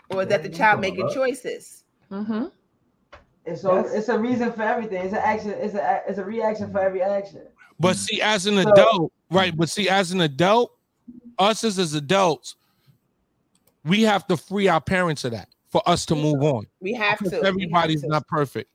or 0.10 0.24
is 0.24 0.28
that 0.30 0.44
the 0.44 0.50
child 0.50 0.82
making 0.82 1.06
know, 1.08 1.14
choices? 1.14 1.86
mm-hmm. 2.12 2.46
It's 3.46 3.62
so 3.62 3.76
That's- 3.76 3.94
it's 3.94 4.10
a 4.10 4.20
reason 4.20 4.52
for 4.52 4.64
everything. 4.64 5.04
It's 5.06 5.14
an 5.14 5.22
action. 5.24 5.52
It's 5.52 5.74
a 5.76 6.02
it's 6.08 6.18
a 6.20 6.24
reaction 6.26 6.72
for 6.72 6.80
every 6.82 7.02
action. 7.02 7.42
But 7.80 7.96
see, 7.96 8.22
as 8.22 8.46
an 8.48 8.62
So- 8.62 8.72
adult, 8.72 9.14
right? 9.32 9.56
But 9.56 9.70
see, 9.70 9.88
as 9.88 10.12
an 10.12 10.20
adult, 10.22 10.76
us 11.38 11.64
as, 11.64 11.80
as 11.80 11.94
adults, 11.94 12.56
we 13.86 14.02
have 14.02 14.28
to 14.28 14.36
free 14.38 14.68
our 14.68 14.82
parents 14.82 15.24
of 15.24 15.32
that 15.32 15.48
for 15.70 15.82
us 15.88 16.06
to 16.08 16.16
move 16.16 16.44
on. 16.44 16.66
We 16.82 16.94
have 16.94 17.18
Because 17.20 17.32
to. 17.32 17.38
we 17.40 17.46
have 17.46 17.54
everybody's 17.56 18.02
to. 18.02 18.08
not 18.08 18.28
perfect. 18.28 18.70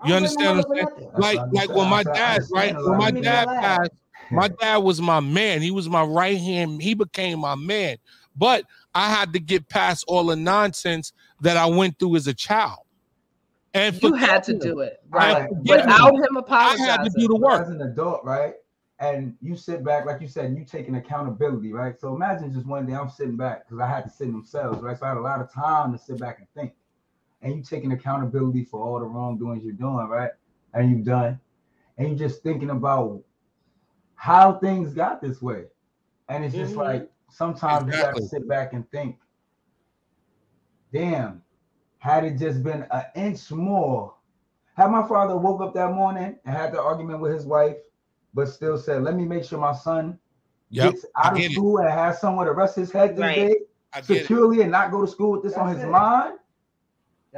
I 0.00 0.06
You 0.06 0.14
don't 0.14 0.22
understand 0.24 0.58
what 0.58 0.66
I'm 0.66 0.80
my 0.80 0.84
mother 0.84 0.94
That's 1.00 1.18
Like, 1.18 1.36
what 1.36 1.48
I 1.48 1.50
like 1.50 1.68
when 1.70 1.88
my 1.88 2.02
dad, 2.02 2.42
right? 2.52 2.76
When 2.76 2.98
my 2.98 3.10
dad 3.10 3.46
passed, 3.46 3.90
my 4.30 4.48
dad 4.48 4.76
was 4.78 5.00
my 5.00 5.20
man. 5.20 5.62
He 5.62 5.70
was 5.70 5.88
my 5.88 6.02
right 6.02 6.38
hand. 6.38 6.82
He 6.82 6.94
became 6.94 7.40
my 7.40 7.54
man. 7.54 7.96
But 8.36 8.64
I 8.94 9.10
had 9.10 9.32
to 9.32 9.40
get 9.40 9.68
past 9.68 10.04
all 10.06 10.26
the 10.26 10.36
nonsense 10.36 11.12
that 11.40 11.56
I 11.56 11.66
went 11.66 11.98
through 11.98 12.16
as 12.16 12.26
a 12.26 12.34
child. 12.34 12.80
And 13.74 14.00
you 14.02 14.14
had 14.14 14.42
to 14.44 14.52
him. 14.52 14.58
do 14.58 14.80
it 14.80 15.00
right 15.10 15.42
had 15.42 15.50
without 15.50 16.14
him 16.14 16.44
I 16.48 16.76
had 16.78 17.04
to 17.04 17.10
do 17.10 17.28
the 17.28 17.36
work. 17.36 17.62
as 17.62 17.68
an 17.68 17.82
adult, 17.82 18.24
right? 18.24 18.54
And 19.00 19.36
you 19.40 19.56
sit 19.56 19.84
back, 19.84 20.06
like 20.06 20.20
you 20.20 20.26
said, 20.26 20.56
you 20.56 20.64
taking 20.64 20.96
accountability, 20.96 21.72
right? 21.72 21.98
So 22.00 22.14
imagine 22.14 22.52
just 22.52 22.66
one 22.66 22.86
day 22.86 22.94
I'm 22.94 23.10
sitting 23.10 23.36
back 23.36 23.64
because 23.64 23.80
I 23.80 23.86
had 23.86 24.04
to 24.04 24.10
sit 24.10 24.26
in 24.26 24.32
themselves, 24.32 24.80
right? 24.82 24.98
So 24.98 25.06
I 25.06 25.10
had 25.10 25.18
a 25.18 25.20
lot 25.20 25.40
of 25.40 25.52
time 25.52 25.92
to 25.92 25.98
sit 25.98 26.18
back 26.18 26.38
and 26.38 26.48
think. 26.54 26.72
And 27.42 27.56
you 27.56 27.62
taking 27.62 27.92
accountability 27.92 28.64
for 28.64 28.80
all 28.80 28.98
the 28.98 29.06
wrongdoings 29.06 29.64
you're 29.64 29.72
doing, 29.72 30.08
right? 30.08 30.30
And 30.74 30.90
you've 30.90 31.04
done. 31.04 31.38
And 31.96 32.08
you're 32.08 32.28
just 32.28 32.42
thinking 32.42 32.70
about 32.70 33.22
how 34.16 34.58
things 34.58 34.92
got 34.92 35.20
this 35.20 35.40
way. 35.40 35.64
And 36.28 36.44
it's 36.44 36.54
just 36.54 36.74
Mhm. 36.74 36.78
like 36.78 37.10
sometimes 37.30 37.86
you 37.86 37.92
Exactly. 37.92 38.20
gotta 38.22 38.28
sit 38.28 38.48
back 38.48 38.72
and 38.72 38.90
think, 38.90 39.18
damn, 40.92 41.42
had 41.98 42.24
it 42.24 42.38
just 42.38 42.62
been 42.62 42.86
an 42.90 43.04
inch 43.14 43.50
more, 43.50 44.14
had 44.74 44.90
my 44.90 45.06
father 45.06 45.36
woke 45.36 45.60
up 45.60 45.74
that 45.74 45.92
morning 45.92 46.38
and 46.44 46.56
had 46.56 46.72
the 46.72 46.80
argument 46.80 47.20
with 47.20 47.32
his 47.32 47.46
wife, 47.46 47.76
but 48.34 48.48
still 48.48 48.76
said, 48.76 49.02
let 49.02 49.14
me 49.14 49.24
make 49.24 49.44
sure 49.44 49.58
my 49.58 49.72
son 49.72 50.18
Yep, 50.70 50.92
gets 50.92 51.06
out 51.16 51.32
of 51.32 51.38
get 51.38 51.50
it. 51.50 51.54
school 51.54 51.78
and 51.78 51.88
has 51.88 52.20
somewhere 52.20 52.46
to 52.46 52.52
rest 52.52 52.76
his 52.76 52.92
head 52.92 53.16
this 53.16 53.24
Right. 53.24 53.36
day 53.36 53.56
I 53.92 53.98
it. 54.00 54.04
securely 54.04 54.60
and 54.62 54.70
not 54.70 54.90
go 54.90 55.00
to 55.00 55.06
school 55.10 55.32
with 55.32 55.42
this 55.42 55.54
on 55.54 55.68
his 55.68 55.82
it. 55.82 55.88
mind, 55.88 56.38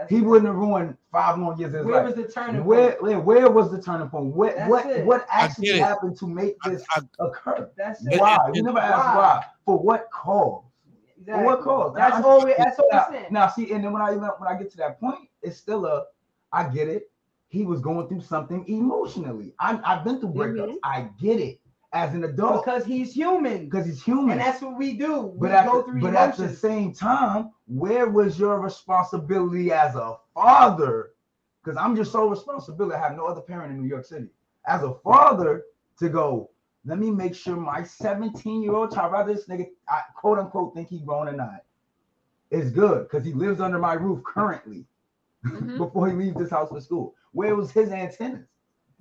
That's 0.01 0.11
he 0.11 0.19
it. 0.19 0.23
wouldn't 0.23 0.47
have 0.47 0.57
ruined 0.57 0.97
five 1.13 1.37
more 1.39 1.55
years 1.57 1.75
of 1.75 1.81
his 1.81 1.87
Where 1.87 1.97
life. 2.05 2.17
was 2.17 2.27
the 2.27 2.33
turning 2.33 2.65
Where, 2.65 2.93
point? 2.93 3.03
where, 3.03 3.21
where 3.21 3.51
was 3.51 3.71
the 3.71 3.81
turning 3.83 4.09
point? 4.09 4.27
What 4.35 4.57
That's 4.57 4.71
what 4.71 4.87
it. 4.87 5.05
what 5.05 5.27
actually 5.31 5.79
happened 5.79 6.17
to 6.19 6.27
make 6.27 6.57
this 6.63 6.83
I- 6.97 7.03
occur? 7.19 7.71
That's 7.77 8.05
It- 8.07 8.15
it. 8.15 8.21
Why? 8.21 8.39
it- 8.49 8.57
you 8.57 8.63
never 8.63 8.79
why? 8.79 8.85
asked 8.87 9.17
why. 9.17 9.45
For 9.67 9.79
what 9.79 10.11
cause? 10.11 10.65
For 11.27 11.45
what 11.45 11.61
cause? 11.61 11.95
That's 11.95 12.19
Now, 12.19 12.25
all. 12.27 12.45
We, 12.45 12.55
that's 12.57 12.79
all 12.79 12.89
now, 12.91 13.07
we're 13.11 13.17
saying. 13.19 13.27
now, 13.31 13.49
see, 13.49 13.73
and 13.73 13.85
then 13.85 13.93
when 13.93 14.01
I 14.03 14.11
even 14.15 14.23
when 14.39 14.49
I 14.49 14.57
get 14.59 14.71
to 14.71 14.77
that 14.79 14.99
point, 14.99 15.29
it's 15.43 15.59
still 15.59 15.85
a, 15.85 16.05
I 16.53 16.65
get 16.65 16.89
it. 16.89 17.11
He 17.49 17.65
was 17.65 17.81
going 17.81 18.09
through 18.09 18.23
something 18.23 18.65
emotionally. 18.69 19.53
I, 19.61 19.79
I've 19.85 20.03
been 20.05 20.19
through 20.21 20.31
breakups. 20.31 20.71
Mhm. 20.71 20.77
I 20.83 21.09
get 21.21 21.39
it 21.41 21.60
as 21.93 22.14
an 22.14 22.24
adult 22.24 22.64
because 22.64 22.84
he's 22.84 23.12
human, 23.12 23.64
because 23.64 23.86
he's 23.86 24.03
human. 24.03 24.32
and 24.32 24.41
that's 24.41 24.62
what 24.62 24.78
we 24.78 24.95
do. 24.97 25.22
We 25.22 25.49
but 25.49 25.51
at, 25.53 25.66
go 25.66 25.78
the, 25.78 25.84
through 25.84 26.01
but 26.01 26.14
at 26.14 26.36
the 26.36 26.49
same 26.55 26.93
time, 26.93 27.51
where 27.66 28.09
was 28.09 28.38
your 28.38 28.61
responsibility 28.61 29.72
as 29.72 29.97
a 29.97 30.16
father? 30.34 31.11
Because 31.62 31.76
I'm 31.76 31.97
just 31.97 32.12
so 32.12 32.28
responsible. 32.28 32.93
I 32.93 32.99
have 32.99 33.16
no 33.16 33.26
other 33.26 33.41
parent 33.41 33.72
in 33.72 33.80
New 33.82 33.88
York 33.88 34.05
City. 34.07 34.28
As 34.66 34.82
a 34.82 34.95
father, 35.03 35.64
to 35.99 36.09
go, 36.09 36.51
let 36.86 36.99
me 36.99 37.11
make 37.11 37.34
sure 37.34 37.57
my 37.57 37.82
17 37.82 38.62
year 38.62 38.72
old 38.72 38.95
child, 38.95 39.12
rather 39.12 39.34
this 39.34 39.47
nigga, 39.47 39.66
I, 39.88 40.01
quote 40.14 40.38
unquote, 40.38 40.74
think 40.74 40.88
he 40.88 41.01
grown 41.01 41.28
or 41.28 41.32
not, 41.32 41.64
is 42.51 42.70
good 42.70 43.09
because 43.09 43.24
he 43.24 43.32
lives 43.32 43.61
under 43.61 43.78
my 43.78 43.95
roof 43.95 44.22
currently 44.24 44.86
Mhm. 45.45 45.78
before 45.78 46.09
he 46.09 46.14
leaves 46.14 46.36
this 46.36 46.51
house 46.51 46.68
for 46.68 46.80
school. 46.80 47.14
Where 47.32 47.55
was 47.57 47.70
his 47.70 47.91
antennas? 47.91 48.47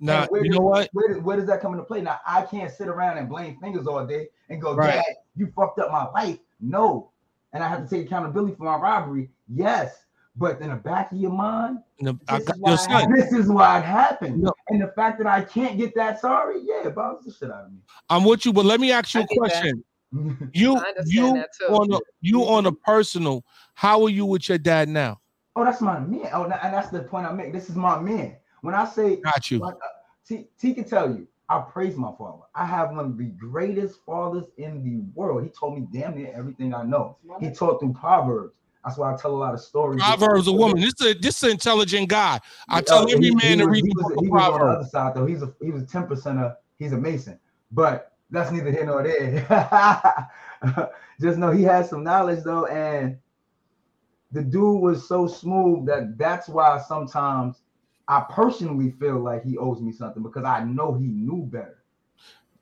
Now, 0.00 0.26
where 0.28 0.42
you 0.42 0.50
does- 0.50 0.58
know 0.58 0.64
what? 0.64 0.88
Where, 0.92 1.08
does- 1.14 1.22
where 1.22 1.36
does 1.36 1.46
that 1.46 1.60
come 1.60 1.72
into 1.72 1.84
play? 1.84 2.00
Now 2.00 2.18
I 2.26 2.42
can't 2.42 2.72
sit 2.72 2.88
around 2.88 3.18
and 3.18 3.28
blame 3.28 3.58
fingers 3.60 3.86
all 3.86 4.04
day 4.06 4.28
and 4.48 4.60
go, 4.60 4.74
Right. 4.74 4.94
Dad, 4.94 5.04
you 5.36 5.52
fucked 5.54 5.78
up 5.78 5.90
my 5.92 6.08
life. 6.08 6.38
No, 6.60 7.10
and 7.52 7.62
I 7.62 7.68
have 7.68 7.88
to 7.88 7.96
take 7.96 8.06
accountability 8.06 8.54
for 8.56 8.64
my 8.64 8.76
robbery. 8.76 9.30
Yes, 9.48 10.04
but 10.36 10.60
in 10.60 10.70
the 10.70 10.76
back 10.76 11.12
of 11.12 11.18
your 11.18 11.32
mind, 11.32 11.78
No, 12.00 12.18
I 12.28 12.38
This 12.38 12.46
got 12.48 12.56
is 12.56 12.60
your 12.62 12.68
why 12.68 12.72
I 12.72 13.02
son. 13.02 13.12
this 13.12 13.32
is 13.32 13.48
why 13.48 13.78
it 13.78 13.84
happened. 13.84 14.42
No. 14.42 14.52
And 14.68 14.80
the 14.82 14.88
fact 14.88 15.18
that 15.18 15.26
I 15.26 15.42
can't 15.42 15.76
get 15.76 15.94
that 15.96 16.20
sorry, 16.20 16.60
yeah, 16.62 16.86
it 16.88 16.94
bothers 16.94 17.24
the 17.26 17.32
shit 17.32 17.50
out 17.50 17.64
of 17.66 17.72
me. 17.72 17.78
I'm 18.08 18.24
with 18.24 18.44
you, 18.46 18.52
but 18.52 18.64
let 18.64 18.80
me 18.80 18.90
ask 18.92 19.14
you 19.14 19.20
I 19.20 19.24
a 19.24 19.26
get 19.26 19.38
that. 19.42 19.50
question. 19.50 19.84
You, 20.54 20.82
you 21.04 21.44
on 21.68 21.92
a, 21.92 21.98
you 22.20 22.42
on 22.42 22.66
a 22.66 22.72
personal. 22.72 23.44
How 23.74 24.02
are 24.02 24.08
you 24.08 24.26
with 24.26 24.48
your 24.48 24.58
dad 24.58 24.88
now? 24.88 25.20
oh, 25.56 25.64
that's 25.64 25.80
my 25.80 26.00
man. 26.00 26.28
Oh, 26.32 26.44
and 26.44 26.52
that's 26.74 26.88
the 26.88 27.00
point 27.00 27.26
I 27.26 27.32
make. 27.32 27.52
This 27.52 27.68
is 27.70 27.76
my 27.76 27.98
man. 28.00 28.34
When 28.62 28.74
I 28.74 28.84
say 28.84 29.16
Got 29.16 29.50
you. 29.50 29.58
Like, 29.58 29.74
uh, 29.74 29.78
T, 30.26 30.46
T 30.58 30.74
can 30.74 30.84
tell 30.84 31.08
you, 31.10 31.26
I 31.48 31.60
praise 31.60 31.96
my 31.96 32.12
father. 32.16 32.42
I 32.54 32.64
have 32.64 32.90
one 32.90 32.98
of 33.04 33.18
the 33.18 33.24
greatest 33.24 33.98
fathers 34.06 34.44
in 34.58 34.84
the 34.84 35.00
world. 35.18 35.42
He 35.42 35.48
told 35.50 35.78
me 35.78 35.86
damn 35.92 36.16
near 36.16 36.32
everything 36.34 36.72
I 36.74 36.84
know. 36.84 37.16
He 37.40 37.50
taught 37.50 37.80
through 37.80 37.94
Proverbs. 37.94 38.54
That's 38.84 38.96
why 38.96 39.12
I 39.12 39.16
tell 39.16 39.32
a 39.32 39.36
lot 39.36 39.52
of 39.52 39.60
stories. 39.60 40.00
Proverbs 40.02 40.46
a 40.48 40.52
woman. 40.52 40.80
This 40.80 40.94
is 41.00 41.06
a, 41.06 41.14
this 41.18 41.36
is 41.38 41.42
an 41.42 41.50
intelligent 41.50 42.08
guy. 42.08 42.38
I 42.68 42.80
tell 42.80 43.10
every 43.10 43.26
he- 43.26 43.34
man 43.34 43.42
he 43.42 43.56
to 43.56 43.64
was- 43.66 43.72
read 43.72 43.84
he 43.84 43.92
was- 43.94 44.02
book 44.14 44.24
he 44.24 44.28
was 44.30 44.42
on 44.42 44.52
the 44.52 44.58
Proverbs. 44.58 44.76
other 44.78 44.88
side 44.88 45.14
though. 45.14 45.26
He's 45.26 45.42
a 45.42 45.52
he 45.60 45.70
was 45.70 45.84
ten 45.90 46.06
percent 46.06 46.38
of 46.38 46.56
he's 46.78 46.92
a 46.92 46.96
Mason, 46.96 47.38
but 47.72 48.12
that's 48.30 48.50
neither 48.52 48.70
here 48.70 48.86
nor 48.86 49.02
there. 49.02 49.46
Just 51.20 51.36
know 51.38 51.50
he 51.50 51.62
has 51.64 51.90
some 51.90 52.04
knowledge 52.04 52.42
though, 52.44 52.66
and 52.66 53.18
the 54.32 54.42
dude 54.42 54.80
was 54.80 55.06
so 55.08 55.26
smooth 55.26 55.84
that 55.86 56.16
that's 56.16 56.48
why 56.48 56.80
sometimes 56.86 57.59
I 58.10 58.26
personally 58.28 58.90
feel 58.90 59.20
like 59.20 59.44
he 59.44 59.56
owes 59.56 59.80
me 59.80 59.92
something 59.92 60.20
because 60.20 60.42
I 60.42 60.64
know 60.64 60.94
he 60.94 61.06
knew 61.06 61.44
better. 61.44 61.84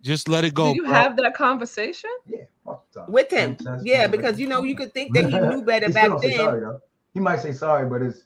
Just 0.03 0.28
let 0.28 0.44
it 0.44 0.53
go. 0.53 0.70
Do 0.72 0.76
you 0.76 0.84
bro. 0.84 0.92
have 0.92 1.16
that 1.16 1.32
conversation? 1.32 2.11
Yeah, 2.26 2.42
fuck 2.66 2.84
the 2.92 3.07
with 3.09 3.30
him. 3.32 3.57
That's- 3.64 3.82
Yeah, 3.82 4.09
because 4.09 4.38
you 4.38 4.46
know 4.46 4.62
you 4.62 4.76
could 4.76 4.92
think 4.92 5.14
that 5.14 5.24
he 5.24 5.38
knew 5.38 5.62
better 5.62 5.86
He 5.86 5.92
back 5.92 6.20
then. 6.20 6.36
sorry. 6.36 6.76
He 7.14 7.20
might 7.20 7.40
say 7.40 7.53
sorry, 7.53 7.88
but 7.88 8.03
it's 8.03 8.24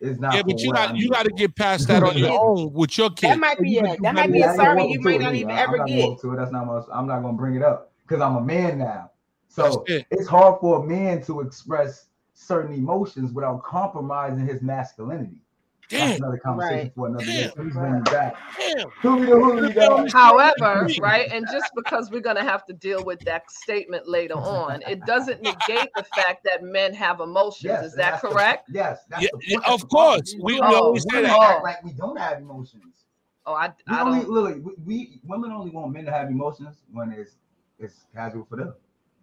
it's 0.00 0.18
not. 0.18 0.34
yeah, 0.34 0.42
but 0.42 0.58
you 0.58 0.72
got 0.72 0.96
you 0.96 1.10
got 1.10 1.24
to 1.24 1.32
get 1.32 1.54
past 1.54 1.86
that 1.88 2.02
on 2.02 2.16
your 2.16 2.30
own 2.40 2.72
with 2.72 2.96
your 2.96 3.10
kid. 3.10 3.28
That 3.30 3.38
might 3.38 3.58
be 3.58 3.68
You 3.72 3.84
it. 3.84 4.00
That 4.00 4.14
might 4.14 4.32
be 4.32 4.38
Yeah, 4.38 4.46
a 4.46 4.48
I 4.48 4.52
ain't 4.52 4.60
sorry 4.62 4.92
you 4.92 5.00
might 5.02 5.20
not 5.20 5.34
either. 5.34 5.36
even 5.36 5.50
I'm 5.50 5.58
ever 5.58 5.76
not 5.76 5.86
get. 5.88 6.20
to 6.20 6.32
it. 6.32 6.36
That's 6.36 6.50
not 6.50 6.66
my. 6.66 6.80
I'm 6.92 7.06
not 7.06 7.20
gonna 7.20 7.36
bring 7.36 7.56
it 7.56 7.62
up 7.62 7.92
because 8.08 8.22
I'm 8.22 8.36
a 8.36 8.40
man 8.42 8.78
now. 8.78 9.10
So 9.48 9.84
it. 9.86 10.06
it's 10.10 10.26
hard 10.26 10.60
for 10.60 10.82
a 10.82 10.86
man 10.86 11.22
to 11.24 11.42
express 11.42 12.06
certain 12.32 12.72
emotions 12.74 13.32
without 13.32 13.62
compromising 13.62 14.46
his 14.46 14.62
masculinity. 14.62 15.43
Damn. 15.90 16.08
That's 16.08 16.18
another 16.20 16.38
conversation 16.38 16.78
Right. 16.78 16.94
for 16.94 17.06
another 17.08 17.24
day. 17.24 17.50
Please 17.54 17.72
bring 17.74 17.94
me 17.94 18.00
back. 18.02 18.36
Damn. 18.58 18.88
Who 19.02 19.20
be 19.20 19.26
the 19.26 19.32
who 19.32 19.60
be 19.68 19.72
the- 19.72 20.10
However, 20.12 20.88
right, 21.00 21.28
and 21.30 21.46
just 21.50 21.70
because 21.76 22.10
we're 22.10 22.20
going 22.20 22.36
to 22.36 22.42
have 22.42 22.64
to 22.66 22.72
deal 22.72 23.04
with 23.04 23.20
that 23.20 23.50
statement 23.50 24.08
later 24.08 24.34
on, 24.34 24.82
it 24.82 25.04
doesn't 25.04 25.42
negate 25.42 25.88
the 25.94 26.04
fact 26.14 26.44
that 26.44 26.62
men 26.62 26.94
have 26.94 27.20
emotions. 27.20 27.64
Yes, 27.64 27.84
Is 27.84 27.92
that 27.94 28.12
that's 28.12 28.22
the- 28.22 28.28
correct? 28.28 28.68
yes, 28.72 29.00
that's 29.10 29.22
Yeah, 29.22 29.28
yeah, 29.46 29.58
of 29.72 29.86
course. 29.88 30.34
We, 30.42 30.54
we 30.54 30.60
Oh, 30.62 30.74
always 30.86 31.04
say 31.12 31.22
that. 31.22 31.38
act 31.38 31.62
like 31.64 31.84
we 31.84 31.92
don't 31.92 32.18
have 32.18 32.38
emotions. 32.38 33.04
Oh, 33.46 33.52
I, 33.52 33.66
We 33.86 33.94
I 33.94 34.00
only 34.00 34.20
don't. 34.20 34.30
Lily, 34.30 34.60
we, 34.60 34.72
we 34.86 35.20
women 35.24 35.52
only 35.52 35.70
want 35.70 35.92
men 35.92 36.06
to 36.06 36.10
have 36.12 36.28
emotions 36.28 36.78
when 36.92 37.12
it's 37.12 37.36
it's 37.78 38.06
casual 38.14 38.46
for 38.48 38.56
them. 38.56 38.72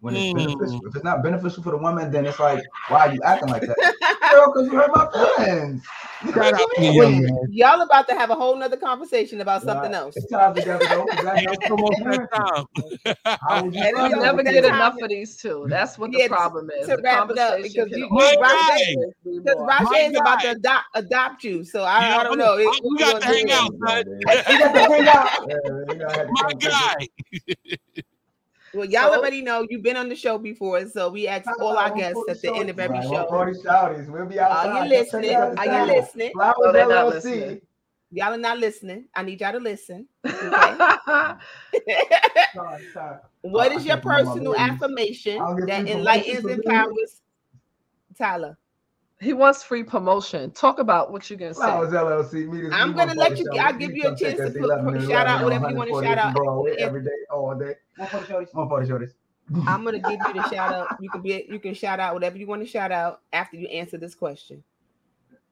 When 0.00 0.14
it's 0.14 0.32
Mm. 0.32 0.34
beneficial. 0.58 0.86
If 0.86 0.94
it's 0.94 1.04
not 1.04 1.22
beneficial 1.24 1.62
for 1.62 1.70
the 1.70 1.78
woman, 1.78 2.10
then 2.12 2.26
it's 2.26 2.38
like, 2.38 2.62
why 2.88 3.08
are 3.08 3.14
you 3.14 3.20
acting 3.24 3.48
like 3.48 3.62
that? 3.62 3.94
Girl, 4.32 4.52
because 4.52 4.66
you 4.72 4.78
hurt 4.78 4.90
my 4.94 5.08
feelings. 5.12 5.82
Shout 6.34 6.54
out 6.54 6.60
to 6.76 6.84
you, 6.84 7.46
Y'all 7.50 7.80
about 7.80 8.06
to 8.08 8.14
have 8.14 8.30
a 8.30 8.34
whole 8.36 8.54
nother 8.56 8.76
conversation 8.76 9.40
about 9.40 9.62
something 9.62 9.90
Right. 9.90 9.98
else. 9.98 10.16
It's 10.16 10.26
time 10.30 10.54
together 10.54 10.84
though. 10.88 11.04
'cause 11.06 11.24
that's 11.24 11.42
It's 11.42 11.70
almost 11.70 12.04
that 12.04 12.28
time. 12.32 13.38
How 13.40 13.64
would 13.64 13.74
you 13.74 13.80
We 13.82 14.08
never 14.20 14.42
get 14.44 14.64
enough 14.64 14.94
of 15.02 15.08
these 15.08 15.36
two. 15.36 15.66
That's 15.68 15.98
what 15.98 16.12
the 16.12 16.18
Yeah, 16.18 16.28
to- 16.28 16.34
problem 16.34 16.70
is. 16.78 16.86
to 16.86 16.96
the 16.96 17.02
wrap 17.02 17.28
it 17.30 17.38
up, 17.38 17.56
because 17.60 17.72
can 17.88 17.98
you- 17.98 18.08
only 18.10 18.24
you- 18.30 18.34
go 18.36 18.40
right. 18.40 18.94
Because 19.24 19.56
more. 19.58 19.68
Rasha 19.68 20.10
is 20.10 20.16
about 20.16 20.40
to 20.42 20.50
adopt, 20.52 20.84
adopt 20.94 21.44
you, 21.44 21.64
so 21.64 21.82
I, 21.82 22.08
Yeah, 22.08 22.18
I 22.18 22.22
don't 22.22 22.38
know. 22.38 22.54
we- 22.56 22.62
It- 22.62 22.80
we 22.84 22.90
we 22.90 22.98
got 22.98 23.12
gonna 23.20 23.24
hang 23.34 23.50
out, 23.50 23.70
son. 23.88 24.04
Yeah, 24.28 24.52
You 24.52 24.58
got 24.60 24.72
to 24.74 24.80
hang 24.80 25.08
out. 25.08 25.46
we 25.88 25.94
gotta 25.96 26.18
have 26.18 26.28
My 26.30 26.52
guy. 26.52 27.08
Well, 28.74 28.86
y'all 28.86 29.12
So- 29.12 29.18
already 29.18 29.42
know 29.42 29.66
you've 29.68 29.82
been 29.82 29.96
on 29.96 30.08
the 30.08 30.16
show 30.16 30.38
before, 30.38 30.86
so 30.88 31.10
we 31.10 31.28
ask 31.28 31.46
all 31.60 31.76
our 31.76 31.94
guests 31.94 32.22
at 32.28 32.40
the 32.40 32.54
end 32.54 32.70
of 32.70 32.78
every 32.78 32.98
Right, 32.98 33.04
show. 33.04 33.24
140 33.26 33.52
shouties. 33.62 34.08
We'll 34.10 34.26
be 34.26 34.40
outside. 34.40 34.68
Are 34.70 34.84
you 34.84 34.90
listening? 34.90 35.30
check 35.30 35.38
out 35.38 35.54
the 35.54 35.60
Are 35.60 35.64
you 35.66 35.70
sound. 35.72 35.90
listening? 35.90 36.30
Flowers 36.32 36.56
No, 36.60 36.72
they're 36.72 36.88
not 36.88 37.06
LLC. 37.06 37.14
listening. 37.14 37.60
Y'all 38.14 38.32
are 38.34 38.36
not 38.38 38.58
listening. 38.58 39.08
I 39.14 39.22
need 39.22 39.40
y'all 39.40 39.52
to 39.52 39.58
listen. 39.58 40.06
Sorry, 40.24 41.38
sorry. 42.92 43.16
what 43.42 43.72
Oh, 43.72 43.76
is 43.76 43.82
I 43.82 43.86
your 43.86 43.96
can't 43.96 44.04
remember 44.04 44.06
my 44.06 44.22
personal 44.24 44.56
affirmation 44.56 45.38
that 45.66 45.86
you 45.88 45.94
enlightens, 45.94 46.40
permission 46.42 46.62
to 46.62 46.68
empowers? 46.70 47.22
Tyler, 48.18 48.58
he 49.22 49.32
wants 49.32 49.62
free 49.62 49.84
promotion. 49.84 50.50
Talk 50.50 50.78
about 50.78 51.12
what 51.12 51.30
you're 51.30 51.38
gonna 51.38 51.54
say. 51.54 51.60
Flowers 51.62 51.92
LLC. 51.92 52.46
Meet. 52.50 52.72
I'm 52.72 52.88
We 52.88 52.94
gonna 52.94 53.14
let 53.14 53.38
you- 53.38 53.46
I'll 53.60 53.72
give 53.72 53.94
you 53.96 54.02
a 54.08 54.16
chance 54.16 54.36
to 54.38 54.50
put- 54.50 54.56
11 54.56 54.92
put- 55.00 55.08
shout 55.08 55.26
out 55.26 55.44
whatever 55.44 55.70
you 55.70 55.76
wanna 55.76 56.02
shout 56.02 56.18
out. 56.18 56.34
Broadway 56.34 56.72
If- 56.72 56.80
every 56.80 57.02
day, 57.04 57.10
all 57.30 57.54
day. 57.54 57.74
One 57.96 58.08
for 58.08 58.16
the 58.18 58.24
shorties. 58.24 58.54
One 58.54 58.68
photo 58.68 58.86
shorties. 58.86 59.12
I'm 59.66 59.84
gonna 59.84 59.98
give 59.98 60.18
you 60.26 60.32
the 60.34 60.48
shout 60.50 60.72
out. 60.74 60.96
You 61.00 61.10
can 61.10 61.20
be 61.22 61.46
you 61.48 61.58
can 61.58 61.74
shout 61.74 62.00
out 62.00 62.14
whatever 62.14 62.38
you 62.38 62.46
want 62.46 62.62
to 62.62 62.66
shout 62.66 62.90
out 62.92 63.20
after 63.32 63.56
you 63.56 63.66
answer 63.68 63.98
this 63.98 64.14
question. 64.14 64.62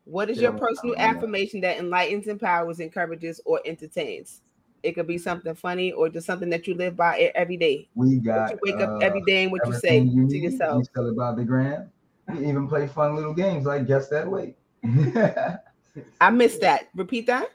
What 0.04 0.30
is 0.30 0.38
Yeah, 0.38 0.50
your 0.50 0.52
personal 0.58 0.96
affirmation 0.96 1.60
that 1.60 1.78
enlightens, 1.78 2.26
empowers, 2.26 2.80
encourages, 2.80 3.40
or 3.44 3.60
entertains? 3.64 4.42
It 4.82 4.92
could 4.92 5.06
be 5.06 5.18
something 5.18 5.54
funny 5.54 5.92
or 5.92 6.08
just 6.08 6.26
something 6.26 6.48
that 6.50 6.66
you 6.66 6.74
live 6.74 6.96
by 6.96 7.30
every 7.34 7.58
day. 7.58 7.88
We 7.94 8.16
What 8.16 8.24
got. 8.24 8.50
you 8.52 8.58
wake 8.62 8.80
up 8.80 8.90
uh, 8.90 8.98
every 8.98 9.20
day 9.22 9.42
and 9.42 9.52
what 9.52 9.60
you 9.66 9.74
say 9.74 9.98
everything 9.98 10.16
you 10.16 10.28
to 10.28 10.38
yourself. 10.38 10.78
We 10.78 10.84
sell 10.94 11.06
it 11.06 11.16
by 11.16 11.34
the 11.34 11.44
gram. 11.44 11.90
We 12.32 12.46
even 12.48 12.68
play 12.68 12.86
fun 12.86 13.16
little 13.16 13.34
games 13.34 13.66
like 13.66 13.86
guess 13.86 14.08
that 14.08 14.28
weight. 14.30 14.56
I 16.20 16.30
missed 16.30 16.60
that. 16.60 16.88
Repeat 16.94 17.26
that. 17.26 17.50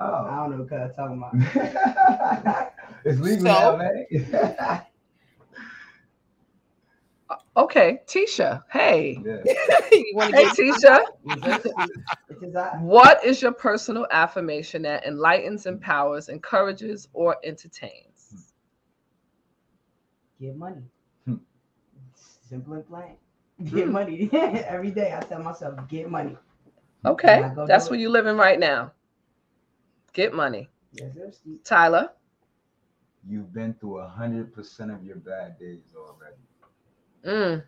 Oh. 0.00 0.26
I 0.30 0.36
don't 0.36 0.58
know 0.58 0.64
what 0.64 0.80
I'm 0.80 0.94
talking 0.94 1.52
about. 1.52 2.72
it's 3.04 3.20
legal 3.20 3.46
So? 3.46 3.76
now, 3.76 3.76
man. 3.76 4.82
Okay, 7.54 8.00
Tisha. 8.06 8.62
Hey. 8.70 9.18
yeah. 9.24 9.42
you 9.92 10.12
want 10.14 10.30
to 10.30 10.36
Hey, 10.36 10.44
get 10.44 10.56
Tisha. 10.56 11.04
It 12.30 12.42
is 12.42 12.56
I. 12.56 12.68
What 12.78 13.22
is 13.24 13.42
your 13.42 13.52
personal 13.52 14.06
affirmation 14.10 14.80
that 14.82 15.04
enlightens, 15.04 15.66
empowers, 15.66 16.30
encourages, 16.30 17.08
or 17.12 17.36
entertains? 17.44 18.54
Give 20.40 20.56
money. 20.56 20.80
Hmm. 21.26 21.34
Simple 22.48 22.72
and 22.72 22.88
plain. 22.88 23.16
Get 23.64 23.86
Hmm. 23.86 23.92
money. 23.92 24.30
Every 24.32 24.90
day 24.90 25.14
I 25.16 25.20
tell 25.24 25.42
myself, 25.42 25.78
get 25.88 26.10
money. 26.10 26.36
Okay, 27.04 27.40
Can 27.40 27.44
I 27.50 27.54
go 27.54 27.66
that's 27.66 27.90
where 27.90 27.98
you're 27.98 28.10
living 28.10 28.36
right 28.36 28.58
now. 28.58 28.92
Get 30.12 30.34
money. 30.34 30.68
Yes, 30.92 31.12
sir. 31.14 31.30
Tyler. 31.64 32.10
You've 33.28 33.52
been 33.52 33.74
through 33.74 33.98
a 33.98 34.08
hundred 34.08 34.52
percent 34.52 34.90
of 34.90 35.04
your 35.04 35.16
bad 35.16 35.58
days 35.58 35.94
already. 35.96 36.36
Mm, 37.24 37.62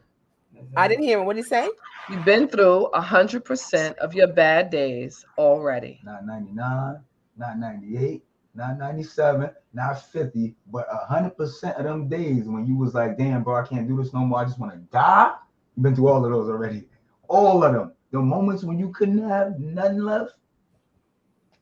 I 0.76 0.88
didn't 0.88 1.04
hear 1.04 1.18
him. 1.20 1.26
What 1.26 1.36
did 1.36 1.44
he 1.44 1.48
say? 1.48 1.68
you've 2.10 2.24
been 2.24 2.48
through 2.48 2.86
a 2.86 3.00
hundred 3.00 3.44
percent 3.44 3.96
of 3.98 4.14
your 4.14 4.26
bad 4.28 4.70
days 4.70 5.24
already. 5.38 6.00
Not 6.04 6.26
99, 6.26 7.00
not 7.36 7.58
98, 7.58 8.22
not 8.54 8.78
97, 8.78 9.50
not 9.72 10.02
50, 10.02 10.54
but 10.70 10.86
a 10.90 11.06
hundred 11.06 11.36
percent 11.36 11.76
of 11.78 11.84
them 11.84 12.08
days 12.08 12.46
when 12.46 12.66
you 12.66 12.76
was 12.76 12.94
like, 12.94 13.16
damn, 13.16 13.42
bro, 13.42 13.56
I 13.56 13.66
can't 13.66 13.88
do 13.88 13.96
this 13.96 14.12
no 14.12 14.20
more. 14.20 14.40
I 14.40 14.44
just 14.44 14.58
want 14.58 14.72
to 14.72 14.78
die. 14.92 15.34
You've 15.76 15.82
been 15.82 15.94
through 15.94 16.08
all 16.08 16.24
of 16.24 16.30
those 16.30 16.48
already. 16.48 16.84
All 17.28 17.64
of 17.64 17.72
them. 17.72 17.92
The 18.10 18.20
moments 18.20 18.62
when 18.64 18.78
you 18.78 18.90
couldn't 18.90 19.28
have 19.28 19.58
nothing 19.58 19.98
left, 19.98 20.34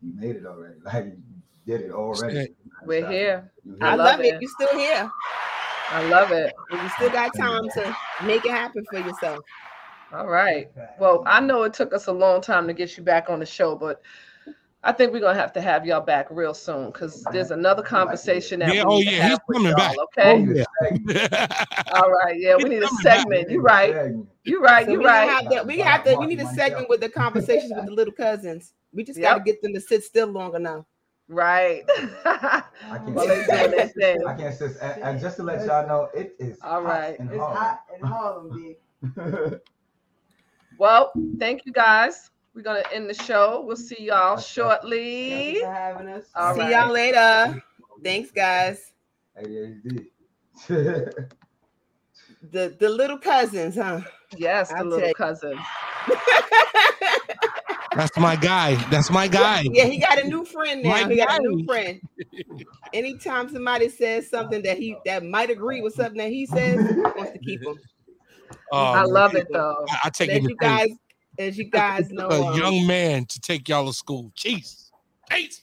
you 0.03 0.13
made 0.15 0.37
it 0.37 0.47
already. 0.47 0.75
Like 0.85 1.05
you 1.07 1.23
did 1.67 1.83
it 1.83 1.91
already. 1.93 2.49
We're 2.85 3.09
here. 3.09 3.53
You 3.65 3.79
I 3.81 3.91
I 3.93 3.95
love 3.95 4.19
love 4.19 4.21
it. 4.21 4.35
it. 4.35 4.43
You 4.43 4.49
still 4.49 4.77
here. 4.77 5.11
I 5.91 6.09
love 6.09 6.33
it. 6.33 6.53
And 6.71 6.83
you 6.83 6.89
still 6.91 7.11
got 7.11 7.35
time 7.37 7.69
to 7.71 7.97
make 8.25 8.45
it 8.45 8.51
happen 8.51 8.85
for 8.91 8.99
yourself. 8.99 9.45
All 10.13 10.27
right. 10.27 10.71
Well, 10.99 11.23
I 11.27 11.41
know 11.41 11.63
it 11.63 11.73
took 11.73 11.95
us 11.95 12.07
a 12.07 12.13
long 12.13 12.41
time 12.41 12.67
to 12.67 12.75
get 12.75 12.97
you 12.97 13.03
back 13.03 13.31
on 13.31 13.39
the 13.39 13.47
show, 13.47 13.77
but 13.77 14.03
I 14.85 14.91
think 14.91 15.13
we're 15.13 15.21
gonna 15.21 15.39
have 15.39 15.53
to 15.53 15.61
have 15.61 15.87
y'all 15.87 16.01
back 16.01 16.27
real 16.31 16.55
soon 16.55 16.91
because 16.91 17.23
there's 17.33 17.53
another 17.53 17.83
conversation 17.85 18.59
that 18.61 18.75
Yeah, 18.75 18.85
we 18.85 18.95
oh, 18.95 18.99
need 18.99 19.05
to 19.05 19.11
yeah, 19.11 19.23
he's 19.23 19.23
have 19.31 19.41
with 19.47 19.57
coming 19.59 19.71
y'all, 19.71 19.77
back. 19.79 19.97
Okay. 19.99 20.39
We 20.41 20.47
need 20.47 20.57
a 20.57 20.67
segment. 20.83 21.95
All 21.95 22.11
right. 22.11 22.37
Yeah, 22.41 22.57
we 22.57 22.65
need 22.65 22.83
a 22.83 22.87
coming 22.89 23.03
back. 23.05 23.19
segment. 23.21 23.51
You're 23.51 23.63
right. 23.63 24.15
You're 24.43 24.61
right. 24.61 24.85
So 24.87 24.91
You're 24.91 24.99
we 25.01 25.05
gonna 25.05 25.19
right. 25.19 25.31
have 25.45 25.51
to, 25.53 25.63
we 25.65 25.79
have 25.79 26.05
to, 26.05 26.17
we 26.17 26.27
need 26.27 26.41
a 26.41 26.47
segment 26.55 26.89
with 26.89 27.01
the 27.01 27.09
conversations 27.09 27.73
with 27.77 27.87
the 27.87 27.93
little 27.93 28.13
cousins. 28.13 28.73
We 28.93 29.05
just 29.05 29.21
gotta 29.21 29.41
get 29.41 29.63
them 29.63 29.73
to 29.75 29.81
sit 29.81 30.03
still 30.03 30.27
long 30.27 30.57
enough. 30.57 30.85
Right. 31.29 31.85
I 32.25 32.65
can't, 32.85 33.11
well, 33.11 33.29
they 33.29 33.45
doing 33.47 33.71
their 33.71 33.89
thing. 33.89 34.27
I 34.27 34.35
can't 34.35 34.55
sit. 34.55 34.77
And, 34.83 35.03
and 35.03 35.21
just 35.21 35.37
to 35.37 35.45
let 35.45 35.65
y'all 35.65 35.87
know, 35.87 36.09
it 36.13 36.35
is 36.41 36.59
All 36.61 36.83
hot 36.83 36.85
right. 36.85 37.21
in 37.21 37.29
It's 37.29 37.39
Harlem. 37.39 37.57
hot 37.57 37.81
in 37.97 38.07
Harlem, 38.07 38.51
B. 38.51 39.57
Well, 40.79 41.13
thank 41.39 41.65
you 41.65 41.73
guys. 41.73 42.32
We're 42.55 42.63
gonna 42.63 42.83
end 42.93 43.09
the 43.09 43.15
show. 43.15 43.65
We'll 43.67 43.77
see 43.77 44.03
y'all 44.03 44.37
shortly. 44.39 45.55
you 45.55 45.61
for 45.61 45.73
having 45.73 46.09
us. 46.09 46.27
All 46.35 46.55
See 46.55 46.61
right. 46.61 46.71
y'all 46.71 46.93
later. 46.93 47.63
Thanks, 48.05 48.31
guys. 48.31 48.93
ADHD. 49.39 50.07
The 52.51 52.77
the 52.79 52.89
little 52.89 53.19
cousins, 53.19 53.77
huh? 53.77 54.01
Yes, 54.37 54.69
the 54.71 54.79
I'll 54.79 54.87
little 54.87 55.15
cousins. 55.15 55.61
That's 57.95 58.17
my 58.19 58.37
guy. 58.37 58.75
That's 58.91 59.11
my 59.11 59.29
guy. 59.29 59.63
Yeah, 59.71 59.85
he 59.85 59.99
got 59.99 60.19
a 60.19 60.27
new 60.27 60.45
friend 60.45 60.83
now. 60.83 60.91
My 60.91 61.09
He 61.09 61.17
got 61.17 61.39
a 61.39 61.43
new 61.43 61.65
friend. 61.65 62.01
Anytime 62.93 63.49
somebody 63.49 63.89
says 63.89 64.29
something 64.29 64.63
that 64.63 64.79
he 64.79 64.97
that 65.05 65.25
might 65.25 65.51
agree 65.51 65.83
with 65.83 65.95
something 65.95 66.19
that 66.19 66.31
he 66.31 66.47
says, 66.47 66.81
he 66.81 66.95
wants 67.17 67.33
to 67.33 67.39
keep 67.39 67.61
him. 67.63 67.79
Oh, 68.73 68.85
I 68.85 69.05
love 69.05 69.35
it 69.37 69.47
though. 69.53 69.87
I, 69.89 69.99
I 70.05 70.11
take 70.11 70.31
As 70.31 70.39
him 70.39 70.49
you 70.49 70.57
to 70.57 70.57
guys, 70.57 70.91
as 71.39 71.57
you 71.59 71.65
guys 71.65 72.11
know, 72.13 72.29
a 72.29 72.47
um, 72.47 72.59
young 72.59 72.87
man 72.87 73.25
to 73.27 73.41
take 73.41 73.69
y'all 73.69 73.87
to 73.87 73.93
school. 73.93 74.33
Jeez. 74.37 74.91
Jeez. 75.31 75.63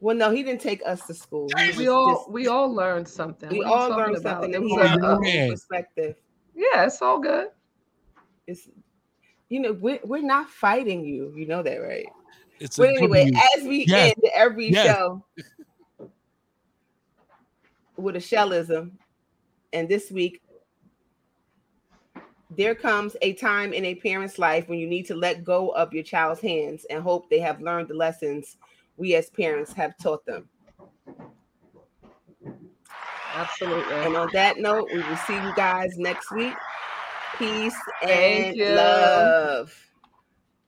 well, 0.00 0.16
no, 0.16 0.30
he 0.30 0.42
didn't 0.42 0.60
take 0.60 0.82
us 0.84 1.06
to 1.06 1.14
school. 1.14 1.48
He 1.58 1.78
We 1.78 1.88
all 1.88 2.14
just- 2.18 2.30
we 2.30 2.48
all 2.48 2.72
learned 2.72 3.08
something. 3.08 3.48
we 3.48 3.58
What 3.58 3.66
all 3.68 3.90
learned 3.90 4.20
something, 4.22 4.52
It 4.52 4.60
was 4.62 4.72
a 5.02 5.20
man. 5.20 5.50
perspective. 5.50 6.16
yeah, 6.54 6.84
it's 6.84 7.00
all 7.02 7.18
good. 7.20 7.48
It's 8.46 8.68
you 9.48 9.60
know 9.60 9.72
we're, 9.74 10.00
we're 10.04 10.22
not 10.22 10.50
fighting 10.50 11.04
you. 11.04 11.32
You 11.36 11.46
know 11.46 11.62
that, 11.62 11.76
right? 11.76 12.06
It's 12.58 12.78
a 12.78 12.82
But 12.82 12.90
anyway, 12.90 13.30
W. 13.30 13.40
as 13.56 13.64
we 13.64 13.84
Yes. 13.86 14.14
end 14.16 14.30
every 14.34 14.70
Yes. 14.72 14.86
show 14.96 15.24
with 17.96 18.16
a 18.16 18.20
shellism, 18.20 18.92
and 19.72 19.88
this 19.88 20.10
week 20.10 20.42
there 22.56 22.74
comes 22.74 23.16
a 23.22 23.34
time 23.34 23.72
in 23.72 23.84
a 23.84 23.94
parent's 23.94 24.38
life 24.38 24.68
when 24.68 24.78
you 24.78 24.86
need 24.86 25.06
to 25.06 25.14
let 25.14 25.44
go 25.44 25.70
of 25.70 25.92
your 25.92 26.02
child's 26.02 26.40
hands 26.40 26.86
and 26.90 27.02
hope 27.02 27.28
they 27.28 27.40
have 27.40 27.60
learned 27.60 27.88
the 27.88 27.94
lessons 27.94 28.56
we 28.96 29.14
as 29.14 29.28
parents 29.30 29.72
have 29.72 29.96
taught 29.98 30.24
them. 30.24 30.48
Absolutely. 33.34 33.94
And 33.94 34.16
on 34.16 34.30
that 34.32 34.58
note, 34.58 34.88
we 34.92 35.02
will 35.02 35.16
see 35.18 35.34
you 35.34 35.54
guys 35.54 35.98
next 35.98 36.30
week. 36.32 36.54
Peace 37.36 37.76
Thank 38.02 38.46
and 38.46 38.56
you. 38.56 38.66
love. 38.66 39.85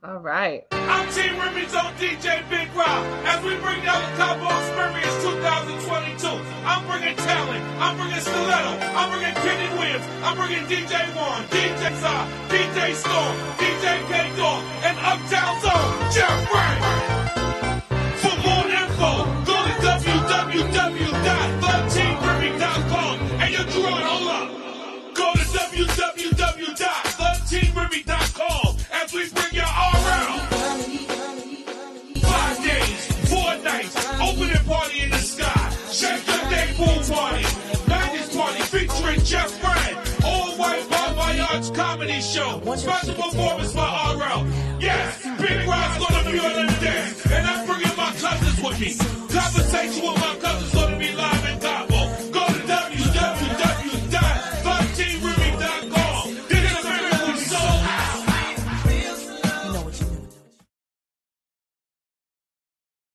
All 0.00 0.20
right. 0.20 0.64
I'm 0.70 1.10
Team 1.10 1.34
Remy's 1.40 1.74
on 1.74 1.92
DJ 1.94 2.48
Big 2.48 2.72
Rob 2.72 3.02
as 3.26 3.42
we 3.42 3.50
bring 3.58 3.82
down 3.82 3.98
the 3.98 4.14
Cowboy 4.14 4.54
Experience 4.62 5.10
2022. 5.26 6.38
I'm 6.62 6.86
bringing 6.86 7.16
talent. 7.16 7.64
I'm 7.82 7.96
bringing 7.98 8.20
Stiletto. 8.20 8.78
I'm 8.94 9.10
bringing 9.10 9.34
Kenny 9.42 9.68
Williams. 9.74 10.06
I'm 10.22 10.36
bringing 10.38 10.64
DJ 10.70 11.02
Warren, 11.18 11.42
DJ 11.50 11.98
Sa, 11.98 12.30
DJ 12.46 12.94
Storm, 12.94 13.34
DJ 13.58 14.06
K 14.06 14.36
Dog, 14.38 14.62
and 14.86 14.96
Uptown 15.02 15.60
Zone, 15.66 15.90
Jeff 16.14 16.46
Frank. 16.46 16.78
For 18.22 18.38
more 18.38 18.70
info, 18.70 19.26
go 19.50 19.56
to 19.66 19.74
www. 19.82 21.07
Jeff 39.28 39.60
Brand, 39.60 40.24
all 40.24 40.56
white 40.56 40.88
Bon 40.88 41.14
Voyage 41.14 41.74
comedy 41.74 42.18
show. 42.22 42.62
Special 42.76 43.14
performance 43.14 43.74
by 43.74 44.14
RL. 44.14 44.46
Yes, 44.80 45.22
Big 45.38 45.68
Rod's 45.68 45.98
gonna 45.98 46.30
be 46.30 46.38
on 46.38 46.66
the 46.66 46.72
dance, 46.80 47.26
and 47.26 47.46
I'm 47.46 47.66
bringing 47.66 47.94
my 47.94 48.10
cousins 48.16 48.58
with 48.64 48.80
me. 48.80 48.96
Conversation 49.28 50.02
with 50.02 50.18
my 50.18 50.34
cousins 50.40 50.72